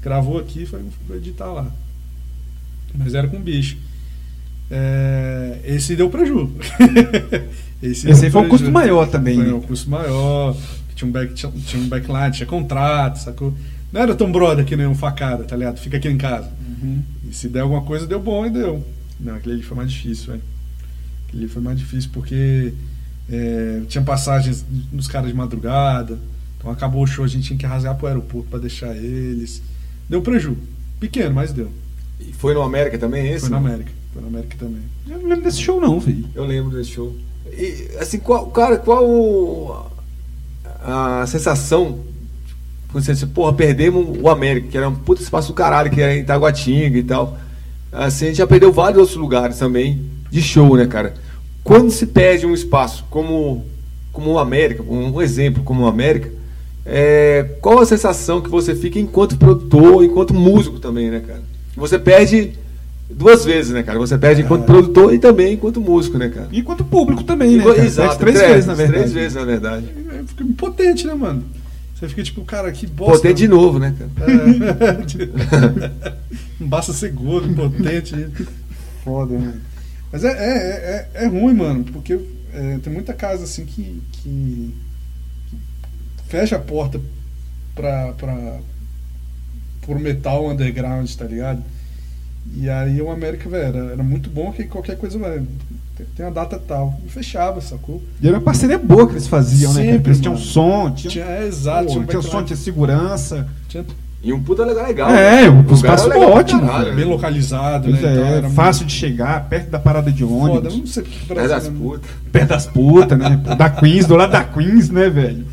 Gravou 0.00 0.38
aqui 0.38 0.62
e 0.62 0.66
foi, 0.66 0.80
foi 1.06 1.16
editar 1.16 1.52
lá. 1.52 1.70
Mas 2.94 3.14
era 3.14 3.26
com 3.26 3.40
bicho. 3.40 3.76
É, 4.70 5.60
esse 5.64 5.96
deu 5.96 6.08
preju. 6.08 6.50
esse 7.82 8.08
Esse 8.08 8.22
deu 8.22 8.24
aí 8.24 8.30
foi 8.30 8.40
um 8.40 8.44
preju. 8.44 8.48
custo 8.48 8.70
maior 8.72 9.08
também, 9.08 9.36
Foi 9.36 9.44
né? 9.46 9.52
um 9.52 9.60
custo 9.60 9.90
maior. 9.90 10.56
Tinha 11.04 11.08
um, 11.08 11.10
back, 11.12 11.34
tinha, 11.34 11.52
tinha 11.66 11.82
um 11.82 11.88
backline, 11.88 12.32
tinha 12.32 12.46
contrato, 12.46 13.16
sacou? 13.18 13.52
Não 13.92 14.00
era 14.00 14.14
tão 14.14 14.30
brother 14.32 14.64
que 14.64 14.76
nem 14.76 14.86
um 14.86 14.94
facada, 14.94 15.44
tá 15.44 15.56
ligado? 15.56 15.78
Fica 15.78 15.96
aqui 15.96 16.08
em 16.08 16.18
casa. 16.18 16.50
E 17.28 17.32
se 17.34 17.48
der 17.48 17.60
alguma 17.60 17.82
coisa, 17.82 18.06
deu 18.06 18.20
bom 18.20 18.44
e 18.46 18.50
deu. 18.50 18.84
Não, 19.20 19.34
aquele 19.36 19.54
ali 19.56 19.62
foi 19.62 19.76
mais 19.76 19.90
difícil, 19.92 20.32
velho. 20.32 20.42
Aquele 21.28 21.44
ali 21.44 21.52
foi 21.52 21.62
mais 21.62 21.78
difícil 21.78 22.10
porque 22.12 22.72
é, 23.30 23.80
tinha 23.88 24.02
passagens 24.02 24.64
nos 24.92 25.06
caras 25.08 25.28
de 25.28 25.34
madrugada. 25.34 26.18
Então 26.58 26.70
acabou 26.70 27.02
o 27.02 27.06
show, 27.06 27.24
a 27.24 27.28
gente 27.28 27.46
tinha 27.46 27.58
que 27.58 27.66
rasgar 27.66 27.94
pro 27.96 28.06
aeroporto 28.06 28.48
pra 28.50 28.58
deixar 28.58 28.94
eles. 28.96 29.62
Deu 30.08 30.20
preju. 30.22 30.56
Pequeno, 30.98 31.34
mas 31.34 31.52
deu. 31.52 31.70
E 32.20 32.32
foi 32.32 32.54
no 32.54 32.62
América 32.62 32.98
também 32.98 33.28
esse? 33.28 33.40
Foi 33.42 33.50
na 33.50 33.56
América. 33.58 33.90
Foi 34.12 34.22
na 34.22 34.28
América 34.28 34.56
também. 34.58 34.82
Eu 35.08 35.18
não 35.18 35.28
lembro 35.28 35.44
desse 35.44 35.60
show 35.60 35.80
não, 35.80 36.00
velho. 36.00 36.24
Eu 36.34 36.44
lembro 36.44 36.76
desse 36.76 36.90
show. 36.90 37.14
E, 37.52 37.88
assim, 38.00 38.18
qual, 38.18 38.46
cara, 38.48 38.78
qual 38.78 39.04
o- 39.08 39.86
a 40.84 41.26
sensação 41.26 41.98
quando 42.94 43.06
você 43.06 43.12
disse, 43.12 43.26
porra, 43.26 43.52
perdemos 43.52 44.16
o 44.22 44.28
América, 44.28 44.68
que 44.68 44.76
era 44.76 44.88
um 44.88 44.94
puta 44.94 45.20
espaço 45.20 45.48
do 45.48 45.54
caralho, 45.54 45.90
que 45.90 46.00
era 46.00 46.14
em 46.14 46.20
Itaguatinga 46.20 46.96
e 46.96 47.02
tal. 47.02 47.36
Assim, 47.90 48.26
a 48.26 48.28
gente 48.28 48.36
já 48.36 48.46
perdeu 48.46 48.72
vários 48.72 49.00
outros 49.00 49.16
lugares 49.16 49.58
também 49.58 50.00
de 50.30 50.40
show, 50.40 50.76
né, 50.76 50.86
cara? 50.86 51.14
Quando 51.64 51.90
se 51.90 52.06
perde 52.06 52.46
um 52.46 52.54
espaço 52.54 53.04
como, 53.10 53.64
como 54.12 54.30
o 54.30 54.38
América, 54.38 54.80
um 54.84 55.20
exemplo 55.20 55.64
como 55.64 55.82
o 55.82 55.88
América, 55.88 56.30
é, 56.86 57.56
qual 57.60 57.80
a 57.80 57.86
sensação 57.86 58.40
que 58.40 58.48
você 58.48 58.76
fica 58.76 58.96
enquanto 58.96 59.38
produtor, 59.38 60.04
enquanto 60.04 60.32
músico 60.32 60.78
também, 60.78 61.10
né, 61.10 61.18
cara? 61.26 61.42
Você 61.76 61.98
perde 61.98 62.52
duas 63.10 63.44
vezes, 63.44 63.72
né, 63.72 63.82
cara? 63.82 63.98
Você 63.98 64.16
perde 64.18 64.42
enquanto 64.42 64.64
produtor 64.64 65.14
e 65.14 65.18
também 65.18 65.54
enquanto 65.54 65.80
músico, 65.80 66.18
né, 66.18 66.28
cara? 66.28 66.48
E 66.52 66.62
quanto 66.62 66.84
público 66.84 67.24
também, 67.24 67.56
né? 67.56 67.64
Cara? 67.64 67.84
Exato, 67.84 68.18
três 68.18 68.36
três, 68.36 68.52
vezes, 68.52 68.66
na 68.66 68.74
verdade. 68.74 68.98
Três 68.98 69.12
vezes, 69.12 69.34
na 69.34 69.44
verdade. 69.44 69.86
É, 70.10 70.22
Fica 70.26 70.44
impotente, 70.44 71.06
né, 71.06 71.14
mano? 71.14 71.44
Você 71.94 72.08
fica 72.08 72.22
tipo, 72.22 72.44
cara, 72.44 72.70
que 72.72 72.86
bosta. 72.86 73.16
Potente 73.16 73.38
de 73.38 73.48
novo, 73.48 73.78
né, 73.78 73.94
cara? 73.98 74.32
É. 74.32 76.02
Não 76.60 76.68
basta 76.68 76.92
ser 76.92 77.12
gordo, 77.12 77.50
impotente. 77.50 78.14
Foda, 79.04 79.34
mano. 79.34 79.60
Mas 80.10 80.24
é, 80.24 80.28
é, 80.28 81.08
é, 81.14 81.24
é 81.24 81.26
ruim, 81.26 81.54
mano, 81.54 81.84
porque 81.84 82.18
é, 82.52 82.78
tem 82.78 82.92
muita 82.92 83.12
casa 83.12 83.44
assim 83.44 83.64
que, 83.64 84.00
que, 84.12 84.74
que 86.16 86.24
fecha 86.28 86.56
a 86.56 86.60
porta 86.60 87.00
pra, 87.74 88.12
pra, 88.12 88.58
pro 89.82 89.98
metal 89.98 90.48
underground, 90.48 91.10
tá 91.14 91.24
ligado? 91.24 91.62
E 92.56 92.68
aí 92.68 93.00
o 93.00 93.10
América, 93.10 93.48
velho, 93.48 93.64
era, 93.76 93.92
era 93.92 94.02
muito 94.02 94.28
bom 94.30 94.52
que 94.52 94.64
qualquer 94.64 94.96
coisa, 94.96 95.18
velho, 95.18 95.46
tem- 96.16 96.24
uma 96.26 96.32
data 96.32 96.60
tal. 96.66 96.98
E 97.06 97.10
fechava, 97.10 97.60
sacou? 97.60 98.02
E 98.22 98.26
era 98.28 98.36
uma 98.36 98.42
parceria 98.42 98.78
boa 98.78 99.06
que 99.06 99.14
eles 99.14 99.26
faziam, 99.26 99.72
né? 99.72 99.82
Sempre, 99.82 100.10
Eles 100.10 100.20
tinham 100.20 100.36
som, 100.36 100.90
tinham, 100.90 101.10
Tinha, 101.12 101.24
é, 101.24 101.46
exato, 101.46 101.84
pô, 101.86 101.90
tinha 101.90 102.02
um 102.02 102.06
tinha 102.06 102.22
som, 102.22 102.42
tinha 102.44 102.56
segurança. 102.56 103.48
tinha 103.68 103.84
E 104.22 104.32
um 104.32 104.42
puta 104.42 104.64
legal. 104.64 104.86
legal 104.86 105.10
É, 105.10 105.42
né? 105.42 105.48
o 105.48 105.56
lugar 105.56 105.74
espaço 105.74 106.06
era 106.10 106.14
legal 106.18 106.32
ótimo, 106.36 106.60
caralho, 106.66 106.94
bem 106.94 107.04
né? 107.04 107.10
localizado, 107.10 107.88
Pois 107.90 108.00
né? 108.02 108.12
Então 108.12 108.24
é, 108.24 108.36
era 108.38 108.50
fácil 108.50 108.86
de 108.86 108.92
chegar, 108.92 109.48
perto 109.48 109.70
da 109.70 109.78
parada 109.78 110.10
de 110.12 110.24
muito 110.24 110.46
foda. 110.46 110.68
Ônibus. 110.68 110.78
não 110.78 110.86
sei 110.86 111.02
porque 111.02 111.34
Perto 111.34 111.48
das 111.48 111.68
putas. 111.68 112.10
Perto 112.32 112.48
das 112.48 112.66
putas, 112.66 113.18
né? 113.18 113.40
Da 113.58 113.68
Queens, 113.70 114.06
do 114.06 114.16
lado 114.16 114.30
da 114.32 114.44
Queens, 114.44 114.90
né, 114.90 115.10
velho? 115.10 115.44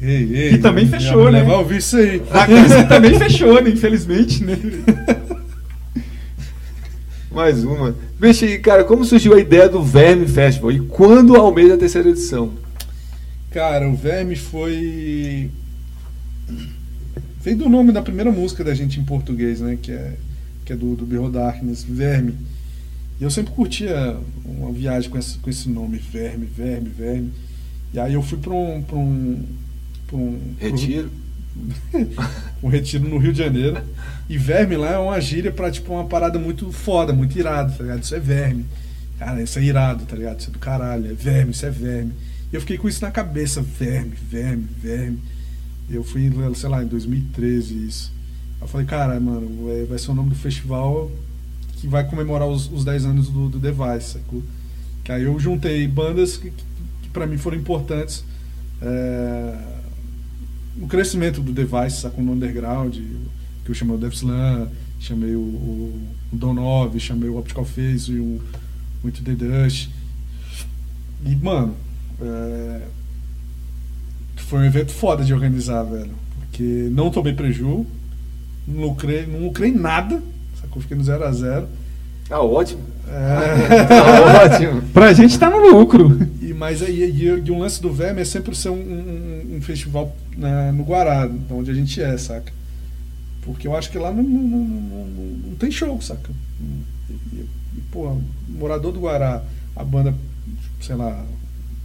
Ei, 0.00 0.34
ei, 0.36 0.50
Que 0.50 0.58
também 0.58 0.86
fechou, 0.86 1.30
né? 1.30 1.42
Vai 1.42 1.56
ouvir 1.56 1.78
isso 1.78 1.96
aí. 1.96 2.20
Da 2.32 2.46
Queens 2.46 2.74
que 2.74 2.84
também 2.84 3.18
fechou, 3.18 3.60
né? 3.62 3.70
Infelizmente, 3.70 4.44
né? 4.44 4.56
Mais 7.36 7.62
uma. 7.62 7.94
Bicho, 8.18 8.46
e, 8.46 8.58
cara, 8.58 8.82
como 8.82 9.04
surgiu 9.04 9.34
a 9.34 9.38
ideia 9.38 9.68
do 9.68 9.82
Verme 9.82 10.26
Festival? 10.26 10.72
E 10.72 10.80
quando 10.80 11.36
almeja 11.36 11.74
a 11.74 11.76
terceira 11.76 12.08
edição? 12.08 12.54
Cara, 13.50 13.86
o 13.86 13.94
Verme 13.94 14.34
foi. 14.34 15.50
Veio 17.42 17.58
do 17.58 17.68
nome 17.68 17.92
da 17.92 18.00
primeira 18.00 18.32
música 18.32 18.64
da 18.64 18.74
gente 18.74 18.98
em 18.98 19.04
português, 19.04 19.60
né? 19.60 19.76
Que 19.80 19.92
é, 19.92 20.14
que 20.64 20.72
é 20.72 20.76
do, 20.76 20.96
do 20.96 21.04
Behold 21.04 21.34
Darkness, 21.34 21.84
Verme. 21.84 22.36
E 23.20 23.24
eu 23.24 23.30
sempre 23.30 23.52
curtia 23.52 24.16
uma 24.42 24.72
viagem 24.72 25.10
com 25.10 25.18
esse, 25.18 25.36
com 25.36 25.50
esse 25.50 25.68
nome, 25.68 25.98
Verme, 25.98 26.46
Verme, 26.46 26.88
Verme. 26.88 27.32
E 27.92 28.00
aí 28.00 28.14
eu 28.14 28.22
fui 28.22 28.38
pra 28.38 28.54
um. 28.54 28.80
Pra 28.80 28.96
um, 28.96 29.44
pra 30.06 30.16
um 30.16 30.40
Retiro. 30.58 31.10
um 32.62 32.68
retiro 32.68 33.08
no 33.08 33.18
Rio 33.18 33.32
de 33.32 33.38
Janeiro. 33.38 33.80
E 34.28 34.36
verme 34.36 34.76
lá 34.76 34.92
é 34.92 34.98
uma 34.98 35.20
gíria 35.20 35.52
pra, 35.52 35.70
tipo, 35.70 35.92
uma 35.92 36.04
parada 36.06 36.38
muito 36.38 36.70
foda, 36.72 37.12
muito 37.12 37.38
irado, 37.38 37.76
tá 37.76 37.82
ligado? 37.82 38.02
Isso 38.02 38.14
é 38.14 38.20
verme. 38.20 38.66
Cara, 39.18 39.42
isso 39.42 39.58
é 39.58 39.62
irado, 39.62 40.04
tá 40.04 40.16
ligado? 40.16 40.40
Isso 40.40 40.50
é 40.50 40.52
do 40.52 40.58
caralho, 40.58 41.10
é 41.10 41.14
verme, 41.14 41.52
isso 41.52 41.64
é 41.64 41.70
verme. 41.70 42.12
E 42.52 42.54
eu 42.54 42.60
fiquei 42.60 42.76
com 42.76 42.88
isso 42.88 43.02
na 43.02 43.10
cabeça, 43.10 43.62
verme, 43.62 44.14
verme, 44.30 44.66
verme. 44.82 45.18
Eu 45.88 46.02
fui, 46.02 46.30
sei 46.54 46.68
lá, 46.68 46.82
em 46.82 46.86
2013 46.86 47.86
isso. 47.86 48.12
Eu 48.60 48.66
falei, 48.66 48.86
cara, 48.86 49.18
mano, 49.20 49.66
vai- 49.66 49.84
vai 49.84 49.98
ser 49.98 50.10
o 50.10 50.14
nome 50.14 50.30
do 50.30 50.34
festival 50.36 51.10
que 51.76 51.86
vai 51.86 52.04
comemorar 52.08 52.48
os, 52.48 52.70
os 52.72 52.84
10 52.84 53.04
anos 53.04 53.28
do, 53.28 53.48
do 53.48 53.58
Device, 53.58 54.14
sacou? 54.14 54.42
Que 55.04 55.12
aí 55.12 55.22
eu 55.22 55.38
juntei 55.38 55.86
bandas 55.86 56.36
que, 56.36 56.50
que, 56.50 56.64
que 57.02 57.08
pra 57.10 57.26
mim 57.26 57.38
foram 57.38 57.56
importantes. 57.56 58.24
É, 58.82 59.54
o 60.80 60.86
crescimento 60.86 61.40
do 61.40 61.52
Device, 61.52 62.00
sacou? 62.02 62.22
No 62.24 62.32
underground, 62.32 62.94
que 63.64 63.70
eu 63.70 63.74
chamei 63.74 63.94
o 63.94 63.98
Dev 63.98 64.12
Slam, 64.12 64.68
chamei 65.00 65.34
o, 65.34 65.40
o, 65.40 66.00
o 66.32 66.36
Don 66.36 66.54
9, 66.54 66.98
chamei 67.00 67.28
o 67.28 67.38
Optical 67.38 67.64
Phase 67.64 68.12
e 68.12 68.18
o, 68.20 68.40
o 69.02 69.08
Into 69.08 69.22
the 69.22 69.32
Dust. 69.32 69.88
E, 71.24 71.34
mano, 71.36 71.74
é, 72.20 72.80
foi 74.36 74.60
um 74.60 74.64
evento 74.64 74.92
foda 74.92 75.24
de 75.24 75.32
organizar, 75.34 75.82
velho. 75.82 76.10
Porque 76.40 76.88
não 76.92 77.10
tomei 77.10 77.32
preju, 77.32 77.86
não 78.66 78.82
lucrei, 78.82 79.26
não 79.26 79.40
lucrei 79.46 79.72
nada, 79.72 80.22
sacou? 80.60 80.80
Fiquei 80.82 80.96
no 80.96 81.02
0 81.04 81.24
a 81.24 81.32
0 81.32 81.68
Ah, 82.30 82.40
ótimo. 82.40 82.82
é, 83.08 83.84
Tá 83.86 84.44
ótimo. 84.44 84.82
Pra 84.92 85.12
gente 85.12 85.38
tá 85.38 85.50
no 85.50 85.58
lucro. 85.78 86.18
Mas 86.56 86.82
aí 86.82 87.02
e, 87.02 87.24
e 87.24 87.50
um 87.50 87.58
lance 87.58 87.80
do 87.82 87.92
Verme 87.92 88.22
é 88.22 88.24
sempre 88.24 88.54
ser 88.56 88.70
um, 88.70 88.74
um- 88.80 89.56
um 89.56 89.60
festival 89.60 90.14
né, 90.36 90.72
no 90.72 90.82
Guará, 90.84 91.28
onde 91.50 91.70
a 91.70 91.74
gente 91.74 92.00
é, 92.00 92.16
saca? 92.16 92.52
Porque 93.42 93.68
eu 93.68 93.76
acho 93.76 93.90
que 93.90 93.98
lá 93.98 94.10
não, 94.12 94.22
não, 94.22 94.48
não, 94.64 95.06
não- 95.06 95.54
tem 95.56 95.70
show, 95.70 96.00
saca? 96.00 96.30
E, 96.60 97.14
e, 97.76 97.80
pô, 97.92 98.16
morador 98.48 98.92
do 98.92 99.00
Guará, 99.00 99.42
a 99.74 99.84
banda, 99.84 100.14
sei 100.80 100.96
lá. 100.96 101.24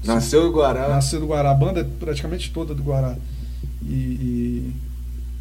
Nasceu 0.03 0.43
no 0.45 0.51
Guará. 0.51 0.87
Nasceu 0.89 1.19
do 1.19 1.27
Guará, 1.27 1.51
a 1.51 1.55
banda 1.55 1.81
é 1.81 1.83
praticamente 1.83 2.51
toda 2.51 2.73
do 2.73 2.81
Guará. 2.83 3.15
E, 3.83 3.93
e- 3.93 4.71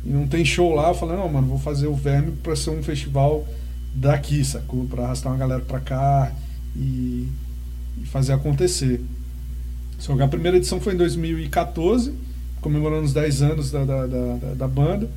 e 0.05 0.09
não 0.11 0.27
tem 0.27 0.45
show 0.45 0.75
lá, 0.75 0.89
eu 0.89 0.95
falei, 0.95 1.17
não, 1.17 1.29
mano, 1.29 1.47
vou 1.47 1.59
fazer 1.59 1.87
o 1.87 1.95
Verme 1.95 2.33
pra 2.43 2.57
ser 2.57 2.71
um 2.71 2.83
festival 2.83 3.47
daqui, 3.95 4.45
sacou? 4.45 4.85
Pra 4.87 5.05
arrastar 5.05 5.31
uma 5.33 5.39
galera 5.39 5.61
pra 5.63 5.79
cá 5.81 6.33
e, 6.77 7.29
e 8.03 8.07
fazer 8.07 8.33
acontecer. 8.33 9.01
A 10.09 10.29
primeira 10.29 10.57
edição 10.57 10.81
foi 10.81 10.95
em 10.95 10.97
2014, 10.97 12.13
comemorando 12.61 13.05
os 13.05 13.13
10 13.13 13.43
anos 13.43 13.71
da, 13.71 13.85
da, 13.85 14.07
da, 14.07 14.37
da- 14.37 14.55
da 14.55 14.69
banda. 14.69 15.09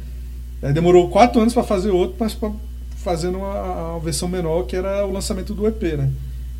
Aí 0.61 0.73
demorou 0.73 1.09
4 1.09 1.39
anos 1.41 1.53
pra 1.53 1.63
fazer 1.63 1.89
outro, 1.91 2.15
mas 2.19 2.33
pra, 2.33 2.51
fazendo 2.97 3.37
uma, 3.37 3.91
uma 3.91 3.99
versão 3.99 4.27
menor, 4.27 4.63
que 4.63 4.75
era 4.75 5.05
o 5.05 5.11
lançamento 5.11 5.53
do 5.53 5.67
EP, 5.67 5.81
né? 5.97 6.11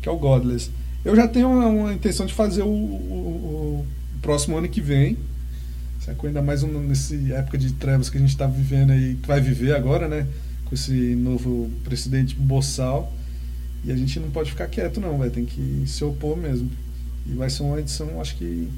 Que 0.02 0.08
é 0.08 0.12
o 0.12 0.16
Godless. 0.16 0.70
Eu 1.04 1.14
já 1.14 1.28
tenho 1.28 1.48
uma, 1.48 1.66
uma 1.66 1.92
intenção 1.92 2.24
de 2.26 2.32
fazer 2.32 2.62
o, 2.62 2.66
o- 2.68 3.84
o 3.84 4.20
próximo 4.22 4.56
ano 4.56 4.68
que 4.68 4.80
vem. 4.80 5.16
Sacou? 6.00 6.28
Ainda 6.28 6.42
mais 6.42 6.62
um, 6.62 6.68
nesse 6.80 7.32
época 7.32 7.56
de 7.58 7.72
trevas 7.74 8.10
que 8.10 8.16
a 8.16 8.20
gente 8.20 8.30
está 8.30 8.46
vivendo 8.46 8.90
aí, 8.90 9.16
que 9.20 9.26
vai 9.28 9.40
viver 9.40 9.74
agora, 9.74 10.06
né? 10.08 10.26
Com 10.66 10.74
esse 10.74 10.92
novo 11.14 11.70
presidente 11.84 12.34
boçal. 12.34 13.12
E 13.84 13.92
a 13.92 13.96
gente 13.96 14.18
não 14.18 14.30
pode 14.30 14.50
ficar 14.50 14.66
quieto, 14.66 14.98
não, 15.00 15.18
vai 15.18 15.28
Tem 15.30 15.44
que 15.44 15.84
se 15.86 16.02
opor 16.04 16.36
mesmo. 16.36 16.70
E 17.26 17.34
vai 17.34 17.48
ser 17.48 17.62
uma 17.62 17.80
edição, 17.80 18.20
acho 18.20 18.36
que 18.36 18.68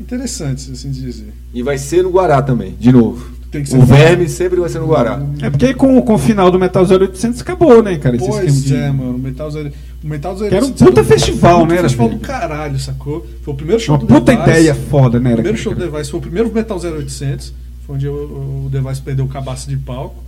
interessante, 0.00 0.60
se 0.60 0.72
assim 0.72 0.90
dizer. 0.90 1.32
E 1.52 1.62
vai 1.62 1.76
ser 1.76 2.02
no 2.02 2.10
Guará 2.10 2.40
também, 2.40 2.74
de 2.78 2.92
novo. 2.92 3.36
Tem 3.50 3.62
que 3.62 3.70
ser 3.70 3.78
O 3.78 3.84
Verme 3.84 4.28
sempre 4.28 4.60
vai 4.60 4.68
ser 4.68 4.78
no 4.78 4.86
Guará. 4.86 5.20
É 5.42 5.48
porque 5.50 5.72
com, 5.74 6.00
com 6.02 6.14
o 6.14 6.18
final 6.18 6.50
do 6.50 6.58
Metal 6.58 6.84
0800 6.84 7.40
acabou, 7.40 7.82
né, 7.82 7.96
cara? 7.96 8.16
Esse 8.16 8.26
Pois 8.26 8.56
esquema 8.56 8.76
de... 8.76 8.84
é, 8.84 8.92
mano. 8.92 9.16
O 9.16 9.18
Metal 9.18 9.50
Zero. 9.50 9.72
O 10.04 10.06
Metal 10.06 10.36
Zero 10.36 10.50
Que 10.50 10.56
era 10.56 10.66
um 10.66 10.72
puta 10.72 11.02
festival, 11.04 11.66
né, 11.66 11.74
era, 11.74 11.82
festival 11.84 12.08
do 12.10 12.18
caralho, 12.18 12.78
sacou? 12.78 13.26
Foi 13.42 13.54
o 13.54 13.56
primeiro 13.56 13.80
show 13.80 13.94
Uma 13.94 14.00
do 14.00 14.06
puta 14.06 14.32
Device. 14.32 14.50
ideia 14.50 14.74
foda, 14.74 15.18
né? 15.18 15.30
O 15.30 15.34
primeiro 15.34 15.58
show 15.58 15.74
do 15.74 15.80
Device 15.80 16.10
foi 16.10 16.18
o 16.18 16.22
primeiro 16.22 16.52
Metal 16.52 16.78
0800, 16.78 17.52
foi 17.86 17.96
onde 17.96 18.06
o, 18.06 18.66
o 18.66 18.68
Device 18.70 19.00
perdeu 19.00 19.24
o 19.24 19.28
cabaço 19.28 19.68
de 19.68 19.76
palco. 19.78 20.22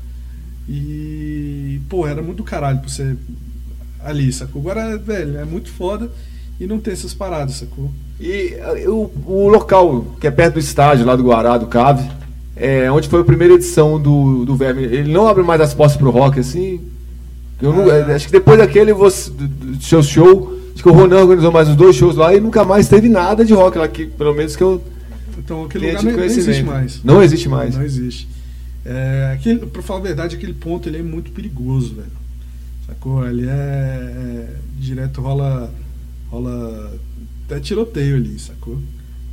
E, 0.69 1.81
pô, 1.89 2.07
era 2.07 2.23
muito 2.23 2.39
do 2.39 2.45
caralho 2.45 2.79
pra 2.79 2.89
você 2.89 3.17
ali, 4.03 4.33
sacou? 4.33 4.63
Agora, 4.63 4.97
velho, 4.97 5.39
é 5.39 5.45
muito 5.45 5.71
foda 5.71 6.11
e 6.61 6.67
não 6.67 6.79
tem 6.79 6.93
essas 6.93 7.15
paradas, 7.15 7.55
sacou? 7.57 7.91
E 8.21 8.55
eh, 8.55 8.89
o, 8.89 9.11
o 9.27 9.49
local, 9.49 10.05
que 10.21 10.27
é 10.27 10.31
perto 10.31 10.55
do 10.55 10.61
estádio, 10.61 11.07
lá 11.07 11.17
do 11.17 11.25
Guará, 11.25 11.57
do 11.57 11.67
Cave, 11.67 12.07
é 12.55 12.91
onde 12.93 13.09
foi 13.09 13.23
a 13.23 13.25
primeira 13.25 13.55
edição 13.55 13.99
do, 14.01 14.45
do 14.45 14.55
Verme. 14.55 14.83
Ele 14.83 15.11
não 15.11 15.27
abre 15.27 15.43
mais 15.43 15.61
as 15.63 15.73
portas 15.73 15.97
pro 15.97 16.11
rock, 16.11 16.39
assim. 16.39 16.81
Eu 17.63 17.73
não- 17.73 17.91
Ah. 17.91 18.11
eh, 18.11 18.15
acho 18.15 18.27
que 18.27 18.33
depois 18.33 18.59
daquele 18.59 18.93
você, 18.93 19.31
do, 19.31 19.83
seu 19.83 20.03
show, 20.03 20.55
acho 20.75 20.83
que 20.83 20.89
o 20.89 20.93
Ronan 20.93 21.21
organizou 21.23 21.51
mais 21.51 21.69
uns 21.69 21.77
dois 21.77 21.97
shows 21.97 22.15
lá 22.17 22.35
e 22.35 22.41
nunca 22.41 22.63
mais 22.65 22.89
teve 22.89 23.09
nada 23.09 23.43
de 23.45 23.55
rock 23.55 23.79
lá, 23.79 23.89
que, 23.89 24.05
pelo 24.07 24.35
menos 24.35 24.55
que 24.55 24.63
eu 24.63 24.83
Então 25.39 25.65
aquele 25.65 25.87
lugar 25.89 26.03
não, 26.05 26.13
não 26.13 26.25
existe 26.25 26.63
mais. 26.63 27.01
Não 27.03 27.23
existe 27.23 27.49
mais. 27.49 27.75
Não 27.75 27.83
existe. 27.83 28.29
É, 28.85 29.33
aquele, 29.35 29.61
pra 29.67 29.81
falar 29.83 30.01
a 30.01 30.03
verdade, 30.03 30.37
aquele 30.37 30.55
ponto 30.55 30.89
ele 30.89 30.99
é 30.99 31.03
muito 31.03 31.31
perigoso, 31.33 31.95
velho. 31.95 32.09
Sacou? 32.87 33.27
Ele 33.27 33.47
é, 33.47 33.51
é- 33.51 34.47
Direto 34.79 35.21
rola. 35.23 35.71
Rola. 36.31 36.99
até 37.47 37.61
tiroteio 37.61 38.17
ali, 38.17 38.39
sacou? 38.39 38.79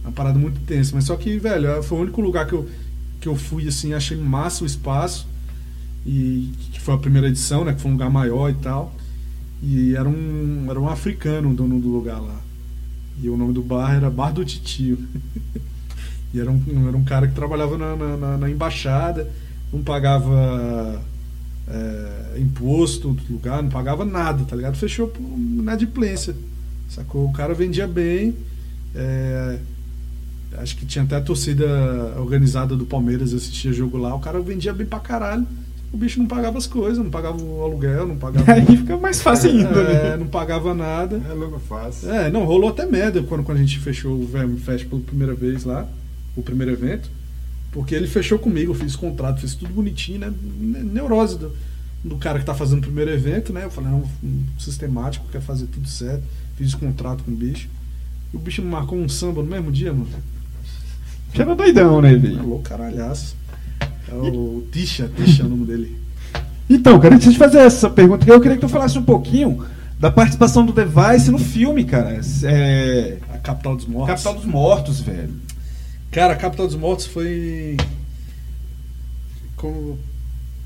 Uma 0.03 0.11
parada 0.11 0.37
muito 0.39 0.59
tensa. 0.61 0.91
Mas 0.95 1.03
só 1.05 1.15
que, 1.15 1.37
velho, 1.37 1.81
foi 1.83 1.97
o 1.97 2.01
único 2.01 2.21
lugar 2.21 2.47
que 2.47 2.53
eu, 2.53 2.67
que 3.21 3.27
eu 3.27 3.35
fui 3.35 3.67
assim, 3.67 3.93
achei 3.93 4.17
massa 4.17 4.63
o 4.63 4.67
espaço. 4.67 5.27
E 6.05 6.51
que 6.71 6.79
foi 6.79 6.95
a 6.95 6.97
primeira 6.97 7.27
edição, 7.27 7.65
né? 7.65 7.73
Que 7.73 7.81
foi 7.81 7.91
um 7.91 7.95
lugar 7.95 8.09
maior 8.09 8.49
e 8.49 8.53
tal. 8.55 8.95
E 9.61 9.93
era 9.95 10.07
um, 10.07 10.67
era 10.69 10.79
um 10.79 10.87
africano 10.87 11.51
o 11.51 11.53
dono 11.53 11.79
do 11.79 11.89
lugar 11.89 12.19
lá. 12.21 12.39
E 13.21 13.27
o 13.29 13.35
nome 13.35 13.51
do 13.53 13.61
bar 13.63 13.95
era 13.95 14.09
Bar 14.09 14.31
do 14.31 14.45
Titio. 14.45 14.97
E 16.33 16.41
era 16.41 16.51
um, 16.51 16.61
era 16.89 16.97
um 16.97 17.05
cara 17.05 17.25
que 17.25 17.33
trabalhava 17.33 17.77
na, 17.77 17.95
na- 17.95 18.17
na- 18.17 18.37
na 18.37 18.49
embaixada, 18.49 19.31
não 19.71 19.81
pagava 19.81 21.01
é, 21.67 22.37
imposto 22.39 23.13
do 23.13 23.33
lugar, 23.33 23.63
não 23.63 23.69
pagava 23.69 24.03
nada, 24.03 24.43
tá 24.43 24.53
ligado? 24.53 24.75
Fechou 24.75 25.07
por 25.07 25.21
inadimplência, 25.23 26.35
sacou? 26.89 27.25
O 27.25 27.33
cara 27.33 27.53
vendia 27.53 27.87
bem, 27.87 28.35
é, 28.95 29.59
acho 30.59 30.75
que 30.77 30.85
tinha 30.85 31.03
até 31.03 31.15
a 31.15 31.21
torcida 31.21 31.65
organizada 32.17 32.75
do 32.75 32.85
Palmeiras 32.85 33.33
assistia 33.33 33.71
jogo 33.73 33.97
lá, 33.97 34.15
o 34.15 34.19
cara 34.19 34.39
vendia 34.39 34.73
bem 34.73 34.85
pra 34.87 34.99
caralho, 34.99 35.45
o 35.91 35.97
bicho 35.97 36.19
não 36.19 36.27
pagava 36.27 36.57
as 36.57 36.67
coisas, 36.67 36.97
não 36.97 37.09
pagava 37.09 37.41
o 37.41 37.63
aluguel, 37.63 38.07
não 38.07 38.17
pagava... 38.17 38.51
Aí 38.51 38.65
fica 38.65 38.97
mais 38.97 39.21
fácil 39.21 39.51
ainda, 39.51 39.69
É, 39.79 40.09
né? 40.11 40.17
não 40.17 40.27
pagava 40.27 40.73
nada. 40.73 41.21
É 41.29 41.33
logo 41.33 41.59
fácil. 41.59 42.11
É, 42.11 42.29
não, 42.29 42.43
rolou 42.43 42.69
até 42.69 42.85
merda 42.85 43.23
quando, 43.23 43.43
quando 43.43 43.57
a 43.57 43.61
gente 43.61 43.79
fechou 43.79 44.13
o 44.19 44.25
Verme 44.27 44.59
Fest 44.59 44.85
pela 44.87 45.01
primeira 45.01 45.33
vez 45.33 45.63
lá, 45.63 45.87
o 46.35 46.41
primeiro 46.43 46.73
evento. 46.73 47.09
Porque 47.71 47.95
ele 47.95 48.07
fechou 48.07 48.37
comigo, 48.39 48.71
eu 48.71 48.75
fiz 48.75 48.95
contrato, 48.97 49.39
fiz 49.41 49.55
tudo 49.55 49.71
bonitinho, 49.73 50.19
né? 50.19 50.33
Ne- 50.59 50.83
Neurose 50.83 51.37
do, 51.37 51.51
do 52.03 52.17
cara 52.17 52.39
que 52.39 52.45
tá 52.45 52.53
fazendo 52.53 52.79
o 52.79 52.81
primeiro 52.81 53.11
evento, 53.11 53.53
né? 53.53 53.63
Eu 53.65 53.69
falei, 53.71 53.89
não, 53.91 54.03
um 54.23 54.43
sistemático, 54.59 55.25
quer 55.31 55.41
fazer 55.41 55.67
tudo 55.67 55.87
certo. 55.87 56.23
Fiz 56.57 56.73
contrato 56.73 57.23
com 57.23 57.31
o 57.31 57.35
bicho. 57.35 57.69
E 58.33 58.35
o 58.35 58.39
bicho 58.39 58.61
me 58.63 58.69
marcou 58.69 58.97
um 58.97 59.07
samba 59.07 59.43
no 59.43 59.49
mesmo 59.49 59.71
dia, 59.71 59.93
mano. 59.93 60.07
Já 61.33 61.43
era 61.43 61.55
doidão, 61.55 62.01
né, 62.01 62.15
velho? 62.15 62.39
Alô, 62.39 62.59
caralhaço. 62.59 63.35
É 64.09 64.13
o 64.13 64.65
Tisha, 64.71 65.09
Tisha 65.15 65.43
é 65.43 65.45
o 65.45 65.49
nome 65.49 65.65
dele. 65.65 65.95
Então, 66.69 66.99
cara, 66.99 67.15
antes 67.15 67.31
de 67.31 67.37
fazer 67.37 67.59
essa 67.59 67.89
pergunta, 67.89 68.27
eu 68.27 68.41
queria 68.41 68.57
que 68.57 68.61
tu 68.61 68.69
falasse 68.69 68.97
um 68.97 69.03
pouquinho 69.03 69.63
da 69.99 70.11
participação 70.11 70.65
do 70.65 70.73
Device 70.73 71.29
no 71.29 71.37
filme, 71.37 71.85
cara. 71.85 72.19
É... 72.43 73.17
A 73.29 73.37
Capital 73.37 73.75
dos 73.75 73.85
Mortos. 73.85 74.09
Capital 74.09 74.33
dos 74.33 74.45
Mortos, 74.45 74.99
velho. 75.01 75.33
Cara, 76.11 76.33
a 76.33 76.35
Capital 76.35 76.65
dos 76.67 76.75
Mortos 76.75 77.05
foi. 77.05 77.77
Como... 79.55 79.99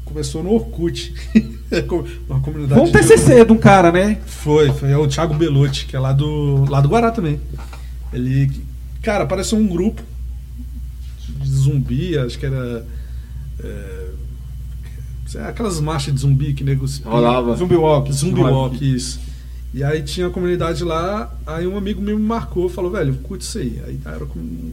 Começou 0.05 0.41
no 0.41 0.53
Orkut. 0.53 1.13
Uma 2.29 2.39
comunidade. 2.41 2.79
Foi 2.79 2.89
um 2.89 2.91
TCC 2.91 3.45
de 3.45 3.51
um 3.51 3.57
cara, 3.57 3.91
né? 3.91 4.19
Foi, 4.25 4.71
foi 4.73 4.91
é 4.91 4.97
o 4.97 5.07
Thiago 5.07 5.33
Belotti, 5.33 5.85
que 5.85 5.95
é 5.95 5.99
lá 5.99 6.11
do, 6.11 6.65
lá 6.69 6.81
do 6.81 6.89
Guará 6.89 7.11
também. 7.11 7.39
Ele. 8.11 8.51
Cara, 9.01 9.23
apareceu 9.23 9.57
um 9.57 9.67
grupo 9.67 10.01
de 11.27 11.49
zumbi, 11.49 12.17
acho 12.17 12.37
que 12.37 12.45
era. 12.45 12.85
é, 13.63 14.11
Aquelas 15.47 15.79
marchas 15.79 16.13
de 16.13 16.19
zumbi 16.19 16.53
que 16.53 16.63
nego 16.63 16.85
se- 16.87 17.01
Rolava. 17.03 17.55
Zumbi 17.55 17.75
Walk. 17.75 18.11
Zumbi 18.11 18.41
Walk, 18.41 18.95
isso. 18.95 19.19
E 19.73 19.81
aí 19.81 20.03
tinha 20.03 20.27
a 20.27 20.29
comunidade 20.29 20.83
lá, 20.83 21.33
aí 21.47 21.65
um 21.65 21.77
amigo 21.77 22.01
meu 22.01 22.19
me 22.19 22.25
marcou, 22.25 22.67
falou, 22.67 22.91
velho, 22.91 23.13
curte 23.23 23.45
isso 23.45 23.57
aí. 23.57 23.81
Aí 23.87 23.99
era, 24.05 24.25
com, 24.25 24.71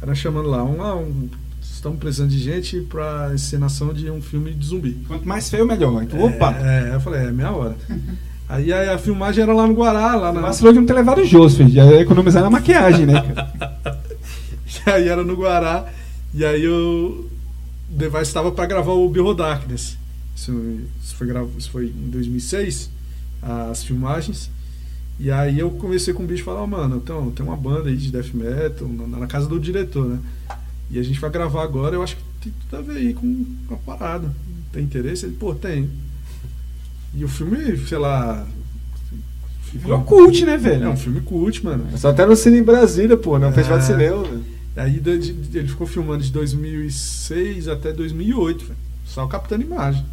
era 0.00 0.14
chamando 0.14 0.48
lá, 0.48 0.64
um, 0.64 0.82
ah, 0.82 0.96
um, 0.96 1.28
estamos 1.86 1.98
precisando 2.00 2.30
de 2.30 2.38
gente 2.38 2.80
pra 2.80 3.30
encenação 3.32 3.92
de 3.92 4.10
um 4.10 4.20
filme 4.20 4.52
de 4.52 4.66
zumbi. 4.66 4.98
Quanto 5.06 5.26
mais 5.26 5.48
feio, 5.48 5.64
melhor. 5.64 6.02
Então, 6.02 6.20
opa! 6.20 6.52
É, 6.58 6.94
eu 6.94 7.00
falei, 7.00 7.26
é 7.26 7.30
minha 7.30 7.52
hora. 7.52 7.76
aí, 8.48 8.72
aí 8.72 8.88
a 8.88 8.98
filmagem 8.98 9.42
era 9.42 9.54
lá 9.54 9.66
no 9.66 9.74
Guará, 9.74 10.16
lá 10.16 10.32
na. 10.32 10.40
Vacilou 10.40 10.72
de 10.72 10.80
não 10.80 10.86
ter 10.86 10.94
levado 10.94 11.20
o 11.20 11.24
Joseph, 11.24 11.68
já 11.68 11.84
ia 11.84 12.00
economizar 12.00 12.42
na 12.42 12.50
maquiagem, 12.50 13.06
né? 13.06 13.14
E 14.86 14.90
aí 14.90 15.08
era 15.08 15.24
no 15.24 15.34
Guará, 15.34 15.86
e 16.34 16.44
aí 16.44 16.62
eu. 16.62 17.28
O 17.90 17.96
Device 17.96 18.24
estava 18.24 18.52
pra 18.52 18.66
gravar 18.66 18.92
o 18.92 19.08
Behold 19.08 19.38
Darkness. 19.38 19.96
Isso, 20.34 20.52
isso 21.02 21.16
foi, 21.16 21.28
isso 21.56 21.70
foi 21.70 21.86
em 21.86 22.10
2006, 22.10 22.90
as 23.42 23.82
filmagens. 23.82 24.50
E 25.18 25.30
aí 25.30 25.58
eu 25.58 25.70
conversei 25.70 26.12
com 26.12 26.24
o 26.24 26.26
bicho 26.26 26.42
e 26.42 26.44
falei, 26.44 26.60
ó, 26.60 26.66
mano, 26.66 27.00
então, 27.02 27.30
tem 27.30 27.44
uma 27.44 27.56
banda 27.56 27.88
aí 27.88 27.96
de 27.96 28.12
death 28.12 28.34
metal 28.34 28.86
na, 28.86 29.18
na 29.18 29.26
casa 29.26 29.48
do 29.48 29.58
diretor, 29.58 30.06
né? 30.06 30.18
E 30.90 30.98
a 30.98 31.02
gente 31.02 31.18
vai 31.18 31.30
gravar 31.30 31.62
agora, 31.62 31.94
eu 31.96 32.02
acho 32.02 32.16
que 32.16 32.22
tem 32.42 32.52
tudo 32.68 32.78
a 32.78 32.82
ver 32.82 32.98
aí 32.98 33.14
com 33.14 33.44
a 33.70 33.76
parada. 33.76 34.32
Tem 34.72 34.82
interesse? 34.84 35.26
Ele, 35.26 35.34
pô, 35.36 35.54
tem. 35.54 35.88
E 37.14 37.24
o 37.24 37.28
filme, 37.28 37.76
sei 37.86 37.98
lá. 37.98 38.46
Virou 39.72 40.02
cult, 40.02 40.44
né, 40.44 40.54
É 40.54 40.58
velho? 40.58 40.90
um 40.90 40.96
filme 40.96 41.20
cult, 41.20 41.64
mano. 41.64 41.86
Só 41.98 42.10
até 42.10 42.24
no 42.24 42.36
Cine 42.36 42.58
em 42.58 42.62
Brasília, 42.62 43.16
pô, 43.16 43.38
no 43.38 43.46
É. 43.46 43.52
Festival 43.52 43.78
de 43.78 43.84
Cinema. 43.86 44.22
velho. 44.22 44.44
Aí 44.76 45.00
de- 45.00 45.18
de- 45.32 45.58
ele 45.58 45.68
ficou 45.68 45.86
filmando 45.86 46.22
de 46.22 46.30
2006 46.30 47.66
até 47.68 47.92
2008, 47.92 48.64
velho. 48.66 48.76
só 49.06 49.26
captando 49.26 49.62
imagem. 49.62 50.04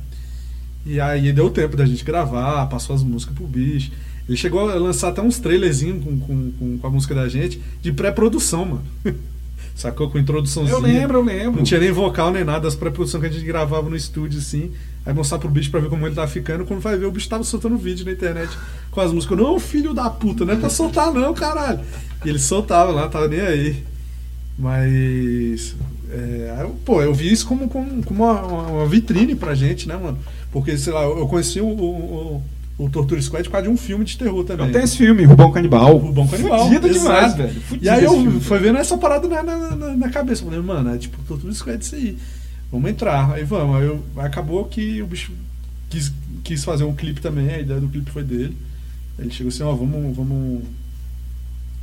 E 0.85 0.99
aí 0.99 1.31
deu 1.33 1.49
tempo 1.49 1.75
da 1.77 1.85
gente 1.85 2.03
gravar, 2.03 2.65
passou 2.67 2.95
as 2.95 3.03
músicas 3.03 3.35
pro 3.35 3.45
bicho. 3.47 3.91
Ele 4.27 4.37
chegou 4.37 4.69
a 4.69 4.75
lançar 4.75 5.09
até 5.09 5.21
uns 5.21 5.37
trailerzinhos 5.39 6.03
com, 6.03 6.19
com, 6.19 6.51
com, 6.51 6.77
com 6.77 6.87
a 6.87 6.89
música 6.89 7.13
da 7.15 7.27
gente 7.27 7.61
de 7.81 7.91
pré-produção, 7.91 8.65
mano. 8.65 8.83
Sacou? 9.75 10.09
Com 10.09 10.19
introduçãozinha. 10.19 10.75
Eu 10.77 10.81
lembro, 10.81 11.17
eu 11.17 11.23
lembro. 11.23 11.57
Não 11.57 11.63
tinha 11.63 11.79
nem 11.79 11.91
vocal 11.91 12.31
nem 12.31 12.43
nada, 12.43 12.67
as 12.67 12.75
pré-produções 12.75 13.21
que 13.21 13.29
a 13.29 13.31
gente 13.31 13.45
gravava 13.45 13.89
no 13.89 13.95
estúdio, 13.95 14.39
assim. 14.39 14.71
Aí 15.05 15.13
mostrar 15.13 15.39
pro 15.39 15.49
bicho 15.49 15.69
pra 15.71 15.79
ver 15.79 15.89
como 15.89 16.05
ele 16.07 16.15
tá 16.15 16.25
ficando. 16.27 16.63
Quando 16.65 16.79
vai 16.79 16.95
ver, 16.97 17.05
o 17.07 17.11
bicho 17.11 17.27
tava 17.27 17.43
soltando 17.43 17.77
vídeo 17.77 18.05
na 18.05 18.11
internet 18.11 18.49
com 18.91 19.01
as 19.01 19.11
músicas. 19.11 19.37
Não, 19.37 19.59
filho 19.59 19.93
da 19.93 20.09
puta, 20.09 20.45
não 20.45 20.53
é 20.53 20.55
pra 20.57 20.69
soltar, 20.69 21.11
não, 21.11 21.33
caralho. 21.33 21.79
E 22.23 22.29
ele 22.29 22.39
soltava 22.39 22.91
lá, 22.91 23.07
tava 23.09 23.27
nem 23.27 23.41
aí. 23.41 23.83
Mas. 24.57 25.75
é, 26.09 26.57
eu- 26.61 26.75
pô, 26.85 27.01
eu 27.01 27.13
vi 27.13 27.31
isso 27.31 27.45
como, 27.47 27.67
como, 27.67 28.03
como 28.03 28.23
uma, 28.23 28.41
uma 28.43 28.85
vitrine 28.85 29.35
pra 29.35 29.55
gente, 29.55 29.87
né, 29.87 29.97
mano? 29.97 30.17
Porque, 30.51 30.77
sei 30.77 30.93
lá, 30.93 31.03
eu 31.03 31.27
conheci 31.27 31.59
o, 31.59 31.65
o, 31.67 32.43
o, 32.77 32.89
Torture 32.89 33.21
Squad 33.21 33.43
por 33.45 33.51
causa 33.51 33.67
de 33.67 33.73
um 33.73 33.77
filme 33.77 34.03
de 34.03 34.17
terror 34.17 34.43
também. 34.43 34.67
Então 34.67 34.73
tem 34.79 34.83
esse 34.83 34.97
filme, 34.97 35.23
Rubão 35.25 35.51
Canibal. 35.51 35.97
Rubão 35.97 36.27
Canibal. 36.27 36.65
Fudido 36.67 36.89
demais, 36.89 37.35
velho. 37.35 37.61
Fudido 37.61 37.85
E 37.85 37.89
aí 37.89 38.03
eu 38.03 38.11
filme. 38.13 38.39
fui 38.41 38.59
vendo 38.59 38.77
essa 38.79 38.97
parada 38.97 39.27
na, 39.27 39.43
na, 39.43 39.75
na- 39.75 39.95
na 39.95 40.09
cabeça. 40.09 40.43
Falei, 40.43 40.59
mano, 40.59 40.93
é 40.93 40.97
tipo, 40.97 41.17
Torture 41.27 41.53
Squad 41.53 41.83
isso 41.83 41.95
aí. 41.95 42.17
Vamos 42.71 42.89
entrar. 42.89 43.31
Aí 43.33 43.43
vamos. 43.43 43.75
Aí 43.77 43.85
eu- 43.85 44.03
acabou 44.17 44.65
que 44.65 45.01
o 45.01 45.07
bicho 45.07 45.31
quis, 45.89 46.11
quis 46.43 46.63
fazer 46.63 46.83
um 46.83 46.95
clipe 46.95 47.21
também. 47.21 47.49
A 47.49 47.59
ideia 47.59 47.79
do 47.79 47.87
clipe 47.89 48.09
foi 48.09 48.23
dele. 48.23 48.57
Ele 49.19 49.29
chegou 49.29 49.49
assim, 49.49 49.61
ó, 49.63 49.73
vamos, 49.73 50.15
vamos. 50.15 50.63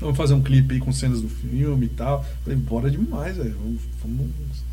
Vamos 0.00 0.16
fazer 0.16 0.32
um 0.34 0.40
clipe 0.42 0.74
aí 0.74 0.80
com 0.80 0.92
cenas 0.92 1.20
do 1.20 1.28
filme 1.28 1.86
e 1.86 1.88
tal. 1.90 2.24
Falei, 2.42 2.58
bora 2.58 2.90
demais, 2.90 3.36
velho. 3.36 3.54
Vamos, 3.62 3.80
vamos 4.02 4.26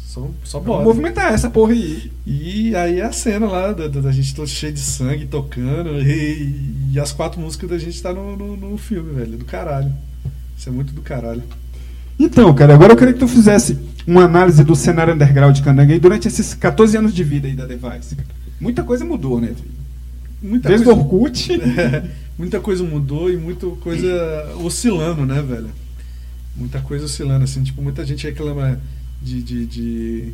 só, 0.08 0.30
só 0.44 0.60
Vamos 0.60 0.66
bora. 0.76 0.84
movimentar 0.86 1.34
essa 1.34 1.50
porra 1.50 1.74
aí. 1.74 2.10
E 2.26 2.74
aí 2.76 3.00
é 3.02 3.04
a 3.06 3.12
cena 3.12 3.46
lá 3.46 3.74
da, 3.74 3.88
da- 3.90 4.12
gente 4.12 4.34
todo 4.34 4.48
cheio 4.48 4.72
de 4.72 4.80
sangue 4.80 5.26
tocando 5.28 6.00
e, 6.02 6.92
e 6.94 7.00
as 7.00 7.12
quatro 7.12 7.42
músicas 7.42 7.70
da 7.70 7.78
gente 7.78 8.02
tá 8.02 8.14
no, 8.14 8.38
no, 8.38 8.56
no 8.56 8.78
filme, 8.78 9.14
velho. 9.14 9.38
Do 9.38 9.44
caralho. 9.46 9.92
Isso 10.58 10.70
é 10.70 10.72
muito 10.72 10.94
do 10.94 11.02
caralho. 11.02 11.44
Então, 12.18 12.54
cara, 12.56 12.74
agora 12.74 12.94
eu 12.94 12.98
queria 12.98 13.14
que 13.14 13.20
tu 13.20 13.28
fizesse 13.28 13.78
uma 14.08 14.24
análise 14.24 14.64
do 14.64 14.76
cenário 14.76 15.14
underground 15.14 15.56
de 15.56 15.62
Candangue 15.62 15.94
aí 15.94 16.00
durante 16.00 16.28
esses 16.28 16.54
14 16.54 16.98
anos 16.98 17.14
de 17.14 17.24
vida 17.24 17.48
aí 17.48 17.54
da 17.54 17.66
Device. 17.66 18.16
cara. 18.16 18.28
Muita 18.60 18.84
coisa 18.84 19.04
mudou, 19.06 19.40
né? 19.42 19.54
Muita 20.42 20.70
Desde 20.70 20.88
o 20.88 20.96
coisa, 20.96 21.02
Orkut. 21.02 21.50
muita 22.40 22.60
coisa 22.62 22.84
mudou 22.84 23.30
e 23.32 23.36
muita 23.38 23.68
coisa 23.68 24.56
oscilando, 24.64 25.26
né, 25.26 25.42
velho? 25.42 25.70
Muita 26.56 26.80
coisa 26.80 27.06
oscilando, 27.06 27.44
assim, 27.44 27.62
tipo, 27.62 27.82
muita 27.82 28.04
gente 28.06 28.26
reclama 28.26 28.80
de, 29.22 29.42
de, 29.42 29.66
de, 29.66 30.34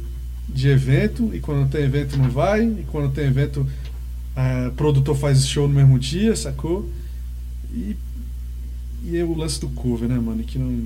de 0.49 0.67
evento 0.69 1.31
e 1.33 1.39
quando 1.39 1.69
tem 1.69 1.83
evento 1.83 2.17
não 2.17 2.29
vai, 2.29 2.63
e 2.63 2.85
quando 2.91 3.11
tem 3.13 3.25
evento 3.25 3.65
ah, 4.35 4.71
produtor 4.75 5.15
faz 5.15 5.45
show 5.47 5.67
no 5.67 5.73
mesmo 5.75 5.97
dia, 5.99 6.35
sacou? 6.35 6.89
E, 7.73 7.95
e 9.05 9.17
é 9.17 9.23
o 9.23 9.35
lance 9.35 9.59
do 9.59 9.67
cover, 9.69 10.07
né, 10.07 10.15
mano? 10.19 10.43
Que 10.43 10.57
não. 10.57 10.83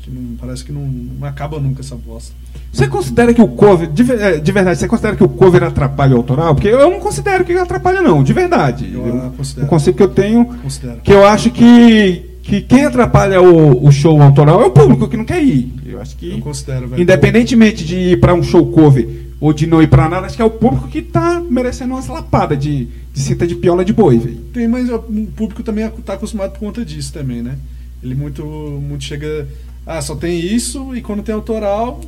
Que 0.00 0.10
não. 0.10 0.36
Parece 0.36 0.64
que 0.64 0.72
não, 0.72 0.86
não 0.86 1.26
acaba 1.26 1.58
nunca 1.58 1.80
essa 1.80 1.96
bosta. 1.96 2.32
Você 2.72 2.86
considera 2.86 3.32
que 3.32 3.40
o 3.40 3.48
cover, 3.48 3.90
de, 3.90 4.10
é, 4.12 4.38
de 4.38 4.52
verdade, 4.52 4.78
você 4.78 4.86
considera 4.86 5.16
que 5.16 5.24
o 5.24 5.28
cover 5.28 5.62
atrapalha 5.64 6.14
o 6.14 6.18
autoral? 6.18 6.54
Porque 6.54 6.68
eu 6.68 6.90
não 6.90 7.00
considero 7.00 7.44
que 7.44 7.52
atrapalha, 7.54 8.02
não, 8.02 8.22
de 8.22 8.32
verdade. 8.32 8.90
Eu, 8.92 9.06
Eu- 9.06 9.22
ah, 9.22 9.32
considero. 9.36 9.66
o 9.66 9.70
conceito 9.70 9.96
que 9.96 10.02
eu 10.02 10.08
tenho, 10.08 10.44
Considero. 10.44 11.00
que 11.00 11.12
eu 11.12 11.26
acho 11.26 11.50
que, 11.50 12.27
que 12.48 12.62
quem 12.62 12.84
atrapalha 12.84 13.40
o, 13.42 13.86
o 13.86 13.92
show 13.92 14.20
autoral 14.22 14.62
é 14.62 14.66
o 14.66 14.70
público 14.70 15.06
que 15.06 15.16
não 15.16 15.24
quer 15.24 15.42
ir. 15.42 15.70
Eu 15.86 16.00
acho 16.00 16.16
que, 16.16 16.30
Eu 16.32 16.38
considero, 16.40 16.88
velho. 16.88 17.02
independentemente 17.02 17.84
de 17.84 17.96
ir 17.96 18.20
pra 18.20 18.32
um 18.34 18.42
show 18.42 18.64
cover 18.72 19.26
ou 19.40 19.52
de 19.52 19.66
não 19.66 19.82
ir 19.82 19.88
pra 19.88 20.08
nada, 20.08 20.26
acho 20.26 20.34
que 20.34 20.42
é 20.42 20.44
o 20.44 20.50
público 20.50 20.88
que 20.88 21.02
tá 21.02 21.40
merecendo 21.48 21.94
umas 21.94 22.06
lapadas 22.08 22.58
de, 22.58 22.86
de 23.12 23.20
cinta 23.20 23.46
de 23.46 23.54
piola 23.54 23.84
de 23.84 23.92
boi, 23.92 24.18
velho. 24.18 24.36
Tem, 24.52 24.66
mas 24.66 24.88
o 24.90 24.98
público 25.36 25.62
também 25.62 25.84
está 25.86 26.14
acostumado 26.14 26.52
por 26.52 26.60
conta 26.60 26.84
disso 26.84 27.12
também, 27.12 27.42
né? 27.42 27.56
Ele 28.02 28.14
muito, 28.14 28.42
muito 28.44 29.04
chega. 29.04 29.46
Ah, 29.86 30.00
só 30.00 30.16
tem 30.16 30.38
isso 30.40 30.94
e 30.96 31.00
quando 31.02 31.22
tem 31.22 31.34
autoral 31.34 32.00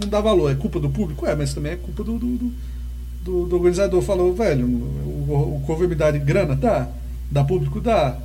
não 0.00 0.08
dá 0.08 0.20
valor. 0.20 0.50
É 0.50 0.54
culpa 0.54 0.80
do 0.80 0.88
público? 0.88 1.26
É, 1.26 1.34
mas 1.36 1.52
também 1.52 1.72
é 1.72 1.76
culpa 1.76 2.02
do, 2.04 2.12
do, 2.18 2.26
do, 2.26 2.52
do- 3.24 3.46
do 3.46 3.56
organizador. 3.56 4.00
Falou, 4.02 4.32
velho, 4.34 4.64
o, 4.66 5.56
o 5.56 5.62
cover 5.66 5.88
me 5.88 5.94
dá 5.94 6.10
de 6.10 6.18
grana? 6.18 6.54
Dá. 6.56 6.88
Dá 7.30 7.44
público? 7.44 7.80
Dá. 7.80 8.16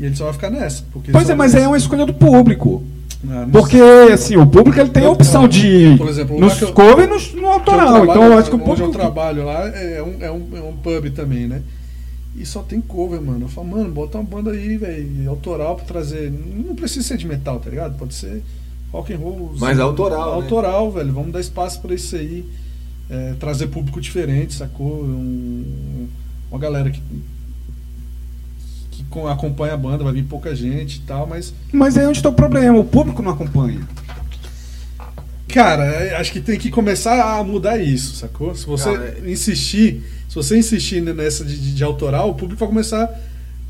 E 0.00 0.06
ele 0.06 0.16
só 0.16 0.24
vai 0.24 0.32
ficar 0.32 0.50
nessa. 0.50 0.82
Porque 0.92 1.12
Pois 1.12 1.28
é, 1.30 1.34
mas 1.34 1.54
aí 1.54 1.62
é 1.62 1.68
uma 1.68 1.76
escolha 1.76 2.06
do 2.06 2.14
público. 2.14 2.82
Ah, 3.28 3.42
não 3.44 3.50
Porque, 3.50 3.76
assim, 4.12 4.34
o 4.36 4.46
público 4.46 4.80
ele 4.80 4.88
tem 4.88 5.04
a 5.04 5.10
opção 5.10 5.46
de 5.46 5.94
Por 5.98 6.08
exemplo, 6.08 6.40
nos 6.40 6.54
Michael- 6.54 6.72
cover 6.72 7.04
e 7.04 7.06
nos- 7.06 7.34
no 7.34 7.42
eu 7.42 7.50
autoral. 7.50 8.04
Então 8.06 8.24
eu 8.24 8.38
acho 8.38 8.48
que 8.48 8.56
o 8.56 8.58
onde 8.58 8.70
eu 8.70 8.76
público. 8.76 8.92
trabalho 8.92 9.44
lá 9.44 9.68
é 9.68 10.02
um, 10.02 10.14
é, 10.24 10.30
um, 10.30 10.46
é 10.56 10.62
um 10.62 10.72
pub 10.76 11.10
também, 11.14 11.46
né? 11.46 11.60
E 12.34 12.46
só 12.46 12.62
tem 12.62 12.80
cover, 12.80 13.20
mano. 13.20 13.44
Eu 13.44 13.48
falo, 13.50 13.66
mano, 13.68 13.90
bota 13.90 14.16
uma 14.16 14.24
banda 14.24 14.52
aí, 14.52 14.78
velho, 14.78 15.28
autoral 15.28 15.76
pra 15.76 15.84
trazer. 15.84 16.32
Não 16.32 16.74
precisa 16.74 17.06
ser 17.06 17.18
de 17.18 17.26
metal, 17.26 17.60
tá 17.60 17.68
ligado? 17.68 17.98
Pode 17.98 18.14
ser 18.14 18.42
rock 18.90 19.12
and 19.12 19.18
roll. 19.18 19.52
Mas 19.58 19.78
autoral, 19.78 20.30
né? 20.30 20.34
Autoral, 20.36 20.90
velho. 20.90 21.12
Vamos 21.12 21.32
dar 21.32 21.40
espaço 21.40 21.78
pra 21.82 21.94
isso 21.94 22.16
aí. 22.16 22.46
É, 23.10 23.34
trazer 23.38 23.66
público 23.66 24.00
diferente, 24.00 24.54
sacou? 24.54 25.02
Um- 25.04 26.06
uma 26.50 26.58
galera 26.58 26.88
que, 26.88 27.02
acompanha 29.30 29.74
a 29.74 29.76
banda, 29.76 30.04
vai 30.04 30.12
vir 30.12 30.24
pouca 30.24 30.54
gente 30.54 30.96
e 30.96 31.00
tal, 31.00 31.26
mas 31.26 31.52
Mas 31.72 31.96
aí 31.96 32.04
é 32.04 32.08
onde 32.08 32.18
está 32.18 32.28
o 32.28 32.32
problema, 32.32 32.78
o 32.78 32.84
público 32.84 33.22
não 33.22 33.32
acompanha. 33.32 33.80
Cara, 35.48 35.84
é, 35.84 36.14
acho 36.16 36.30
que 36.32 36.40
tem 36.40 36.58
que 36.58 36.70
começar 36.70 37.38
a 37.38 37.42
mudar 37.42 37.78
isso, 37.78 38.14
sacou? 38.14 38.54
Se 38.54 38.64
você 38.66 38.92
Cara, 38.92 39.16
é- 39.24 39.30
insistir, 39.30 40.02
se 40.28 40.34
você 40.34 40.56
insistir 40.56 41.00
nessa 41.02 41.44
de, 41.44 41.58
de- 41.58 41.74
de 41.74 41.82
autoral, 41.84 42.30
o 42.30 42.34
público 42.34 42.60
vai 42.60 42.68
começar. 42.68 43.08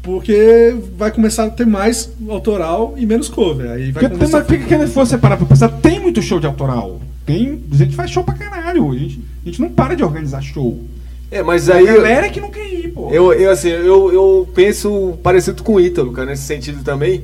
Porque 0.03 0.74
vai 0.97 1.11
começar 1.11 1.45
a 1.45 1.51
ter 1.51 1.66
mais 1.66 2.11
autoral 2.28 2.95
e 2.97 3.05
menos 3.05 3.28
cover. 3.28 3.70
Aí 3.70 3.93
vai 3.93 3.93
Porque, 3.93 4.09
tem, 4.09 4.16
começar 4.18 4.38
mas 4.38 4.47
fica 4.47 4.64
que 4.66 4.74
ele 4.74 4.86
for 4.86 5.07
separar 5.07 5.36
pra 5.36 5.45
pensar, 5.47 5.68
tem 5.68 6.01
muito 6.01 6.22
show 6.22 6.41
de 6.41 6.47
autoral. 6.47 7.01
Tem, 7.26 7.61
a 7.70 7.76
gente 7.76 7.95
faz 7.95 8.11
show 8.11 8.24
pra 8.24 8.32
caralho. 8.34 8.91
A 8.93 8.97
gente, 8.97 9.20
a 9.43 9.47
gente 9.49 9.61
não 9.61 9.68
para 9.68 9.95
de 9.95 10.03
organizar 10.03 10.41
show. 10.43 10.82
É, 11.30 11.43
mas 11.43 11.68
A 11.68 11.74
aí. 11.76 11.86
eu- 11.86 11.97
galera 11.97 12.30
que 12.30 12.41
não 12.41 12.51
quer 12.51 12.66
ir, 12.66 12.79
pô. 12.95 13.11
Eu, 13.11 13.32
eu, 13.32 13.51
assim, 13.51 13.68
eu, 13.68 14.12
eu 14.12 14.49
penso 14.55 15.18
parecido 15.22 15.62
com 15.62 15.74
o 15.74 15.80
Ítalo, 15.80 16.12
cara, 16.12 16.30
nesse 16.30 16.43
sentido 16.43 16.82
também, 16.82 17.22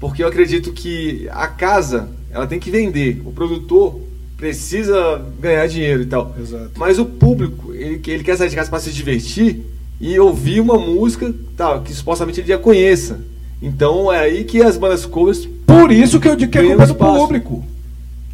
porque 0.00 0.22
eu 0.22 0.28
acredito 0.28 0.72
que 0.72 1.28
a 1.30 1.46
casa, 1.46 2.08
ela 2.30 2.46
tem 2.46 2.58
que 2.58 2.70
vender. 2.70 3.22
O 3.24 3.32
produtor 3.32 4.00
precisa 4.36 5.22
ganhar 5.40 5.66
dinheiro 5.68 6.02
e 6.02 6.06
tal. 6.06 6.34
Exato. 6.38 6.72
Mas 6.76 6.98
o 6.98 7.04
público, 7.04 7.72
ele, 7.72 8.00
ele 8.06 8.24
quer 8.24 8.36
sair 8.36 8.48
de 8.48 8.56
casa 8.56 8.68
para 8.68 8.80
se 8.80 8.90
divertir 8.90 9.62
e 10.00 10.18
ouvir 10.18 10.60
uma 10.60 10.76
música 10.76 11.32
tal, 11.56 11.82
que 11.82 11.94
supostamente 11.94 12.40
ele 12.40 12.48
já 12.48 12.58
conheça. 12.58 13.20
Então 13.62 14.12
é 14.12 14.18
aí 14.18 14.42
que 14.42 14.60
as 14.60 14.76
bandas 14.76 15.06
covers. 15.06 15.48
Por 15.64 15.92
isso 15.92 16.18
que 16.18 16.28
eu 16.28 16.34
digo 16.34 16.50
que 16.50 16.58
a 16.58 16.64
culpa 16.66 16.82
é 16.82 16.86
do 16.86 16.94
público. 16.96 17.64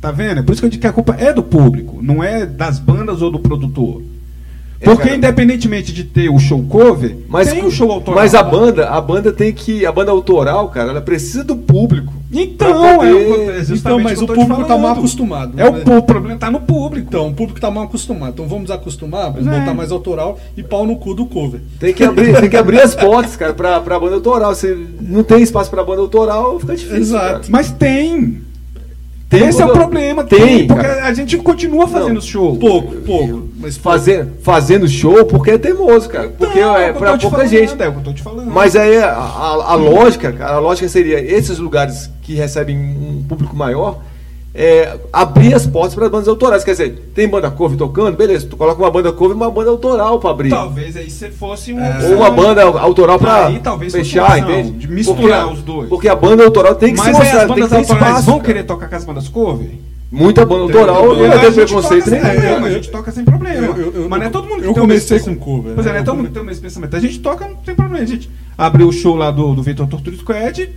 Tá 0.01 0.11
vendo? 0.11 0.41
É 0.41 0.43
por 0.43 0.53
isso 0.53 0.63
que 0.63 0.67
eu 0.67 0.71
digo 0.71 0.81
que 0.81 0.87
a 0.87 0.93
culpa 0.93 1.15
é 1.19 1.33
do 1.33 1.43
público, 1.43 1.99
não 2.01 2.25
é 2.25 2.47
das 2.47 2.79
bandas 2.79 3.21
ou 3.21 3.31
do 3.31 3.39
produtor. 3.39 4.03
Porque 4.81 5.15
independentemente 5.15 5.93
de 5.93 6.05
ter 6.05 6.29
o 6.29 6.39
show 6.39 6.63
cover, 6.63 7.17
Mas, 7.29 7.53
tem 7.53 7.65
o 7.65 7.71
show 7.71 7.91
autoral. 7.91 8.21
mas 8.21 8.35
a 8.35 8.43
banda, 8.43 8.89
a 8.89 9.01
banda 9.01 9.33
tem 9.33 9.53
que. 9.53 9.85
A 9.85 9.91
banda 9.91 10.11
autoral, 10.13 10.69
cara, 10.69 10.91
ela 10.91 11.01
precisa 11.01 11.43
do 11.43 11.57
público. 11.57 12.13
Então, 12.31 12.97
poder- 12.99 13.59
é, 13.59 13.75
Então, 13.75 13.99
mas 13.99 14.21
o 14.21 14.27
público 14.27 14.65
tá 14.65 14.77
mal 14.77 14.93
acostumado. 14.93 15.59
É 15.59 15.69
o, 15.69 15.73
né? 15.73 15.83
o 15.97 16.03
problema 16.03 16.39
tá 16.39 16.51
no 16.51 16.61
público. 16.61 17.07
Então, 17.09 17.29
o 17.29 17.35
público 17.35 17.61
tá 17.61 17.71
mal 17.71 17.85
acostumado. 17.85 18.33
Então 18.35 18.47
vamos 18.47 18.71
acostumar, 18.71 19.33
vamos 19.33 19.47
é. 19.47 19.59
botar 19.59 19.75
mais 19.75 19.91
autoral 19.91 20.39
e 20.57 20.63
pau 20.63 20.87
no 20.87 20.97
cu 20.97 21.15
do 21.15 21.27
cover. 21.27 21.61
Tem 21.81 21.93
que 21.93 22.05
abrir, 22.05 22.39
tem 22.39 22.51
que 22.51 22.57
abrir 22.57 22.81
as 22.81 22.95
portas, 22.95 23.35
cara, 23.35 23.55
pra, 23.55 23.81
pra 23.81 23.99
banda 23.99 24.15
autoral. 24.17 24.55
Se 24.55 24.77
não 25.01 25.25
tem 25.25 25.43
espaço 25.43 25.71
pra 25.71 25.83
banda 25.83 26.03
autoral, 26.03 26.61
fica 26.61 26.77
difícil. 26.77 26.99
Exato. 26.99 27.25
cara. 27.27 27.43
Mas 27.49 27.71
tem. 27.73 28.43
Tem 29.29 29.47
Esse 29.47 29.61
é 29.61 29.65
o 29.65 29.69
quando- 29.69 29.79
problema. 29.79 30.25
Tem, 30.25 30.67
porque 30.67 30.83
cara. 30.87 31.05
a 31.05 31.13
gente 31.13 31.37
continua 31.37 31.87
fazendo 31.87 32.15
Não, 32.15 32.21
show. 32.21 32.57
Pouco, 32.57 32.95
pouco. 32.97 33.49
Mas 33.59 33.77
Fazendo, 33.77 34.31
fazendo 34.43 34.89
show 34.89 35.23
porque 35.27 35.51
é 35.51 35.59
teimoso, 35.59 36.09
cara. 36.09 36.29
Porque 36.31 36.59
Não, 36.61 36.75
é 36.77 36.91
eu 36.91 36.95
pra 36.95 37.11
pouca 37.19 37.37
falando, 37.37 37.49
gente. 37.51 37.83
É 37.83 37.89
o 37.89 37.93
que 37.93 37.99
eu 37.99 38.03
tô 38.05 38.13
te 38.15 38.23
falando. 38.23 38.51
Mas 38.51 38.75
aí 38.75 38.97
a, 38.97 39.11
a- 39.13 39.73
a 39.73 39.75
lógica, 39.75 40.33
cara, 40.33 40.55
a 40.55 40.59
lógica 40.59 40.89
seria 40.89 41.21
esses 41.21 41.59
lugares 41.59 42.09
que 42.23 42.35
recebem 42.35 42.79
um 42.79 43.23
público 43.29 43.55
maior, 43.55 43.99
é, 44.61 44.99
abrir 45.13 45.55
as 45.55 45.65
portas 45.65 45.95
para 45.95 46.09
bandas 46.09 46.27
autorais. 46.27 46.65
Quer 46.65 46.73
dizer, 46.73 47.11
tem 47.15 47.29
banda 47.29 47.49
cover 47.49 47.79
tocando, 47.79 48.17
beleza, 48.17 48.49
tu 48.49 48.57
coloca 48.57 48.83
uma 48.83 48.91
banda 48.91 49.13
cover 49.13 49.37
e 49.37 49.41
uma 49.41 49.49
banda 49.51 49.71
autoral 49.71 50.19
para 50.19 50.31
abrir. 50.31 50.51
Talvez 50.51 50.97
aí 50.97 51.09
se 51.09 51.31
fosse 51.31 51.73
um. 51.73 51.79
Ou 52.11 52.17
uma 52.17 52.29
banda 52.31 52.63
autoral 52.65 53.21
para 53.21 53.53
fechar, 53.89 54.27
uma 54.27 54.39
entende? 54.41 54.73
de 54.73 54.89
misturar 54.89 55.43
porque, 55.45 55.55
os 55.59 55.63
dois. 55.63 55.89
Porque 55.89 56.09
a 56.09 56.17
banda 56.17 56.45
autoral 56.45 56.75
tem 56.75 56.93
que 56.93 56.99
Mas 56.99 57.07
se 57.07 57.13
mostrar, 57.13 57.43
as 57.43 57.47
tem 57.47 57.55
que 57.55 57.61
bandas 57.61 57.73
autorais 57.79 58.09
espaço. 58.09 58.27
vão 58.31 58.41
querer 58.41 58.65
tocar 58.65 58.89
com 58.89 58.97
as 58.97 59.05
bandas 59.05 59.29
cover? 59.29 59.71
Muita 60.11 60.45
banda 60.45 60.63
autoral 60.63 60.97
tem- 61.03 61.09
não 61.19 61.25
eu- 61.27 61.33
a 61.33 61.39
ter 61.39 61.53
gente 61.53 61.55
preconceito 61.55 62.05
toca 62.05 62.11
sem 62.17 62.21
nenhum. 62.23 62.33
problema, 62.41 62.67
a 62.67 62.71
Eu- 62.71 62.75
gente 62.75 62.91
toca 62.91 63.13
sem 63.13 63.25
problema. 63.25 63.67
eu- 63.67 63.77
eu- 63.77 63.93
eu- 63.95 64.09
mas 64.09 64.19
não 64.21 64.27
é 64.27 64.31
todo 64.31 64.49
mundo 64.49 64.61
que 64.63 64.67
eu 64.67 64.73
tem 64.73 64.81
comecei 64.83 65.21
com 65.21 65.37
cover, 65.37 65.73
Pois 65.75 65.87
é, 65.87 65.91
né? 65.91 65.95
não 65.97 66.01
é 66.01 66.05
todo 66.05 66.17
mundo 66.17 66.27
que 66.29 66.33
tem 66.33 66.43
o 66.43 66.47
mesmo 66.47 66.63
pensamento. 66.63 66.97
A 66.97 67.01
gente 67.01 67.19
toca, 67.21 67.47
não 67.47 67.57
tem 67.57 67.75
problema. 67.75 68.03
A 68.03 68.07
gente 68.07 68.31
abriu 68.57 68.89
o 68.89 68.93
show 68.93 69.15
lá 69.15 69.31
do, 69.31 69.55
do 69.55 69.63
Vitor 69.63 69.87
Torture 69.87 70.17
Squad, 70.17 70.71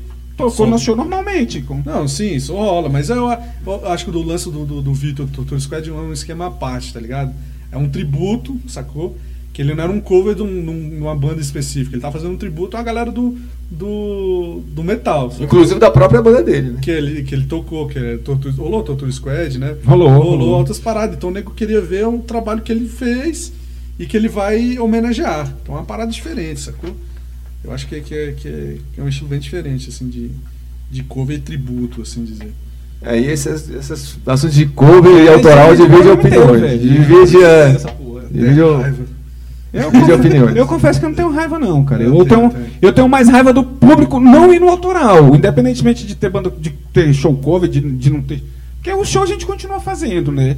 tocou 0.49 0.65
Só- 0.65 0.71
nosso 0.71 0.83
show 0.85 0.95
normalmente. 0.95 1.61
Com... 1.61 1.81
Não, 1.85 2.07
sim, 2.07 2.35
isso 2.35 2.53
rola, 2.53 2.89
mas 2.89 3.09
eu, 3.09 3.29
eu 3.65 3.87
acho 3.91 4.05
que 4.05 4.11
do 4.11 4.21
lance 4.21 4.49
do, 4.51 4.65
do, 4.65 4.81
do 4.81 4.93
Vitor 4.93 5.27
Torture 5.27 5.59
Squad 5.61 5.89
é 5.89 5.93
um 5.93 6.13
esquema 6.13 6.47
à 6.47 6.51
parte, 6.51 6.93
tá 6.93 6.99
ligado? 6.99 7.33
É 7.71 7.77
um 7.77 7.87
tributo, 7.89 8.57
sacou? 8.67 9.17
Que 9.53 9.61
ele 9.61 9.73
não 9.75 9.83
era 9.83 9.91
um 9.91 9.99
cover 9.99 10.33
de 10.35 10.41
um- 10.41 10.47
num- 10.47 10.73
numa 10.99 11.15
banda 11.15 11.41
específica, 11.41 11.95
ele 11.95 12.01
tá 12.01 12.11
fazendo 12.11 12.31
um 12.33 12.37
tributo 12.37 12.77
à 12.77 12.81
galera 12.83 13.11
do, 13.11 13.37
do, 13.69 14.61
do 14.67 14.83
metal. 14.83 15.29
sacou? 15.31 15.45
Inclusive 15.45 15.79
da 15.79 15.89
própria 15.91 16.21
banda 16.21 16.41
dele, 16.43 16.71
né? 16.71 16.79
Que 16.81 16.91
ele, 16.91 17.23
que 17.23 17.33
ele 17.35 17.45
tocou, 17.45 17.87
que 17.87 17.97
é 17.99 18.17
Torture, 18.17 18.53
rolou 18.55 18.83
Torture 18.83 19.11
Squad, 19.11 19.57
né? 19.57 19.75
Rolou, 19.85 20.07
rolou. 20.09 20.29
rolou. 20.37 20.55
altas 20.55 20.79
paradas. 20.79 21.15
Então 21.15 21.29
o 21.29 21.33
nego 21.33 21.51
queria 21.51 21.81
ver 21.81 22.07
o 22.07 22.19
trabalho 22.19 22.61
que 22.61 22.71
ele 22.71 22.87
fez 22.87 23.51
e 23.99 24.05
que 24.05 24.15
ele 24.15 24.27
vai 24.29 24.77
homenagear. 24.79 25.53
Então 25.61 25.75
é 25.75 25.79
uma 25.79 25.85
parada 25.85 26.11
diferente, 26.11 26.59
sacou? 26.61 26.91
Eu 27.63 27.71
acho 27.71 27.87
que, 27.87 27.95
é- 27.95 27.99
que, 27.99 28.13
é, 28.15 28.31
que, 28.31 28.47
é, 28.47 28.75
que 28.93 28.99
é 29.01 29.03
um 29.03 29.07
estilo 29.07 29.29
bem 29.29 29.39
diferente, 29.39 29.89
assim, 29.89 30.07
de, 30.07 30.31
de 30.89 31.03
cover 31.03 31.37
e 31.37 31.39
tributo, 31.41 32.01
assim 32.01 32.23
dizer. 32.23 32.51
Aí 33.03 33.25
esses, 33.25 33.69
esses 33.69 34.17
assuntos 34.25 34.55
de 34.55 34.65
cover 34.67 35.23
e 35.23 35.29
autoral 35.29 35.75
divide 35.75 36.09
opiniões. 36.09 36.81
Divide, 36.81 37.43
é, 37.43 37.77
divide 38.31 38.61
Raiva. 38.61 39.05
Eu, 39.73 39.83
Divide 39.89 40.01
confesso- 40.11 40.19
opiniões. 40.19 40.55
eu 40.57 40.65
confesso 40.67 40.99
que 40.99 41.05
eu 41.05 41.09
não 41.09 41.15
tenho 41.15 41.31
raiva, 41.31 41.57
não, 41.57 41.85
cara. 41.85 42.03
Eu, 42.03 42.13
Eu 42.17 42.25
tenho, 42.25 42.49
tenho, 42.49 42.65
eu 42.81 42.91
tenho 42.93 43.07
mais 43.07 43.29
raiva 43.29 43.53
do 43.53 43.63
público 43.63 44.19
não 44.19 44.53
ir 44.53 44.59
no 44.59 44.67
autoral, 44.67 45.33
independentemente 45.33 46.05
de 46.05 46.13
ter 46.13 46.29
banda, 46.29 46.51
de 46.59 46.71
ter 46.93 47.13
show 47.13 47.33
cover, 47.37 47.69
de, 47.69 47.79
de 47.79 48.09
não 48.09 48.21
ter. 48.21 48.43
Porque 48.75 48.91
o 48.91 49.05
show 49.05 49.23
a 49.23 49.25
gente 49.25 49.45
continua 49.45 49.79
fazendo, 49.79 50.29
né? 50.31 50.57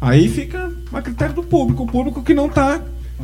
Aí 0.00 0.28
fica 0.28 0.70
a 0.92 1.02
critério 1.02 1.34
do 1.34 1.42
público. 1.42 1.82
O 1.82 1.86
público 1.86 2.22
que 2.22 2.32
não 2.32 2.48
tá. 2.48 2.80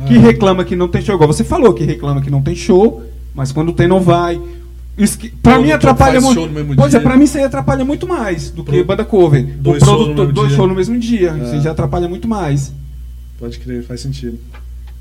Que 0.07 0.17
Ah. 0.17 0.19
reclama 0.19 0.63
que 0.65 0.75
não 0.75 0.87
tem 0.89 1.01
show. 1.01 1.15
Igual 1.15 1.31
você 1.31 1.43
falou, 1.45 1.73
que 1.73 1.83
reclama 1.85 2.21
que 2.21 2.29
não 2.29 2.41
tem 2.41 2.55
show, 2.55 3.01
mas 3.33 3.51
quando 3.51 3.71
tem 3.73 3.87
não 3.87 3.99
vai. 3.99 4.39
Isso 4.97 5.17
que, 5.17 5.29
pra 5.29 5.53
Todo 5.53 5.63
mim 5.63 5.71
atrapalha 5.71 6.19
muito. 6.19 6.33
show 6.39 6.49
Pois 6.75 6.93
é, 6.93 6.99
dia. 6.99 7.01
pra 7.07 7.17
mim 7.17 7.23
isso 7.23 7.37
aí 7.37 7.43
atrapalha 7.43 7.83
muito 7.85 8.07
mais 8.07 8.51
do 8.51 8.63
que 8.63 8.71
Pro- 8.71 8.85
banda 8.85 9.05
cover. 9.05 9.43
dois 9.57 9.81
o 9.81 9.85
shows 9.85 10.07
no 10.09 10.13
dois 10.31 10.47
dia. 10.49 10.57
shows 10.57 10.69
no 10.69 10.75
mesmo 10.75 10.99
dia. 10.99 11.35
Isso 11.41 11.53
aí 11.53 11.57
É. 11.59 11.61
já 11.61 11.71
atrapalha 11.71 12.07
muito 12.09 12.27
mais. 12.27 12.71
Pode 13.39 13.57
crer, 13.59 13.83
faz 13.83 14.01
sentido. 14.01 14.37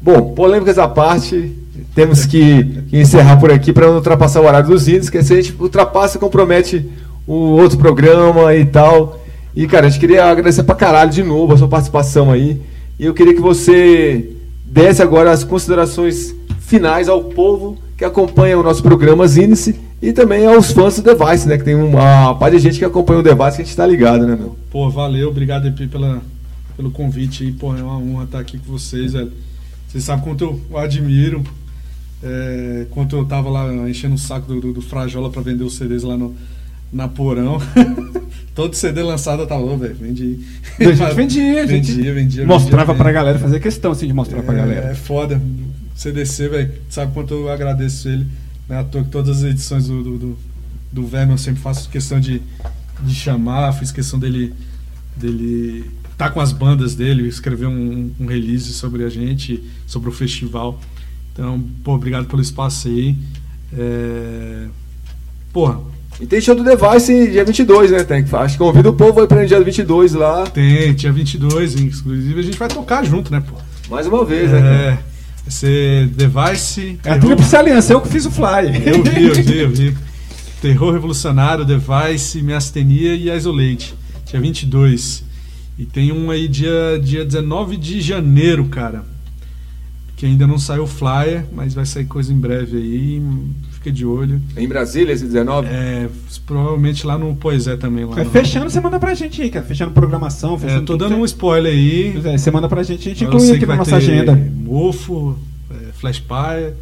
Bom, 0.01 0.33
polêmicas 0.33 0.79
à 0.79 0.89
parte, 0.89 1.53
temos 1.95 2.25
que, 2.25 2.65
que 2.89 2.99
encerrar 2.99 3.37
por 3.37 3.53
aqui 3.53 3.73
para 3.73 3.87
não 3.89 3.97
ultrapassar 3.97 4.41
o 4.41 4.47
horário 4.47 4.69
dos 4.69 4.89
índios, 4.89 5.11
que 5.11 5.23
se 5.23 5.33
a 5.35 5.37
gente 5.37 5.55
ultrapassa, 5.61 6.19
compromete 6.19 6.89
o 7.27 7.35
outro 7.35 7.77
programa 7.77 8.55
e 8.55 8.65
tal. 8.65 9.21
E, 9.55 9.67
cara, 9.67 9.87
a 9.87 9.91
gente 9.91 10.01
queria 10.01 10.25
agradecer 10.25 10.63
pra 10.63 10.75
caralho 10.75 11.11
de 11.11 11.23
novo 11.23 11.53
a 11.53 11.59
sua 11.59 11.69
participação 11.69 12.31
aí. 12.31 12.59
E 12.99 13.05
eu 13.05 13.13
queria 13.13 13.35
que 13.35 13.41
você 13.41 14.31
desse 14.65 15.03
agora 15.03 15.33
as 15.33 15.43
considerações 15.45 16.35
finais 16.61 17.09
ao 17.09 17.25
povo 17.25 17.77
que 18.01 18.05
acompanha 18.07 18.59
o 18.59 18.63
nosso 18.63 18.83
programa 18.83 19.29
Zinice 19.29 19.79
e 20.01 20.11
também 20.11 20.47
aos 20.47 20.73
fãs 20.73 20.99
do 20.99 21.03
Device, 21.03 21.47
né? 21.47 21.59
Que 21.59 21.65
tem 21.65 21.75
uma 21.75 22.35
parte 22.35 22.57
de 22.57 22.63
gente 22.63 22.79
que 22.79 22.85
acompanha 22.87 23.21
o 23.21 23.23
Device 23.23 23.57
que 23.57 23.61
a 23.61 23.65
gente 23.67 23.77
tá 23.77 23.87
ligado, 23.87 24.27
né, 24.27 24.37
meu? 24.37 24.57
Pô, 24.71 24.89
valeu, 24.89 25.29
obrigado 25.29 25.69
EP 25.69 25.87
pela, 25.91 26.23
pelo 26.79 26.91
convite 26.91 27.45
aí, 27.45 27.53
pô, 27.53 27.77
é 27.77 27.83
uma 27.83 27.99
honra 27.99 28.25
estar 28.25 28.39
aqui 28.39 28.57
com 28.57 28.73
vocês, 28.73 29.13
velho. 29.13 29.31
Vocês 29.87 30.03
sabem 30.03 30.25
quanto 30.25 30.45
eu, 30.45 30.61
eu 30.71 30.79
admiro, 30.79 31.45
é, 32.23 32.87
quanto 32.89 33.17
eu 33.17 33.25
tava 33.27 33.51
lá 33.51 33.71
enchendo 33.87 34.15
o 34.15 34.19
saco 34.19 34.47
do, 34.47 34.61
do, 34.63 34.73
do 34.73 34.81
Frajola 34.81 35.29
pra 35.29 35.43
vender 35.43 35.65
os 35.65 35.77
CDs 35.77 36.03
lá 36.03 36.17
no, 36.17 36.35
na 36.91 37.07
Porão. 37.07 37.61
Todo 38.57 38.75
CD 38.75 39.03
lançado 39.03 39.43
eu 39.43 39.47
tava, 39.47 39.77
velho, 39.77 39.97
vendi. 40.01 40.39
A 40.79 40.85
gente 40.85 41.15
vendia, 41.15 41.63
a 41.65 41.67
gente 41.67 41.93
vendia, 41.93 42.15
vendia. 42.15 42.47
mostrava 42.47 42.95
vendia, 42.95 43.05
pra 43.05 43.13
galera, 43.13 43.39
fazia 43.39 43.61
questão 43.61 43.93
assim 43.93 44.07
de 44.07 44.15
mostrar 44.15 44.43
pra 44.43 44.55
é, 44.55 44.57
galera. 44.57 44.87
É 44.89 44.95
foda. 44.95 45.39
CDC, 46.01 46.49
velho, 46.49 46.73
sabe 46.89 47.13
quanto 47.13 47.35
eu 47.35 47.51
agradeço 47.51 48.09
ele. 48.09 48.27
Né? 48.67 48.79
À 48.79 48.85
toa 48.85 49.05
que 49.05 49.11
todas 49.11 49.37
as 49.37 49.51
edições 49.51 49.87
do, 49.87 50.03
do, 50.03 50.19
do, 50.19 50.39
do 50.91 51.07
Venom 51.07 51.33
eu 51.33 51.39
sempre 51.39 51.61
faço 51.61 51.91
questão 51.91 52.19
de, 52.19 52.41
de 53.03 53.15
chamar, 53.15 53.75
fiz 53.75 53.93
questão 53.93 54.19
dele 54.19 54.55
dele 55.15 55.91
tá 56.17 56.31
com 56.31 56.41
as 56.41 56.53
bandas 56.53 56.95
dele, 56.95 57.29
escrever 57.29 57.67
um, 57.67 58.11
um 58.19 58.25
release 58.25 58.73
sobre 58.73 59.05
a 59.05 59.11
gente, 59.11 59.63
sobre 59.87 60.09
o 60.09 60.13
festival. 60.13 60.81
Então, 61.35 61.63
pô, 61.85 61.97
obrigado 61.97 62.27
pelo 62.27 62.41
espaço 62.41 62.89
aí. 62.89 63.15
É... 63.77 64.69
Porra, 65.53 65.81
E 66.19 66.25
tem 66.25 66.41
show 66.41 66.55
do 66.55 66.65
Device 66.65 67.31
dia 67.31 67.45
22, 67.45 67.91
né? 67.91 68.05
Tem, 68.05 68.25
acho 68.33 68.55
que 68.55 68.59
convida 68.59 68.89
o 68.89 68.95
povo 68.95 69.21
aí 69.21 69.27
pra 69.27 69.45
dia 69.45 69.63
22 69.63 70.15
lá, 70.15 70.47
tem, 70.47 70.95
dia 70.95 71.13
22, 71.13 71.75
inclusive 71.79 72.41
a 72.41 72.43
gente 72.43 72.59
vai 72.59 72.69
tocar 72.69 73.05
junto, 73.05 73.31
né, 73.31 73.41
pô? 73.41 73.57
mais 73.91 74.07
uma 74.07 74.25
vez, 74.25 74.51
né? 74.51 74.59
É, 74.59 74.63
cara? 74.63 75.10
Ser 75.51 76.07
Device. 76.09 76.99
É 77.05 77.11
a 77.11 77.15
Terror- 77.15 77.27
Tríplice 77.29 77.57
Aliança, 77.57 77.93
eu 77.93 78.01
que 78.01 78.09
fiz 78.09 78.27
o 78.27 78.31
fly. 78.31 78.67
Eu 78.87 79.03
vi, 79.03 79.25
eu 79.27 79.35
vi, 79.35 79.59
eu 79.59 79.71
vi. 79.71 79.97
Terror 80.61 80.93
Revolucionário, 80.93 81.65
Device, 81.65 82.43
Miastenia 82.43 83.15
e 83.15 83.31
Isolate. 83.31 83.95
Dia 84.27 84.41
22. 84.41 85.25
E 85.79 85.87
tem 85.87 86.13
um 86.13 86.31
aí 86.31 86.47
dia, 86.47 87.01
dia 87.03 87.25
19 87.25 87.77
de 87.79 88.01
janeiro, 88.01 88.67
cara. 88.67 89.05
Que 90.17 90.27
ainda 90.27 90.47
não 90.47 90.59
saiu 90.59 90.83
o 90.83 90.87
flyer, 90.87 91.47
mas 91.53 91.73
vai 91.73 91.87
sair 91.87 92.05
coisa 92.05 92.31
em 92.33 92.37
breve 92.39 92.77
aí. 92.77 93.23
Fica 93.81 93.91
de 93.93 94.05
olho. 94.05 94.41
Em 94.57 94.69
Brasília, 94.69 95.13
esse 95.13 95.25
19? 95.25 95.67
É, 95.69 96.07
provavelmente 96.47 97.07
lá 97.07 97.17
no 97.17 97.35
Poesé 97.35 97.77
também. 97.79 98.05
Lá 98.05 98.21
É, 98.21 98.25
no- 98.25 98.31
fechando, 98.31 98.69
você 98.69 98.79
manda 98.79 99.01
pra 99.01 99.15
gente 99.15 99.41
aí, 99.41 99.49
cara. 99.51 99.65
Fechando 99.65 99.91
programação, 99.93 100.55
É, 100.57 100.59
fechando. 100.59 100.81
tô 100.85 100.93
tudo, 100.93 101.09
dando 101.09 101.17
um 101.19 101.25
spoiler 101.25 101.73
aí. 101.73 102.11
Pois 102.13 102.27
é, 102.27 102.37
você 102.39 102.51
manda 102.51 102.69
pra 102.69 102.83
gente, 102.83 103.01
a 103.09 103.13
gente 103.13 103.25
inclui 103.25 103.51
aqui 103.53 103.65
na 103.65 103.77
nossa 103.77 103.93
ter 103.93 103.97
agenda. 103.97 104.35
Mofo, 104.55 105.39
é. 105.71 106.73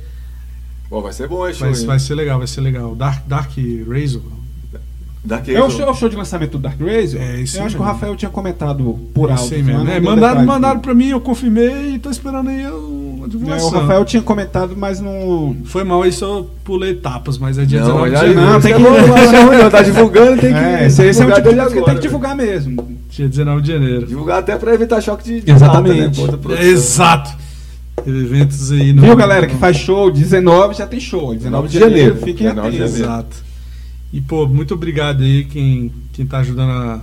Bom, 0.90 1.02
vai 1.02 1.12
ser 1.12 1.28
bom 1.28 1.46
esse 1.46 1.60
Vai, 1.60 1.74
show. 1.74 1.86
vai 1.86 1.98
ser 1.98 2.14
legal, 2.14 2.38
vai 2.38 2.46
ser 2.46 2.60
legal. 2.62 2.94
Dark, 2.96 3.26
Dark 3.28 3.50
Razor. 3.88 4.22
Daqui 5.24 5.54
É 5.54 5.62
o, 5.62 5.68
show, 5.68 5.82
é 5.86 5.90
o 5.90 5.94
show 5.94 6.08
de 6.08 6.16
lançamento 6.16 6.52
do 6.52 6.58
Dark 6.58 6.80
Razor? 6.80 7.20
É, 7.20 7.40
isso 7.40 7.58
Eu 7.58 7.64
acho 7.64 7.76
que 7.76 7.82
o 7.82 7.84
mesmo. 7.84 7.92
Rafael 7.92 8.16
tinha 8.16 8.30
comentado 8.30 8.98
por 9.12 9.30
alto. 9.30 9.42
Sei 9.48 9.58
mas 9.58 9.66
mesmo. 9.66 9.84
não 9.84 9.92
É, 9.92 10.00
mandaram, 10.00 10.44
mandaram 10.46 10.80
pra 10.80 10.94
mim, 10.94 11.08
eu 11.08 11.20
confirmei 11.20 11.94
e 11.94 11.98
tô 11.98 12.08
esperando 12.10 12.48
aí 12.48 12.62
a 13.28 13.36
É, 13.36 13.38
divulgação. 13.38 13.68
o 13.68 13.72
Rafael 13.72 14.04
tinha 14.04 14.22
comentado, 14.22 14.74
mas 14.76 15.00
não. 15.00 15.56
Foi 15.64 15.84
mal 15.84 16.04
isso, 16.06 16.24
eu 16.24 16.50
pulei 16.64 16.90
etapas, 16.92 17.38
mas 17.38 17.58
é 17.58 17.64
dia 17.64 17.80
Não, 17.80 17.86
19 18.06 18.10
de 18.10 18.16
janeiro. 18.16 18.40
não, 18.40 18.60
tem 18.60 18.74
tem 18.74 18.82
que. 18.84 18.90
que- 18.90 19.62
Não, 19.62 19.70
tá 19.70 19.82
divulgando, 19.82 20.40
tem 20.40 20.52
que. 20.52 20.58
É, 20.58 20.86
esse, 20.86 21.02
esse 21.04 21.22
é 21.22 21.26
o 21.26 21.34
divulgar 21.34 21.66
tipo 21.68 21.78
que 21.80 21.84
tem 21.86 21.94
que 21.96 22.00
divulgar 22.02 22.36
mesmo. 22.36 22.98
Dia 23.10 23.28
19 23.28 23.62
de 23.62 23.72
janeiro. 23.72 24.06
Divulgar 24.06 24.38
até 24.38 24.56
pra 24.56 24.74
evitar 24.74 25.00
choque 25.00 25.24
de. 25.24 25.40
de 25.42 25.50
Exatamente. 25.50 26.20
data, 26.26 26.48
né. 26.48 26.64
Exato. 26.64 27.30
Teve 28.04 28.20
eventos 28.20 28.70
aí 28.70 28.92
no. 28.92 29.02
Viu, 29.02 29.16
galera, 29.16 29.46
que 29.46 29.56
faz 29.56 29.76
show, 29.76 30.10
19 30.10 30.74
já 30.74 30.86
tem 30.86 31.00
show. 31.00 31.34
19 31.34 31.66
de 31.68 31.72
de 31.74 31.80
janeiro, 31.80 31.98
janeiro. 32.14 32.26
fiquem 32.26 32.46
19 32.48 32.70
de 32.70 32.76
atentos. 32.76 32.98
janeiro. 32.98 33.12
Exato. 33.22 33.36
E, 34.12 34.20
pô, 34.20 34.46
muito 34.46 34.72
obrigado 34.74 35.22
aí 35.22 35.44
quem, 35.44 35.92
quem 36.12 36.24
tá 36.24 36.38
ajudando 36.38 36.70
a, 36.70 37.00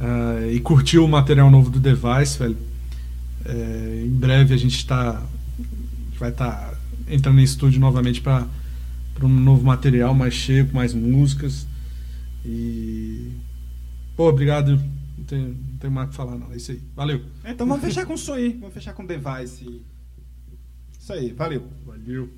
a- 0.00 0.46
e 0.50 0.60
curtiu 0.60 1.04
o 1.04 1.08
material 1.08 1.50
novo 1.50 1.68
do 1.70 1.78
Device, 1.80 2.38
velho. 2.38 2.56
É, 3.44 4.02
em 4.06 4.10
breve 4.10 4.54
a 4.54 4.56
gente 4.56 4.86
tá. 4.86 5.20
Vai 6.22 6.30
estar 6.30 6.52
tá 6.52 6.78
entrando 7.08 7.40
em 7.40 7.42
estúdio 7.42 7.80
novamente 7.80 8.20
para 8.20 8.46
um 9.24 9.28
novo 9.28 9.64
material 9.64 10.14
mais 10.14 10.32
cheio, 10.32 10.68
com 10.68 10.76
mais 10.76 10.94
músicas. 10.94 11.66
E. 12.46 13.32
Pô, 14.16 14.28
obrigado. 14.28 14.80
Não 15.18 15.24
tenho, 15.24 15.48
não 15.48 15.78
tenho 15.80 15.92
mais 15.92 16.06
o 16.06 16.10
que 16.10 16.16
falar, 16.16 16.38
não. 16.38 16.52
É 16.52 16.56
isso 16.58 16.70
aí. 16.70 16.80
Valeu. 16.94 17.22
Então 17.44 17.66
vamos 17.66 17.82
fechar 17.82 18.06
com 18.06 18.14
isso 18.14 18.32
aí. 18.32 18.52
Vamos 18.52 18.72
fechar 18.72 18.92
com 18.92 19.04
device. 19.04 19.82
Isso 20.96 21.12
aí, 21.12 21.32
valeu. 21.32 21.66
Valeu. 21.84 22.30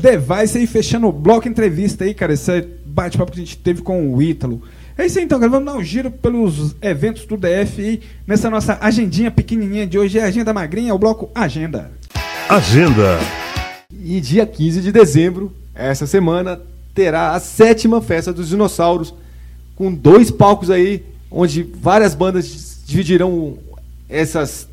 Device 0.00 0.58
aí, 0.58 0.66
fechando 0.66 1.06
o 1.08 1.12
bloco 1.12 1.48
entrevista 1.48 2.04
aí, 2.04 2.14
cara. 2.14 2.32
Esse 2.32 2.62
bate-papo 2.84 3.32
que 3.32 3.40
a 3.40 3.44
gente 3.44 3.56
teve 3.56 3.82
com 3.82 4.14
o 4.14 4.22
Ítalo. 4.22 4.62
É 4.96 5.06
isso 5.06 5.18
aí, 5.18 5.24
então, 5.24 5.38
cara. 5.38 5.50
Vamos 5.50 5.72
dar 5.72 5.78
um 5.78 5.84
giro 5.84 6.10
pelos 6.10 6.74
eventos 6.82 7.24
do 7.26 7.36
DF 7.36 7.80
aí. 7.80 8.00
Nessa 8.26 8.50
nossa 8.50 8.78
agendinha 8.80 9.30
pequenininha 9.30 9.86
de 9.86 9.98
hoje. 9.98 10.18
É 10.18 10.24
a 10.24 10.26
Agenda 10.26 10.52
Magrinha, 10.52 10.94
o 10.94 10.98
bloco 10.98 11.30
Agenda. 11.34 11.90
Agenda. 12.48 13.18
E 14.02 14.20
dia 14.20 14.46
15 14.46 14.80
de 14.80 14.90
dezembro, 14.90 15.52
essa 15.74 16.06
semana, 16.06 16.60
terá 16.94 17.32
a 17.32 17.40
sétima 17.40 18.00
festa 18.00 18.32
dos 18.32 18.48
dinossauros, 18.48 19.14
com 19.76 19.92
dois 19.92 20.30
palcos 20.30 20.70
aí, 20.70 21.04
onde 21.30 21.62
várias 21.62 22.14
bandas 22.14 22.82
dividirão 22.86 23.58
essas, 24.08 24.68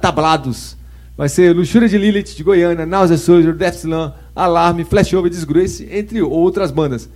tablados. 0.00 0.76
Vai 1.20 1.28
ser 1.28 1.54
Luxúria 1.54 1.86
de 1.86 1.98
Lilith, 1.98 2.34
de 2.34 2.42
Goiânia, 2.42 2.86
Náusea 2.86 3.18
Soldier, 3.18 3.54
Death 3.54 3.74
Slam, 3.74 4.14
Alarme, 4.34 4.84
Flashover, 4.84 5.30
Disgrace, 5.30 5.86
entre 5.92 6.22
outras 6.22 6.70
bandas. 6.70 7.10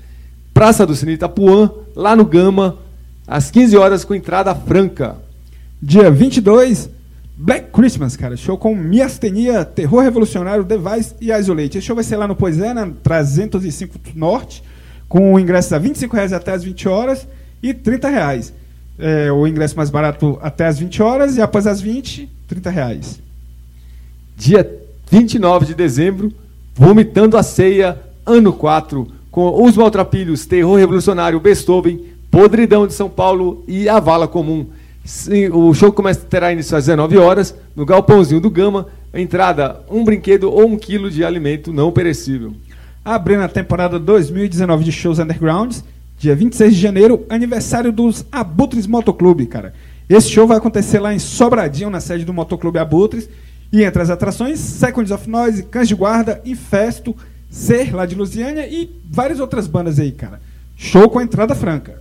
Praça 0.52 0.84
do 0.84 0.94
Cine 0.94 1.14
Itapuã, 1.14 1.70
lá 1.96 2.14
no 2.14 2.26
Gama, 2.26 2.76
às 3.26 3.50
15 3.50 3.78
horas, 3.78 4.04
com 4.04 4.14
entrada 4.14 4.54
franca. 4.54 5.16
Dia 5.80 6.10
22, 6.10 6.90
Black 7.34 7.70
Christmas, 7.72 8.14
cara. 8.14 8.36
Show 8.36 8.58
com 8.58 8.74
Miastenia, 8.74 9.64
Terror 9.64 10.02
Revolucionário, 10.02 10.64
Device 10.64 11.14
e 11.18 11.32
Isolate. 11.32 11.78
Esse 11.78 11.86
show 11.86 11.96
vai 11.96 12.04
ser 12.04 12.16
lá 12.16 12.28
no 12.28 12.36
Poesé, 12.36 12.74
na 12.74 12.86
305 12.86 13.98
Norte, 14.14 14.62
com 15.08 15.40
ingressos 15.40 15.72
a 15.72 15.78
25 15.78 16.14
reais 16.14 16.34
até 16.34 16.52
as 16.52 16.62
20 16.62 16.90
horas 16.90 17.26
e 17.62 17.72
30 17.72 18.08
reais. 18.10 18.52
É, 18.98 19.32
o 19.32 19.46
ingresso 19.46 19.74
mais 19.78 19.88
barato 19.88 20.38
até 20.42 20.66
as 20.66 20.78
20 20.78 21.02
horas 21.02 21.38
e 21.38 21.40
após 21.40 21.66
as 21.66 21.80
20, 21.80 22.28
30 22.46 22.68
reais. 22.68 23.23
Dia 24.36 24.68
29 25.10 25.66
de 25.66 25.74
dezembro, 25.74 26.32
Vomitando 26.74 27.36
a 27.36 27.42
Ceia, 27.42 28.00
ano 28.26 28.52
4, 28.52 29.06
com 29.30 29.62
Os 29.62 29.76
Maltrapilhos, 29.76 30.44
Terror 30.44 30.76
Revolucionário, 30.76 31.38
Beethoven, 31.38 32.04
Podridão 32.30 32.84
de 32.84 32.94
São 32.94 33.08
Paulo 33.08 33.62
e 33.68 33.88
A 33.88 34.00
Vala 34.00 34.26
Comum. 34.26 34.66
O 35.52 35.72
show 35.72 35.92
começa, 35.92 36.20
terá 36.20 36.52
início 36.52 36.76
às 36.76 36.86
19 36.86 37.16
horas, 37.16 37.54
no 37.76 37.86
Galpãozinho 37.86 38.40
do 38.40 38.50
Gama. 38.50 38.88
Entrada, 39.12 39.82
um 39.88 40.02
brinquedo 40.04 40.50
ou 40.50 40.66
um 40.66 40.76
quilo 40.76 41.08
de 41.08 41.24
alimento 41.24 41.72
não 41.72 41.92
perecível. 41.92 42.54
Abrindo 43.04 43.42
a 43.42 43.48
temporada 43.48 44.00
2019 44.00 44.82
de 44.82 44.90
shows 44.90 45.20
undergrounds, 45.20 45.84
dia 46.18 46.34
26 46.34 46.74
de 46.74 46.80
janeiro, 46.80 47.24
aniversário 47.28 47.92
dos 47.92 48.24
Abutres 48.32 48.86
Motoclube, 48.86 49.46
cara. 49.46 49.74
Esse 50.08 50.28
show 50.28 50.46
vai 50.46 50.56
acontecer 50.56 50.98
lá 50.98 51.14
em 51.14 51.18
Sobradinho, 51.20 51.90
na 51.90 52.00
sede 52.00 52.24
do 52.24 52.32
Motoclube 52.34 52.78
Abutres. 52.78 53.28
E 53.74 53.82
entre 53.82 54.00
as 54.00 54.08
atrações, 54.08 54.60
Seconds 54.60 55.10
of 55.10 55.28
Noise, 55.28 55.64
Cães 55.64 55.88
de 55.88 55.96
Guarda, 55.96 56.40
Infesto, 56.44 57.16
Ser, 57.50 57.92
lá 57.92 58.06
de 58.06 58.14
Lusiânia 58.14 58.68
e 58.68 58.88
várias 59.10 59.40
outras 59.40 59.66
bandas 59.66 59.98
aí, 59.98 60.12
cara. 60.12 60.40
Show 60.76 61.10
com 61.10 61.20
entrada 61.20 61.56
franca. 61.56 62.00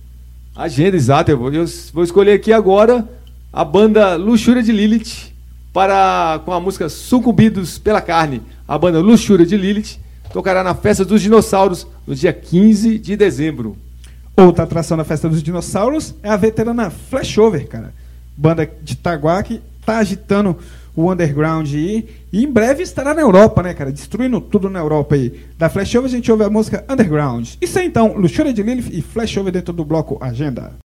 Agenda, 0.54 0.96
exato. 0.96 1.30
Eu 1.30 1.38
vou, 1.38 1.52
eu 1.52 1.64
vou 1.94 2.04
escolher 2.04 2.32
aqui 2.32 2.52
agora 2.52 3.08
a 3.50 3.64
banda 3.64 4.16
Luxúria 4.16 4.62
de 4.62 4.70
Lilith 4.70 5.32
para, 5.72 6.40
com 6.44 6.52
a 6.52 6.60
música 6.60 6.90
Sucumbidos 6.90 7.78
pela 7.78 8.02
Carne. 8.02 8.42
A 8.68 8.76
banda 8.76 9.00
Luxúria 9.00 9.46
de 9.46 9.56
Lilith 9.56 9.98
tocará 10.30 10.62
na 10.62 10.74
Festa 10.74 11.06
dos 11.06 11.22
Dinossauros 11.22 11.86
no 12.06 12.14
dia 12.14 12.34
15 12.34 12.98
de 12.98 13.16
dezembro. 13.16 13.78
Outra 14.36 14.64
atração 14.64 14.96
da 14.96 15.04
Festa 15.04 15.26
dos 15.26 15.42
Dinossauros 15.42 16.14
é 16.22 16.28
a 16.28 16.36
veterana 16.36 16.90
Flashover, 16.90 17.66
cara. 17.66 17.94
Banda 18.36 18.70
de 18.82 18.94
Taguá 18.94 19.42
que 19.42 19.62
tá 19.86 19.98
agitando 19.98 20.58
o 20.94 21.10
underground 21.10 21.68
aí. 21.72 22.08
E 22.32 22.44
em 22.44 22.50
breve 22.50 22.82
estará 22.82 23.14
na 23.14 23.20
Europa, 23.20 23.62
né, 23.62 23.74
cara? 23.74 23.92
Destruindo 23.92 24.40
tudo 24.40 24.68
na 24.68 24.78
Europa 24.78 25.14
aí. 25.14 25.40
Da 25.58 25.68
Flashover 25.68 26.10
a 26.10 26.14
gente 26.14 26.30
ouve 26.30 26.44
a 26.44 26.50
música 26.50 26.84
Underground. 26.88 27.48
Isso 27.60 27.78
aí 27.78 27.86
então, 27.86 28.14
Luxúria 28.14 28.52
de 28.52 28.62
Lilith 28.62 28.90
e 28.92 29.02
Flashover 29.02 29.52
dentro 29.52 29.72
do 29.72 29.84
bloco 29.84 30.18
Agenda. 30.20 30.81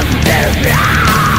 Underground. 0.00 0.64
Like 0.64 1.29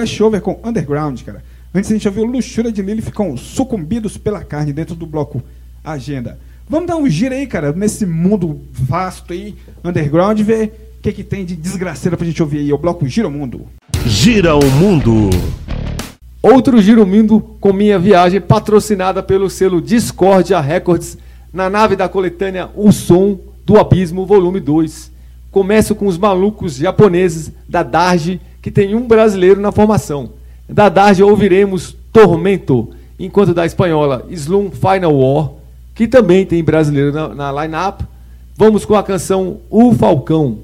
Flashover 0.00 0.40
com 0.40 0.58
Underground, 0.64 1.20
cara. 1.22 1.42
Antes 1.74 1.90
a 1.90 1.94
gente 1.94 2.08
ouviu 2.08 2.24
Luxúria 2.24 2.72
de 2.72 2.80
Lilith 2.80 3.12
com 3.12 3.36
Sucumbidos 3.36 4.16
pela 4.16 4.42
Carne 4.42 4.72
dentro 4.72 4.94
do 4.94 5.06
bloco 5.06 5.42
Agenda. 5.84 6.38
Vamos 6.68 6.86
dar 6.86 6.96
um 6.96 7.08
giro 7.08 7.34
aí, 7.34 7.46
cara, 7.46 7.72
nesse 7.72 8.06
mundo 8.06 8.60
vasto 8.72 9.32
aí, 9.32 9.56
underground, 9.84 10.38
e 10.38 10.42
ver 10.42 10.94
o 10.98 11.02
que, 11.02 11.12
que 11.12 11.24
tem 11.24 11.44
de 11.44 11.54
desgraceira 11.54 12.16
pra 12.16 12.26
gente 12.26 12.42
ouvir 12.42 12.58
aí. 12.58 12.70
É 12.70 12.74
o 12.74 12.78
bloco 12.78 13.06
Gira 13.06 13.28
o 13.28 13.30
Mundo. 13.30 13.66
Gira 14.06 14.54
o 14.54 14.70
mundo. 14.70 15.30
Outro 16.42 16.80
Giro 16.80 17.06
Mundo 17.06 17.40
com 17.60 17.72
minha 17.72 17.98
viagem 17.98 18.40
patrocinada 18.40 19.22
pelo 19.22 19.50
selo 19.50 19.82
Discordia 19.82 20.60
Records 20.60 21.18
na 21.52 21.68
nave 21.68 21.94
da 21.94 22.08
coletânea 22.08 22.70
O 22.74 22.90
Som 22.90 23.38
do 23.66 23.78
Abismo, 23.78 24.24
volume 24.24 24.60
2. 24.60 25.10
Começo 25.50 25.94
com 25.94 26.06
os 26.06 26.16
malucos 26.16 26.76
japoneses 26.76 27.52
da 27.68 27.82
Darge, 27.82 28.40
que 28.60 28.70
tem 28.70 28.94
um 28.94 29.06
brasileiro 29.06 29.60
na 29.60 29.72
formação. 29.72 30.30
Da 30.68 30.88
Darge 30.88 31.22
ouviremos 31.22 31.96
Tormento, 32.12 32.90
enquanto 33.18 33.54
da 33.54 33.66
espanhola 33.66 34.26
Slum 34.30 34.70
Final 34.70 35.14
War, 35.14 35.50
que 35.94 36.06
também 36.06 36.46
tem 36.46 36.62
brasileiro 36.62 37.12
na, 37.12 37.28
na 37.34 37.62
line-up. 37.62 38.04
Vamos 38.56 38.84
com 38.84 38.94
a 38.94 39.02
canção 39.02 39.58
O 39.70 39.92
Falcão. 39.94 40.58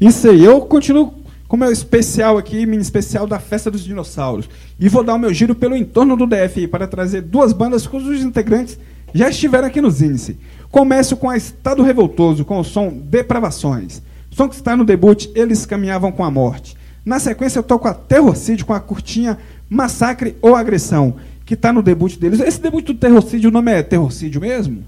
Isso 0.00 0.28
aí, 0.28 0.44
eu 0.44 0.60
continuo 0.62 1.14
com 1.46 1.56
o 1.56 1.58
meu 1.58 1.70
especial 1.70 2.38
aqui, 2.38 2.66
mini 2.66 2.82
especial 2.82 3.26
da 3.26 3.38
Festa 3.38 3.70
dos 3.70 3.84
Dinossauros. 3.84 4.48
E 4.80 4.88
vou 4.88 5.04
dar 5.04 5.14
o 5.14 5.18
meu 5.18 5.32
giro 5.32 5.54
pelo 5.54 5.76
entorno 5.76 6.16
do 6.16 6.26
DF 6.26 6.66
para 6.66 6.86
trazer 6.86 7.20
duas 7.20 7.52
bandas 7.52 7.86
cujos 7.86 8.22
integrantes 8.22 8.78
já 9.14 9.28
estiveram 9.28 9.68
aqui 9.68 9.80
nos 9.80 10.00
índice. 10.00 10.38
Começo 10.70 11.16
com 11.16 11.28
a 11.28 11.36
Estado 11.36 11.82
Revoltoso, 11.82 12.44
com 12.44 12.58
o 12.58 12.64
som 12.64 12.88
Depravações. 12.88 14.02
Som 14.30 14.48
que 14.48 14.54
está 14.54 14.74
no 14.74 14.84
debut 14.84 15.26
Eles 15.34 15.66
Caminhavam 15.66 16.10
com 16.10 16.24
a 16.24 16.30
Morte. 16.30 16.76
Na 17.04 17.18
sequência 17.18 17.58
eu 17.58 17.62
toco 17.62 17.88
a 17.88 17.94
Terrorcídio 17.94 18.64
com 18.66 18.72
a 18.72 18.80
curtinha 18.80 19.38
Massacre 19.68 20.36
ou 20.40 20.54
Agressão, 20.54 21.14
que 21.44 21.54
está 21.54 21.72
no 21.72 21.82
debut 21.82 22.16
deles. 22.16 22.40
Esse 22.40 22.60
debut 22.60 22.84
do 22.86 22.94
Terrorcídio, 22.94 23.50
o 23.50 23.52
nome 23.52 23.72
é 23.72 23.82
Terrorcídio 23.82 24.40
mesmo? 24.40 24.84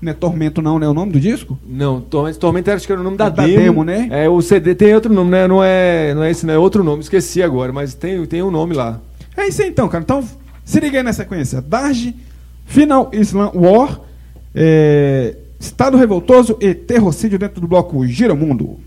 Não 0.00 0.10
é 0.10 0.14
Tormento 0.14 0.60
não, 0.60 0.78
né? 0.78 0.86
O 0.86 0.94
nome 0.94 1.12
do 1.12 1.20
disco? 1.20 1.58
Não, 1.66 2.00
Tormento, 2.00 2.38
Tormento 2.38 2.70
acho 2.70 2.86
que 2.86 2.92
era 2.92 3.00
o 3.00 3.04
nome 3.04 3.16
da, 3.16 3.26
É 3.26 3.30
da 3.30 3.46
demo. 3.46 3.58
demo, 3.58 3.84
né? 3.84 4.08
É, 4.10 4.28
o 4.28 4.40
CD 4.42 4.74
tem 4.74 4.94
outro 4.94 5.12
nome, 5.12 5.30
né? 5.30 5.48
Não 5.48 5.62
é, 5.62 6.14
não 6.14 6.22
é 6.22 6.30
esse, 6.30 6.44
não 6.46 6.54
é 6.54 6.58
outro 6.58 6.84
nome, 6.84 7.02
esqueci 7.02 7.42
agora, 7.42 7.72
mas 7.72 7.94
tem, 7.94 8.24
tem 8.26 8.42
um 8.42 8.50
nome 8.50 8.74
lá. 8.74 9.00
É 9.36 9.48
isso 9.48 9.62
aí 9.62 9.68
então, 9.68 9.88
cara. 9.88 10.02
Então, 10.02 10.22
se 10.64 10.80
liga 10.80 10.98
aí 10.98 11.02
na 11.02 11.12
sequência. 11.12 11.60
Darge, 11.60 12.14
Final 12.66 13.10
Islam 13.12 13.50
War, 13.54 14.00
é, 14.54 15.36
Estado 15.58 15.96
Revoltoso 15.96 16.56
e 16.60 16.74
Terrorcídio 16.74 17.38
dentro 17.38 17.60
do 17.60 17.66
bloco 17.68 18.06
Gira 18.06 18.34
o 18.34 18.36
Mundo. 18.36 18.78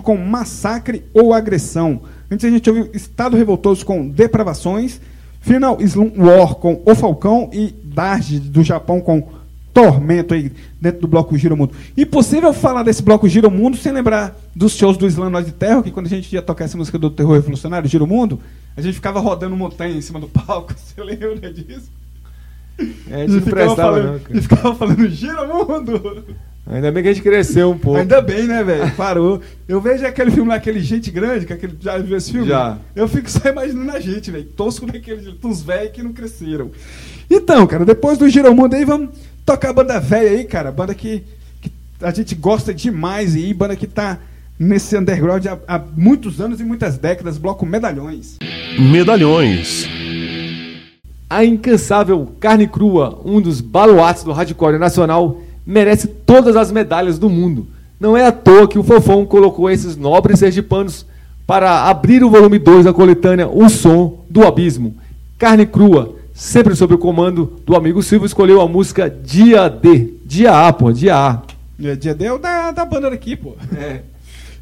Com 0.00 0.16
Massacre 0.16 1.04
ou 1.12 1.32
Agressão. 1.32 2.02
Antes 2.30 2.44
a 2.44 2.50
gente 2.50 2.68
ouviu 2.68 2.90
Estado 2.92 3.36
Revoltoso 3.36 3.84
com 3.84 4.08
Depravações, 4.08 5.00
Final 5.40 5.78
Slum 5.80 6.12
War 6.16 6.54
com 6.54 6.82
O 6.84 6.94
Falcão 6.94 7.50
e 7.52 7.74
Darge 7.84 8.38
do 8.40 8.62
Japão 8.62 9.00
com 9.00 9.28
Tormento 9.74 10.34
aí 10.34 10.52
dentro 10.80 11.00
do 11.00 11.08
bloco 11.08 11.36
Giro 11.36 11.56
Mundo. 11.56 11.74
Impossível 11.96 12.52
falar 12.52 12.84
desse 12.84 13.02
bloco 13.02 13.28
Giro 13.28 13.50
Mundo 13.50 13.76
sem 13.76 13.90
lembrar 13.90 14.38
dos 14.54 14.76
shows 14.76 14.96
do 14.96 15.04
Slam 15.06 15.30
Noise 15.30 15.50
Terror, 15.50 15.82
que 15.82 15.90
quando 15.90 16.06
a 16.06 16.10
gente 16.10 16.32
ia 16.32 16.40
tocar 16.40 16.64
essa 16.64 16.78
música 16.78 16.96
do 16.96 17.10
Terror 17.10 17.34
Revolucionário, 17.34 17.88
Giro 17.88 18.06
Mundo, 18.06 18.40
a 18.76 18.80
gente 18.80 18.94
ficava 18.94 19.18
rodando 19.18 19.56
montanha 19.56 19.96
em 19.96 20.00
cima 20.00 20.20
do 20.20 20.28
palco. 20.28 20.72
Você 20.78 21.02
lembra 21.02 21.52
disso? 21.52 21.90
É, 23.10 23.14
a 23.14 23.18
gente 23.26 23.32
não 23.32 23.42
ficava 23.42 23.76
falando, 23.76 24.12
não, 24.12 24.18
cara. 24.20 24.38
e 24.38 24.42
ficava 24.42 24.74
falando 24.76 25.08
Giro 25.08 25.48
Mundo. 25.48 26.24
Ainda 26.66 26.90
bem 26.90 27.02
que 27.02 27.08
a 27.10 27.12
gente 27.12 27.22
cresceu 27.22 27.70
um 27.70 27.78
pouco. 27.78 28.00
Ainda 28.00 28.22
bem, 28.22 28.44
né, 28.44 28.64
velho? 28.64 28.90
Parou. 28.92 29.40
Eu 29.68 29.80
vejo 29.82 30.06
aquele 30.06 30.30
filme 30.30 30.48
lá, 30.48 30.54
aquele 30.54 30.80
Gente 30.80 31.10
Grande, 31.10 31.44
que 31.44 31.52
aquele, 31.52 31.76
já 31.78 31.98
viu 31.98 32.16
esse 32.16 32.32
filme? 32.32 32.48
Já. 32.48 32.78
Eu 32.96 33.06
fico 33.06 33.30
só 33.30 33.48
imaginando 33.50 33.90
a 33.90 34.00
gente, 34.00 34.30
velho. 34.30 34.44
Tosco 34.44 34.86
daquele 34.86 35.22
jeito, 35.22 35.46
uns 35.46 35.62
velhos 35.62 35.92
que 35.92 36.02
não 36.02 36.12
cresceram. 36.12 36.70
Então, 37.30 37.66
cara, 37.66 37.84
depois 37.84 38.16
do 38.16 38.28
Giromundo 38.28 38.76
aí, 38.76 38.84
vamos 38.84 39.10
tocar 39.44 39.70
a 39.70 39.72
banda 39.74 40.00
velha 40.00 40.30
aí, 40.30 40.44
cara. 40.44 40.72
Banda 40.72 40.94
que, 40.94 41.22
que 41.60 41.70
a 42.00 42.10
gente 42.10 42.34
gosta 42.34 42.72
demais 42.72 43.34
aí, 43.34 43.52
banda 43.52 43.76
que 43.76 43.86
tá 43.86 44.18
nesse 44.58 44.96
underground 44.96 45.44
há, 45.46 45.58
há 45.68 45.78
muitos 45.78 46.40
anos 46.40 46.60
e 46.60 46.64
muitas 46.64 46.96
décadas, 46.96 47.36
bloco 47.36 47.66
Medalhões. 47.66 48.38
Medalhões. 48.78 49.86
A 51.28 51.44
incansável 51.44 52.32
Carne 52.40 52.66
Crua, 52.66 53.20
um 53.24 53.40
dos 53.40 53.60
baluartes 53.60 54.24
do 54.24 54.32
hardcore 54.32 54.78
nacional, 54.78 55.40
merece 55.66 56.06
todas 56.06 56.56
as 56.56 56.70
medalhas 56.70 57.18
do 57.18 57.28
mundo. 57.30 57.66
Não 57.98 58.16
é 58.16 58.26
à 58.26 58.32
toa 58.32 58.68
que 58.68 58.78
o 58.78 58.82
Fofão 58.82 59.24
colocou 59.24 59.70
esses 59.70 59.96
nobres 59.96 60.38
sergipanos 60.38 61.06
para 61.46 61.88
abrir 61.88 62.24
o 62.24 62.30
volume 62.30 62.58
2 62.58 62.84
da 62.84 62.92
coletânea 62.92 63.48
O 63.48 63.68
Som 63.68 64.24
do 64.28 64.46
Abismo. 64.46 64.96
Carne 65.38 65.66
Crua, 65.66 66.16
sempre 66.32 66.74
sob 66.74 66.94
o 66.94 66.98
comando 66.98 67.60
do 67.66 67.76
amigo 67.76 68.02
Silvio, 68.02 68.26
escolheu 68.26 68.60
a 68.60 68.68
música 68.68 69.08
Dia 69.08 69.68
D. 69.68 70.14
Dia 70.24 70.66
A, 70.66 70.72
pô, 70.72 70.92
Dia 70.92 71.16
A. 71.16 71.42
É 71.82 71.96
dia 71.96 72.14
D 72.14 72.26
é 72.26 72.32
o 72.32 72.38
da, 72.38 72.70
da 72.70 72.84
banda 72.84 73.10
daqui, 73.10 73.36
pô. 73.36 73.54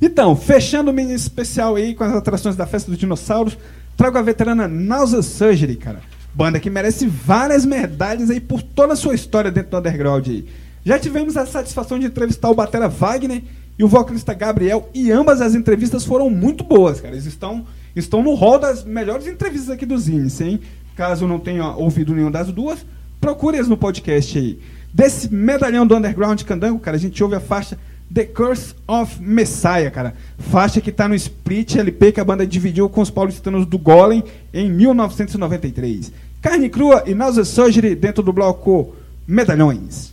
Então, 0.05 0.35
fechando 0.35 0.91
o 0.91 0.93
mini 0.93 1.15
especial 1.15 1.77
aí 1.77 1.95
com 1.95 2.03
as 2.03 2.13
atrações 2.13 2.57
da 2.57 2.67
Festa 2.67 2.91
dos 2.91 2.99
Dinossauros, 2.99 3.57
trago 3.97 4.19
a 4.19 4.23
veterana 4.23 4.67
Nausa 4.67 5.23
Surgery, 5.23 5.77
cara. 5.77 6.01
Banda 6.35 6.59
que 6.59 6.69
merece 6.69 7.07
várias 7.07 7.65
medalhas 7.65 8.29
aí 8.29 8.41
por 8.41 8.63
toda 8.63 8.95
a 8.95 8.97
sua 8.97 9.15
história 9.15 9.49
dentro 9.49 9.71
do 9.71 9.79
underground 9.79 10.27
aí. 10.27 10.45
Já 10.85 10.99
tivemos 10.99 11.37
a 11.37 11.47
satisfação 11.47 11.99
de 11.99 12.07
entrevistar 12.07 12.51
o 12.51 12.55
Batera 12.55 12.89
Wagner 12.89 13.43
e 13.79 13.85
o 13.85 13.89
vocalista 13.89 14.35
Gabriel, 14.35 14.89
e 14.93 15.11
ambas 15.11 15.41
as 15.41 15.55
entrevistas 15.55 16.05
foram 16.05 16.29
muito 16.29 16.63
boas, 16.63 17.01
cara. 17.01 17.15
Eles 17.15 17.27
estão, 17.27 17.65
estão 17.95 18.23
no 18.23 18.35
hall 18.35 18.59
das 18.59 18.85
melhores 18.85 19.27
entrevistas 19.27 19.71
aqui 19.71 19.87
do 19.87 19.97
Zines, 19.97 20.41
hein? 20.41 20.61
Caso 20.97 21.27
não 21.27 21.39
tenha 21.39 21.69
ouvido 21.77 22.15
nenhuma 22.15 22.31
das 22.31 22.53
duas, 22.53 22.85
procure-as 23.21 23.69
no 23.69 23.77
podcast 23.77 24.39
aí. 24.39 24.59
Desse 24.93 25.33
medalhão 25.33 25.87
do 25.87 25.97
Underground 25.97 26.43
Candango, 26.43 26.79
cara, 26.79 26.97
a 26.97 27.01
gente 27.01 27.23
ouve 27.23 27.35
a 27.35 27.41
faixa 27.41 27.79
The 28.13 28.27
Curse 28.27 28.75
of 28.87 29.23
Messiah, 29.23 29.91
cara. 29.91 30.15
Faixa 30.39 30.83
que 30.83 30.93
tá 30.93 31.09
no 31.09 31.15
Split 31.15 31.77
LP 31.77 32.13
que 32.13 32.21
a 32.21 32.25
banda 32.25 32.47
dividiu 32.47 32.89
com 32.91 33.01
os 33.01 33.11
paulistanos 33.11 33.65
do 33.65 33.79
Golem 33.79 34.23
em 34.53 34.71
1993. 34.71 36.13
Carne 36.43 36.69
crua 36.69 37.05
e 37.07 37.15
Nausea 37.15 37.45
Surgery 37.45 37.95
dentro 37.95 38.23
do 38.23 38.33
bloco 38.33 38.95
Medalhões. 39.27 40.12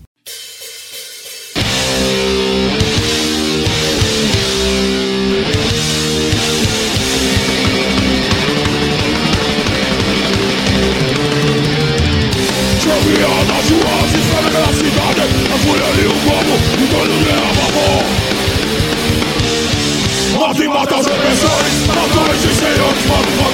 Opressores, 21.09 21.88
matores 21.88 22.43
e 22.43 22.55
senhores 22.55 23.05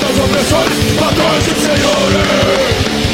os 0.10 0.20
opressores, 0.20 0.78
matores 1.00 1.48
e 1.48 1.56
senhores 1.60 3.05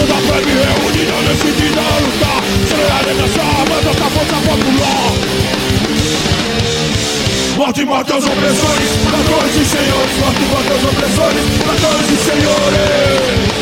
Toda 0.00 0.14
a 0.14 0.20
plebe 0.22 0.50
reunida, 0.50 1.12
decidida 1.28 1.76
a 1.78 1.98
lutar 2.00 2.40
Acelerada 2.64 3.12
nessa 3.12 3.44
banda 3.68 3.92
da 3.92 4.08
força 4.08 4.36
popular. 4.48 5.12
Morte 7.58 7.80
e 7.82 7.84
mata 7.84 8.16
os 8.16 8.24
opressores, 8.24 8.90
matores 9.04 9.56
e 9.56 9.64
senhores. 9.66 10.16
Morte 10.20 10.40
e 10.40 10.46
mata 10.48 10.72
os 10.72 10.84
opressores, 10.84 11.44
matores 11.66 12.08
e 12.08 12.16
senhores. 12.16 13.60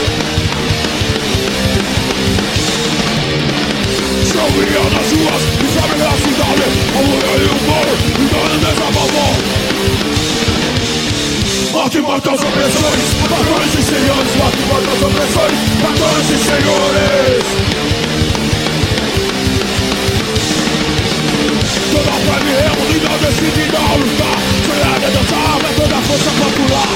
Chovia 4.31 4.83
nas 4.95 5.11
ruas, 5.11 5.43
e 5.59 5.67
sabe 5.75 5.95
na 5.99 6.13
cidade 6.23 6.63
A 6.95 7.03
mulher 7.03 7.39
e 7.41 7.47
o 7.47 7.59
couro, 7.67 7.95
e 8.15 8.25
dando 8.31 8.57
desabafou 8.61 10.38
Morte 11.79 12.01
mata 12.01 12.35
os 12.35 12.43
opressores, 12.43 13.15
matores 13.31 13.73
e 13.79 13.83
senhores 13.85 14.35
Morte 14.35 14.59
mata 14.67 14.91
os 14.91 15.01
opressores, 15.01 15.59
matores 15.81 16.29
e 16.29 16.39
senhores. 16.43 17.45
Toda 21.93 22.11
a 22.11 22.19
plebe 22.19 22.51
reunida, 22.59 23.11
decidida 23.25 23.79
a 23.79 23.95
lutar. 23.95 24.39
Acelerada 24.59 25.07
dessa 25.07 25.37
arma, 25.37 25.69
toda 25.77 25.95
a 25.95 26.03
força 26.03 26.31
popular 26.33 26.91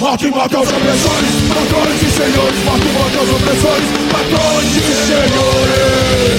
Morte 0.00 0.26
mata 0.32 0.58
os 0.60 0.68
opressores, 0.72 1.34
matores 1.48 2.02
e 2.02 2.10
senhores 2.10 2.64
Morte 2.64 2.88
mata 2.98 3.22
os 3.22 3.30
opressores, 3.30 3.88
matores 4.10 4.74
e 4.74 4.80
senhores 5.06 6.34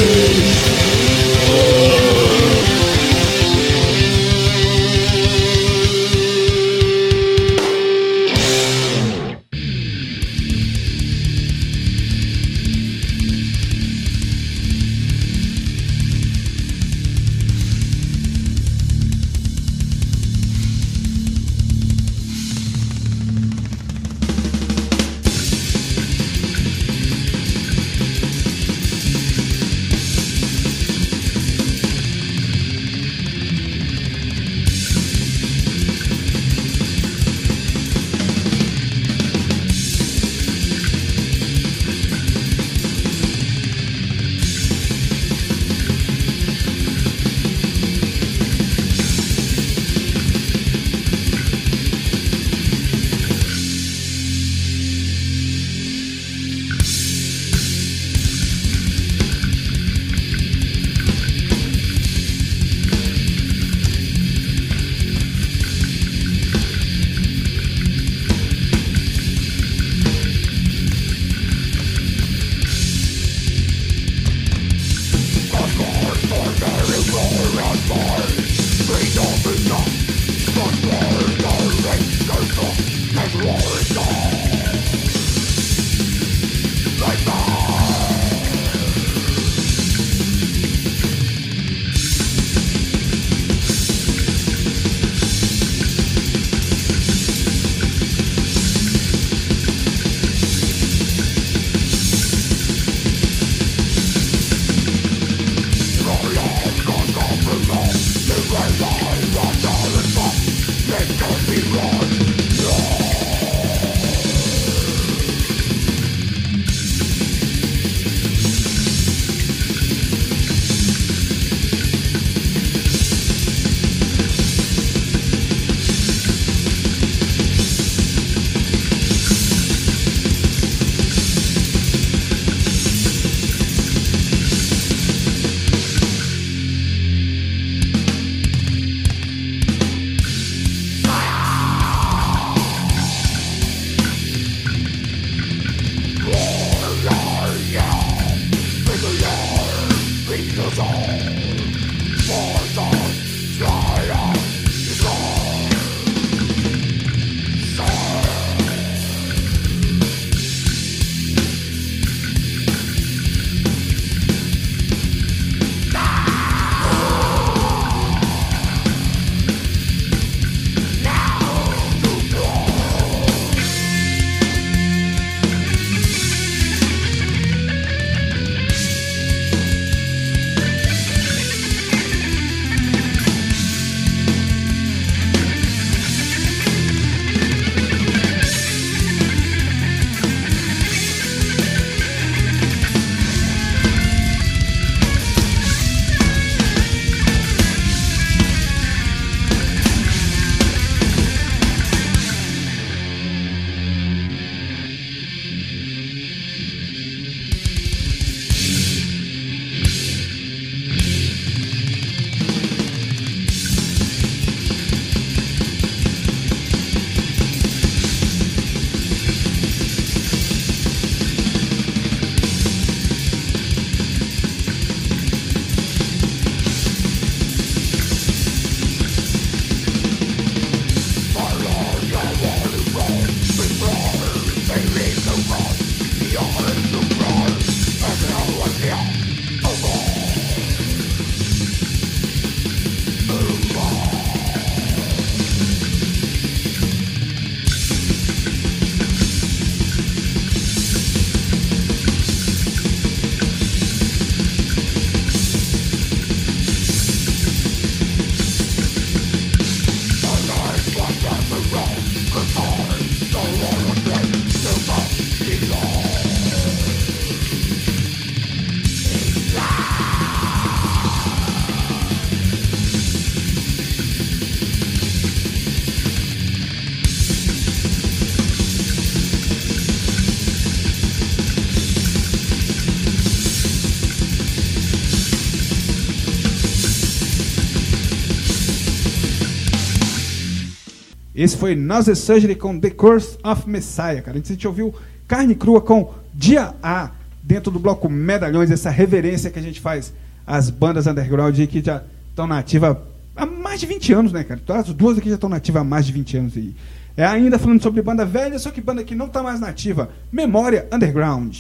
Esse 291.46 291.58
foi 291.58 291.76
Nausea 291.76 292.16
Surgery 292.16 292.56
com 292.56 292.80
The 292.80 292.90
Curse 292.90 293.38
of 293.44 293.70
Messiah, 293.70 294.20
cara. 294.20 294.36
A 294.36 294.42
gente 294.42 294.68
ouviu 294.68 294.96
Carne 295.28 295.54
Crua 295.54 295.80
com 295.80 296.12
Dia 296.34 296.74
A, 296.82 297.12
dentro 297.44 297.72
do 297.72 297.78
bloco 297.78 298.10
Medalhões, 298.10 298.72
essa 298.72 298.90
reverência 298.90 299.52
que 299.52 299.60
a 299.60 299.62
gente 299.62 299.80
faz 299.80 300.12
às 300.48 300.72
bandas 300.72 301.06
underground 301.06 301.56
que 301.68 301.84
já 301.84 302.02
estão 302.32 302.48
na 302.48 302.58
ativa 302.58 303.00
há 303.36 303.46
mais 303.46 303.80
de 303.80 303.86
20 303.86 304.14
anos, 304.14 304.32
né, 304.32 304.44
cara? 304.44 304.60
As 304.80 304.92
duas 304.92 305.20
aqui 305.20 305.30
já 305.30 305.36
estão 305.36 305.48
nativas 305.48 305.84
há 305.84 305.86
mais 305.86 306.08
de 306.08 306.14
20 306.14 306.38
anos 306.38 306.58
aí. 306.58 306.76
É 307.16 307.24
ainda 307.24 307.60
falando 307.60 307.84
sobre 307.84 308.02
banda 308.02 308.26
velha, 308.26 308.58
só 308.58 308.72
que 308.72 308.82
banda 308.82 309.04
que 309.04 309.14
não 309.14 309.28
está 309.28 309.44
mais 309.44 309.60
nativa. 309.60 310.10
Memória 310.32 310.88
Underground. 310.92 311.58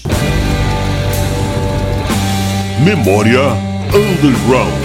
Memória 2.83 3.51
Underground. 3.93 4.84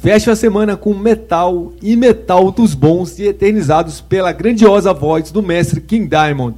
Fecha 0.00 0.32
a 0.32 0.36
semana 0.36 0.76
com 0.76 0.94
metal 0.94 1.72
e 1.80 1.94
metal 1.94 2.50
dos 2.50 2.74
bons 2.74 3.18
e 3.18 3.24
eternizados 3.24 4.00
pela 4.00 4.32
grandiosa 4.32 4.92
voz 4.92 5.30
do 5.30 5.42
mestre 5.42 5.80
King 5.80 6.08
Diamond. 6.08 6.56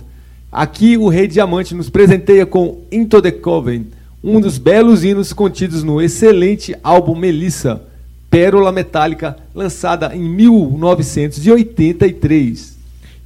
Aqui 0.50 0.96
o 0.96 1.08
Rei 1.08 1.26
Diamante 1.26 1.74
nos 1.74 1.90
presenteia 1.90 2.46
com 2.46 2.80
Into 2.90 3.20
the 3.20 3.32
Coven, 3.32 3.88
um 4.22 4.40
dos 4.40 4.56
belos 4.56 5.04
hinos 5.04 5.32
contidos 5.32 5.82
no 5.82 6.00
excelente 6.00 6.74
álbum 6.82 7.14
Melissa, 7.14 7.82
pérola 8.30 8.72
metálica, 8.72 9.36
lançada 9.54 10.14
em 10.14 10.22
1983. 10.22 12.74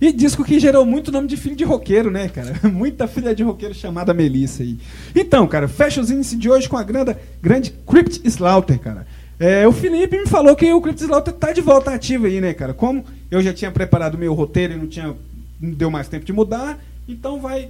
E 0.01 0.13
disco 0.13 0.45
que 0.45 0.61
gerou 0.61 0.87
muito 0.87 1.11
nome 1.11 1.27
de 1.27 1.37
filho 1.37 1.57
de 1.57 1.65
roqueiro, 1.65 2.11
né, 2.11 2.29
cara? 2.29 2.55
Muita 2.71 3.09
filha 3.09 3.35
de 3.35 3.43
roqueiro 3.43 3.75
chamada 3.75 4.15
Melissa 4.15 4.63
aí. 4.63 4.79
Então, 5.15 5.47
cara, 5.47 5.67
fecha 5.67 6.01
os 6.01 6.11
índices 6.11 6.39
de 6.39 6.49
hoje 6.49 6.69
com 6.69 6.77
a 6.77 6.85
grande, 6.85 7.17
grande 7.43 7.75
Crypt 7.87 8.21
Slaughter, 8.25 8.79
cara. 8.79 9.07
É, 9.39 9.67
o 9.69 9.73
Felipe 9.73 10.19
me 10.19 10.27
falou 10.27 10.57
que 10.57 10.73
o 10.73 10.81
Crypt 10.81 11.03
Slaughter 11.03 11.33
tá 11.33 11.53
de 11.53 11.61
volta 11.61 11.93
ativo 11.93 12.27
aí, 12.27 12.41
né, 12.41 12.53
cara? 12.53 12.75
Como 12.75 13.05
eu 13.31 13.41
já 13.41 13.53
tinha 13.53 13.71
preparado 13.71 14.19
meu 14.19 14.35
roteiro 14.35 14.75
e 14.75 14.77
não 14.77 14.87
tinha 14.87 15.15
não 15.61 15.71
deu 15.71 15.91
mais 15.91 16.09
tempo 16.09 16.25
de 16.25 16.33
mudar, 16.33 16.79
então 17.09 17.41
vai 17.41 17.69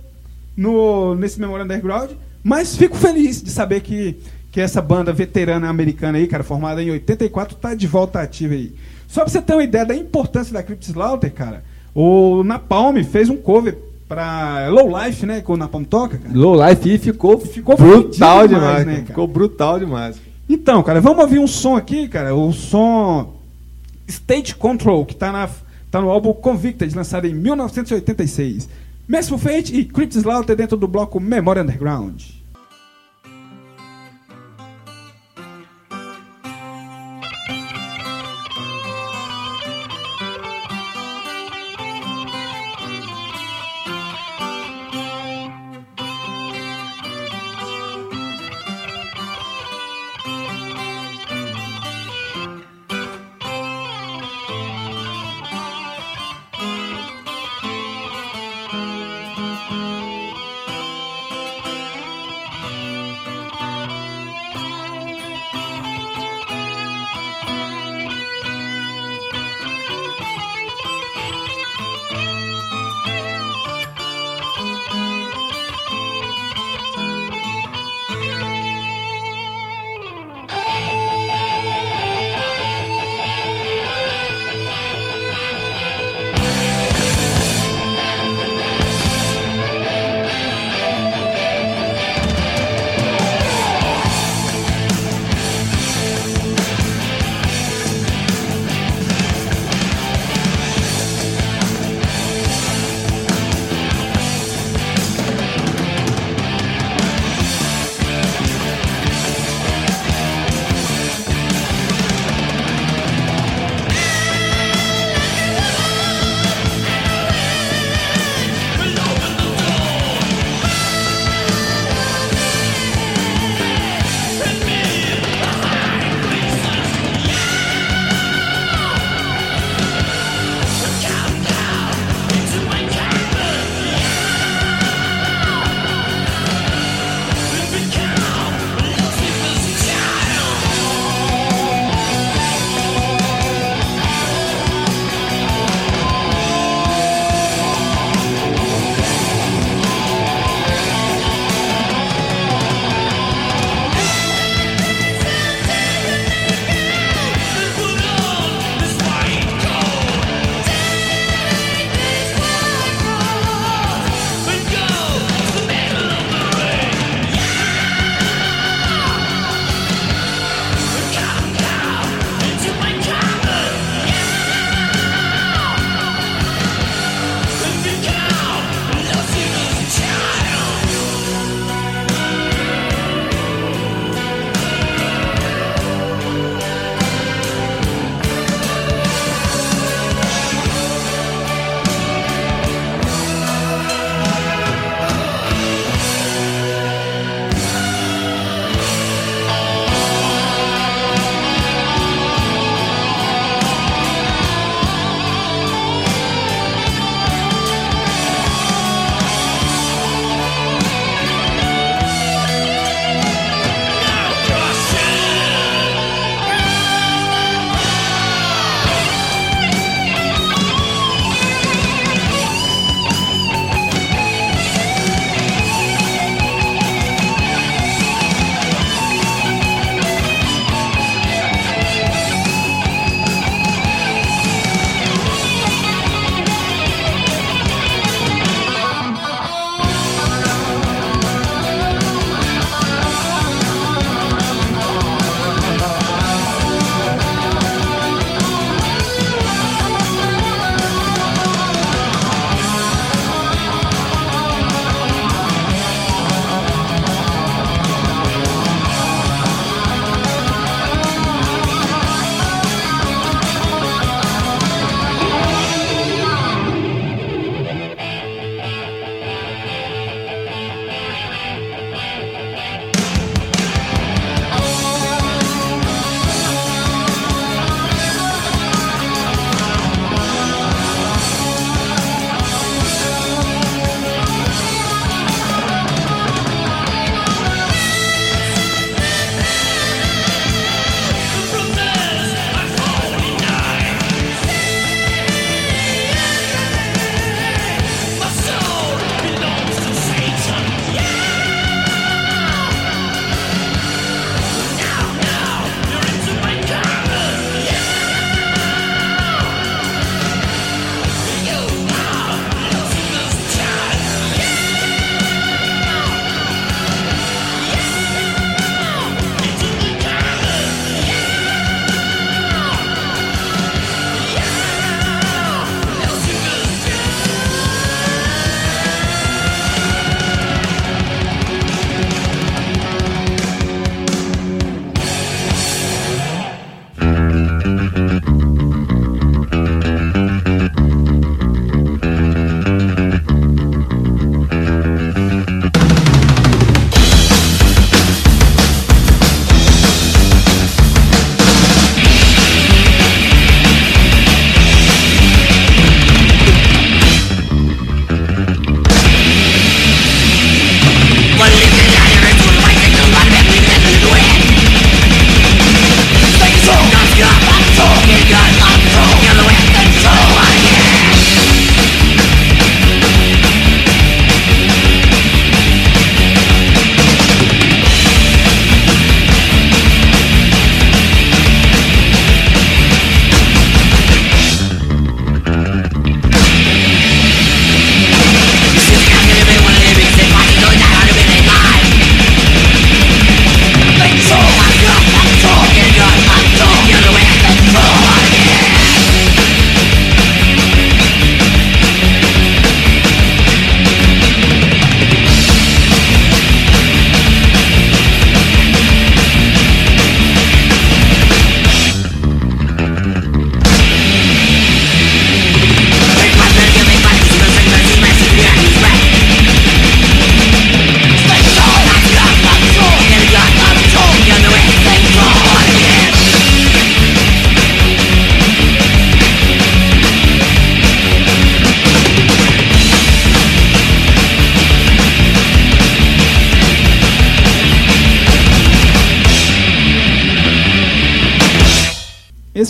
no 0.56 1.14
nesse 1.14 1.40
Memória 1.40 1.64
Underground. 1.64 2.10
Mas 2.42 2.76
fico 2.76 2.96
feliz 2.96 3.42
de 3.42 3.50
saber 3.50 3.80
que, 3.80 4.16
que 4.52 4.60
essa 4.60 4.80
banda 4.80 5.12
veterana 5.12 5.68
americana 5.68 6.18
aí, 6.18 6.26
cara, 6.26 6.44
formada 6.44 6.82
em 6.82 6.90
84, 6.90 7.56
tá 7.56 7.74
de 7.74 7.86
volta 7.86 8.20
ativa 8.20 8.54
aí. 8.54 8.72
Só 9.06 9.22
pra 9.22 9.30
você 9.30 9.40
ter 9.40 9.54
uma 9.54 9.64
ideia 9.64 9.84
da 9.84 9.94
importância 9.94 10.52
da 10.52 10.62
Crypt 10.62 10.86
Slaughter, 10.86 11.32
cara, 11.32 11.64
o 11.94 12.42
Napalm 12.44 13.02
fez 13.02 13.28
um 13.28 13.36
cover 13.36 13.76
pra 14.08 14.68
Low 14.68 14.88
Life, 15.02 15.26
né, 15.26 15.40
que 15.40 15.50
o 15.50 15.56
Napalm 15.56 15.84
toca, 15.84 16.18
cara. 16.18 16.34
Low 16.34 16.54
Life 16.68 16.94
e 16.94 16.98
ficou, 16.98 17.38
Ficou 17.38 17.76
brutal 17.76 18.46
demais, 18.46 18.84
demais, 18.84 18.86
né? 18.86 19.04
Ficou 19.06 19.26
brutal 19.26 19.78
demais. 19.78 20.16
Então, 20.48 20.82
cara, 20.82 21.00
vamos 21.00 21.22
ouvir 21.22 21.38
um 21.38 21.46
som 21.46 21.76
aqui, 21.76 22.08
cara. 22.08 22.34
O 22.34 22.52
som 22.52 23.34
State 24.06 24.54
Control, 24.54 25.04
que 25.04 25.14
tá, 25.14 25.30
na, 25.30 25.48
tá 25.90 26.00
no 26.00 26.10
álbum 26.10 26.32
Convicted, 26.32 26.94
lançado 26.94 27.26
em 27.26 27.34
1986. 27.34 28.68
Merciful 29.06 29.38
Fate 29.38 29.74
e 29.74 29.84
Crypt 29.84 30.16
Slaughter 30.16 30.56
dentro 30.56 30.76
do 30.76 30.88
bloco 30.88 31.20
Memória 31.20 31.62
Underground. 31.62 32.37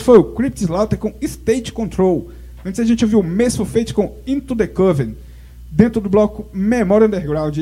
Foi 0.08 0.16
o 0.16 0.24
Crypt 0.24 0.62
Slaughter 0.62 0.98
com 0.98 1.12
State 1.20 1.70
Control. 1.70 2.30
Antes 2.64 2.80
a 2.80 2.84
gente 2.84 3.04
ouviu 3.04 3.20
o 3.20 3.22
Merciful 3.22 3.66
Fate 3.66 3.92
com 3.92 4.16
Into 4.26 4.56
the 4.56 4.66
Coven. 4.66 5.14
Dentro 5.70 6.00
do 6.00 6.08
bloco 6.08 6.46
Memória 6.50 7.06
Underground. 7.06 7.58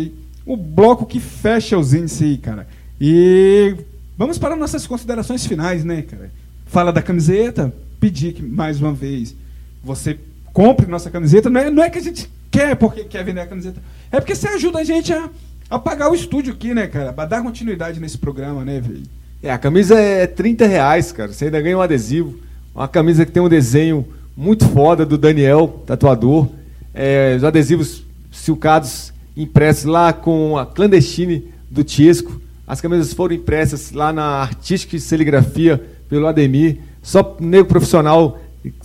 O 0.46 0.56
bloco 0.56 1.04
que 1.06 1.18
fecha 1.18 1.76
os 1.76 1.92
índices 1.92 2.22
aí, 2.22 2.38
cara. 2.38 2.68
E 3.00 3.74
vamos 4.16 4.38
para 4.38 4.54
nossas 4.54 4.86
considerações 4.86 5.44
finais, 5.44 5.84
né, 5.84 6.02
cara? 6.02 6.30
Fala 6.66 6.92
da 6.92 7.02
camiseta, 7.02 7.74
pedir 7.98 8.32
que, 8.32 8.44
mais 8.44 8.80
uma 8.80 8.92
vez, 8.92 9.34
você 9.82 10.16
compre 10.52 10.86
nossa 10.86 11.10
camiseta. 11.10 11.50
Não 11.50 11.60
é, 11.60 11.68
não 11.68 11.82
é 11.82 11.90
que 11.90 11.98
a 11.98 12.02
gente 12.02 12.30
quer 12.48 12.76
porque 12.76 13.02
quer 13.02 13.24
vender 13.24 13.40
a 13.40 13.46
camiseta. 13.48 13.82
É 14.12 14.20
porque 14.20 14.36
você 14.36 14.46
ajuda 14.46 14.78
a 14.78 14.84
gente 14.84 15.12
a, 15.12 15.28
a 15.68 15.80
pagar 15.80 16.12
o 16.12 16.14
estúdio 16.14 16.52
aqui, 16.52 16.72
né, 16.72 16.86
cara? 16.86 17.12
Pra 17.12 17.26
dar 17.26 17.42
continuidade 17.42 17.98
nesse 17.98 18.18
programa, 18.18 18.64
né, 18.64 18.80
velho? 18.80 19.02
É, 19.42 19.50
a 19.50 19.58
camisa 19.58 19.98
é 19.98 20.26
30 20.26 20.66
reais, 20.66 21.12
cara. 21.12 21.32
Você 21.32 21.46
ainda 21.46 21.60
ganha 21.60 21.78
um 21.78 21.82
adesivo. 21.82 22.34
Uma 22.74 22.88
camisa 22.88 23.24
que 23.24 23.32
tem 23.32 23.42
um 23.42 23.48
desenho 23.48 24.06
muito 24.36 24.68
foda 24.68 25.06
do 25.06 25.16
Daniel, 25.16 25.82
tatuador. 25.86 26.48
É, 26.94 27.34
os 27.36 27.44
adesivos 27.44 28.02
silcados 28.30 29.12
impressos 29.36 29.84
lá 29.84 30.12
com 30.12 30.56
a 30.56 30.66
clandestine 30.66 31.48
do 31.70 31.84
Tiesco. 31.84 32.40
As 32.66 32.80
camisas 32.80 33.12
foram 33.12 33.34
impressas 33.34 33.92
lá 33.92 34.12
na 34.12 34.42
Artística 34.42 34.96
e 34.96 35.00
Serigrafia 35.00 35.82
pelo 36.08 36.26
Ademir. 36.26 36.78
Só 37.02 37.36
nego 37.38 37.68
profissional 37.68 38.40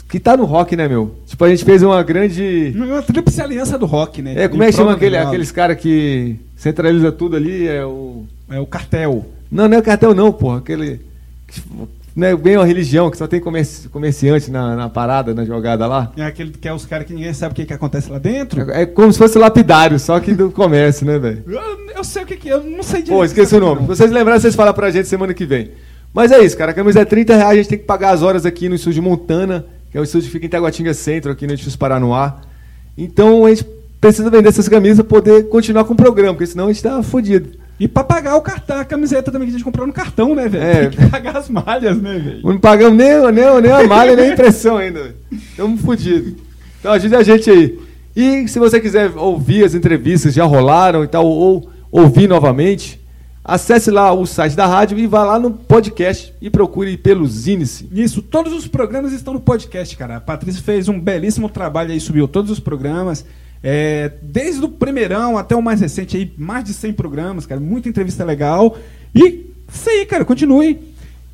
que 0.07 0.19
tá 0.19 0.37
no 0.37 0.45
rock, 0.45 0.75
né, 0.75 0.87
meu? 0.87 1.15
Tipo, 1.25 1.45
a 1.45 1.49
gente 1.49 1.65
fez 1.65 1.81
uma 1.81 2.03
grande. 2.03 2.73
Uma 2.75 3.01
tríplice 3.01 3.41
aliança 3.41 3.77
do 3.77 3.85
rock, 3.85 4.21
né? 4.21 4.43
É, 4.43 4.47
como 4.47 4.61
é 4.61 4.67
que 4.67 4.73
chama 4.73 4.93
aquele, 4.93 5.17
aqueles 5.17 5.51
caras 5.51 5.77
que 5.77 6.35
centraliza 6.55 7.11
tudo 7.11 7.35
ali? 7.35 7.67
É 7.67 7.83
o. 7.83 8.25
É 8.49 8.59
o 8.59 8.65
cartel. 8.65 9.25
Não, 9.51 9.67
não 9.67 9.77
é 9.77 9.79
o 9.79 9.83
cartel, 9.83 10.13
não, 10.15 10.31
porra. 10.31 10.59
Aquele. 10.59 11.01
que 11.47 11.61
Não 12.15 12.27
é 12.27 12.35
bem 12.35 12.57
uma 12.57 12.65
religião, 12.65 13.09
que 13.11 13.17
só 13.17 13.27
tem 13.27 13.39
comerci- 13.39 13.87
comerciante 13.89 14.49
na, 14.51 14.75
na 14.75 14.89
parada, 14.89 15.33
na 15.33 15.45
jogada 15.45 15.85
lá. 15.87 16.11
É 16.17 16.23
aquele 16.25 16.51
que 16.51 16.67
é 16.67 16.73
os 16.73 16.85
caras 16.85 17.05
que 17.07 17.13
ninguém 17.13 17.33
sabe 17.33 17.53
o 17.53 17.55
que, 17.55 17.65
que 17.65 17.73
acontece 17.73 18.09
lá 18.11 18.17
dentro. 18.19 18.69
É 18.71 18.85
como 18.85 19.11
se 19.11 19.17
fosse 19.19 19.37
lapidário, 19.37 19.97
só 19.99 20.19
que 20.19 20.33
do 20.33 20.51
comércio, 20.51 21.05
né, 21.05 21.17
velho? 21.19 21.43
Eu, 21.47 21.61
eu 21.97 22.03
sei 22.03 22.23
o 22.23 22.25
que, 22.25 22.35
que 22.37 22.49
é, 22.49 22.53
eu 22.53 22.63
não 22.63 22.83
sei 22.83 23.01
direito. 23.01 23.17
Pô, 23.17 23.23
esqueci 23.25 23.55
o 23.55 23.59
nome. 23.59 23.75
Se 23.81 23.87
Não. 23.87 23.95
vocês 23.95 24.11
lembrarem, 24.11 24.39
vocês 24.41 24.55
falam 24.55 24.73
pra 24.73 24.89
gente 24.91 25.07
semana 25.07 25.33
que 25.33 25.45
vem. 25.45 25.71
Mas 26.13 26.31
é 26.31 26.43
isso, 26.43 26.57
cara. 26.57 26.71
A 26.71 26.73
camisa 26.73 26.99
é 27.01 27.05
30 27.05 27.35
reais, 27.35 27.51
a 27.51 27.55
gente 27.55 27.69
tem 27.69 27.77
que 27.77 27.85
pagar 27.85 28.11
as 28.11 28.21
horas 28.21 28.45
aqui 28.45 28.67
no 28.67 28.75
estúdio 28.75 29.01
Montana, 29.01 29.65
que 29.89 29.97
é 29.97 30.01
o 30.01 30.03
estúdio 30.03 30.27
que 30.27 30.31
fica 30.33 30.45
em 30.45 30.49
Taguatinga 30.49 30.93
Centro, 30.93 31.31
aqui 31.31 31.47
no 31.47 31.53
Edifício 31.53 31.79
Paranoá. 31.79 32.41
Então 32.97 33.45
a 33.45 33.49
gente 33.49 33.65
precisa 34.01 34.29
vender 34.29 34.49
essas 34.49 34.67
camisas 34.67 34.97
pra 34.97 35.05
poder 35.21 35.47
continuar 35.47 35.85
com 35.85 35.93
o 35.93 35.97
programa, 35.97 36.33
porque 36.33 36.47
senão 36.47 36.65
a 36.67 36.73
gente 36.73 36.83
tá 36.83 37.01
fodido. 37.01 37.49
E 37.81 37.87
pra 37.87 38.03
pagar 38.03 38.35
o 38.35 38.41
cartão, 38.41 38.77
a 38.77 38.85
camiseta 38.85 39.31
também 39.31 39.47
que 39.47 39.55
a 39.55 39.57
gente 39.57 39.65
comprou 39.65 39.87
no 39.87 39.91
cartão, 39.91 40.35
né, 40.35 40.47
velho? 40.47 40.63
É. 40.63 40.89
Tem 40.89 40.99
que 40.99 41.09
pagar 41.09 41.35
as 41.35 41.49
malhas, 41.49 41.99
né, 41.99 42.19
velho? 42.19 42.41
Não 42.43 42.59
pagamos 42.59 42.95
nem, 42.95 43.19
nem, 43.31 43.59
nem 43.59 43.71
a 43.71 43.87
malha, 43.87 44.15
nem 44.15 44.29
a 44.29 44.33
impressão 44.33 44.77
ainda. 44.77 45.15
Estamos 45.31 45.81
fodidos. 45.81 46.35
Então 46.79 46.91
ajude 46.91 47.15
a 47.15 47.23
gente 47.23 47.49
aí. 47.49 47.79
E 48.15 48.47
se 48.47 48.59
você 48.59 48.79
quiser 48.79 49.09
ouvir 49.17 49.65
as 49.65 49.73
entrevistas, 49.73 50.35
já 50.35 50.43
rolaram 50.43 51.03
e 51.03 51.07
tal, 51.07 51.25
ou 51.25 51.71
ouvir 51.91 52.27
novamente, 52.27 53.01
acesse 53.43 53.89
lá 53.89 54.13
o 54.13 54.27
site 54.27 54.55
da 54.55 54.67
rádio 54.67 54.99
e 54.99 55.07
vá 55.07 55.23
lá 55.23 55.39
no 55.39 55.49
podcast 55.49 56.35
e 56.39 56.51
procure 56.51 56.95
pelo 56.97 57.25
Zinice. 57.25 57.89
Isso, 57.91 58.21
todos 58.21 58.53
os 58.53 58.67
programas 58.67 59.11
estão 59.11 59.33
no 59.33 59.41
podcast, 59.41 59.97
cara. 59.97 60.17
A 60.17 60.21
Patrícia 60.21 60.61
fez 60.61 60.87
um 60.87 60.99
belíssimo 60.99 61.49
trabalho 61.49 61.91
aí, 61.91 61.99
subiu 61.99 62.27
todos 62.27 62.51
os 62.51 62.59
programas. 62.59 63.25
É, 63.63 64.11
desde 64.21 64.63
o 64.63 64.69
primeirão 64.69 65.37
até 65.37 65.55
o 65.55 65.61
mais 65.61 65.81
recente 65.81 66.17
aí, 66.17 66.33
mais 66.37 66.63
de 66.63 66.73
100 66.73 66.93
programas, 66.93 67.45
cara. 67.45 67.61
Muita 67.61 67.89
entrevista 67.89 68.23
legal. 68.23 68.77
E 69.13 69.45
isso 69.71 69.89
aí, 69.89 70.05
cara, 70.05 70.25
continue 70.25 70.79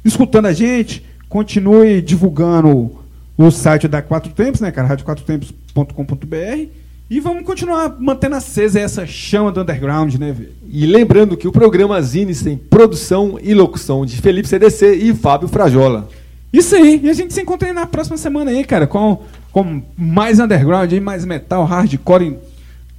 escutando 0.03 0.45
a 0.45 0.53
gente, 0.53 1.05
continue 1.29 2.01
divulgando 2.01 2.91
o 3.37 3.51
site 3.51 3.87
da 3.87 4.01
Quatro 4.01 4.31
Tempos, 4.33 4.61
né, 4.61 4.71
cara? 4.71 4.87
radioquatrotempos.com.br. 4.87 6.67
E 7.09 7.21
vamos 7.21 7.45
continuar 7.45 7.95
mantendo 7.97 8.35
acesa 8.35 8.81
essa 8.81 9.07
chama 9.07 9.49
do 9.49 9.61
underground, 9.61 10.15
né, 10.15 10.33
velho? 10.33 10.51
E 10.69 10.85
lembrando 10.85 11.37
que 11.37 11.47
o 11.47 11.53
programa 11.53 12.01
Zinice 12.01 12.43
tem 12.43 12.57
produção 12.57 13.39
e 13.41 13.53
locução 13.53 14.05
de 14.05 14.17
Felipe 14.17 14.49
CDC 14.49 14.95
e 14.95 15.13
Fábio 15.13 15.47
Frajola. 15.47 16.09
Isso 16.51 16.75
aí, 16.75 16.99
e 17.01 17.09
a 17.09 17.13
gente 17.13 17.33
se 17.33 17.41
encontra 17.41 17.69
aí 17.69 17.73
na 17.73 17.85
próxima 17.85 18.17
semana 18.17 18.51
aí, 18.51 18.63
cara, 18.65 18.87
com, 18.87 19.23
com 19.57 19.81
mais 19.97 20.39
underground 20.39 20.93
mais 21.01 21.25
metal, 21.25 21.65
hardcore 21.65 22.25
em 22.25 22.37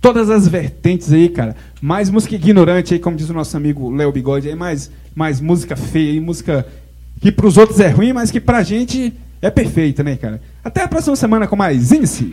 todas 0.01 0.29
as 0.29 0.49
vertentes 0.49 1.13
aí, 1.13 1.29
cara. 1.29 1.55
Mais 1.81 2.11
música 2.11 2.35
ignorante 2.35 2.95
aí, 2.95 2.99
como 2.99 3.17
diz 3.17 3.31
o 3.31 3.33
nosso 3.33 3.57
amigo 3.57 3.95
Léo 3.95 4.11
Bigode 4.11 4.49
aí, 4.49 4.57
mais, 4.57 4.91
mais 5.15 5.41
música 5.41 5.77
feia 5.77 6.11
aí, 6.11 6.19
música 6.19 6.67
que 7.21 7.31
pros 7.31 7.57
outros 7.57 7.79
é 7.79 7.89
ruim, 7.91 8.13
mas 8.13 8.33
que 8.33 8.41
pra 8.41 8.65
gente 8.65 9.13
é 9.41 9.51
perfeita, 9.51 10.03
né, 10.03 10.17
cara? 10.17 10.41
Até 10.65 10.83
a 10.83 10.89
próxima 10.89 11.15
semana 11.15 11.47
com 11.47 11.55
mais 11.55 11.93
Índice. 11.93 12.33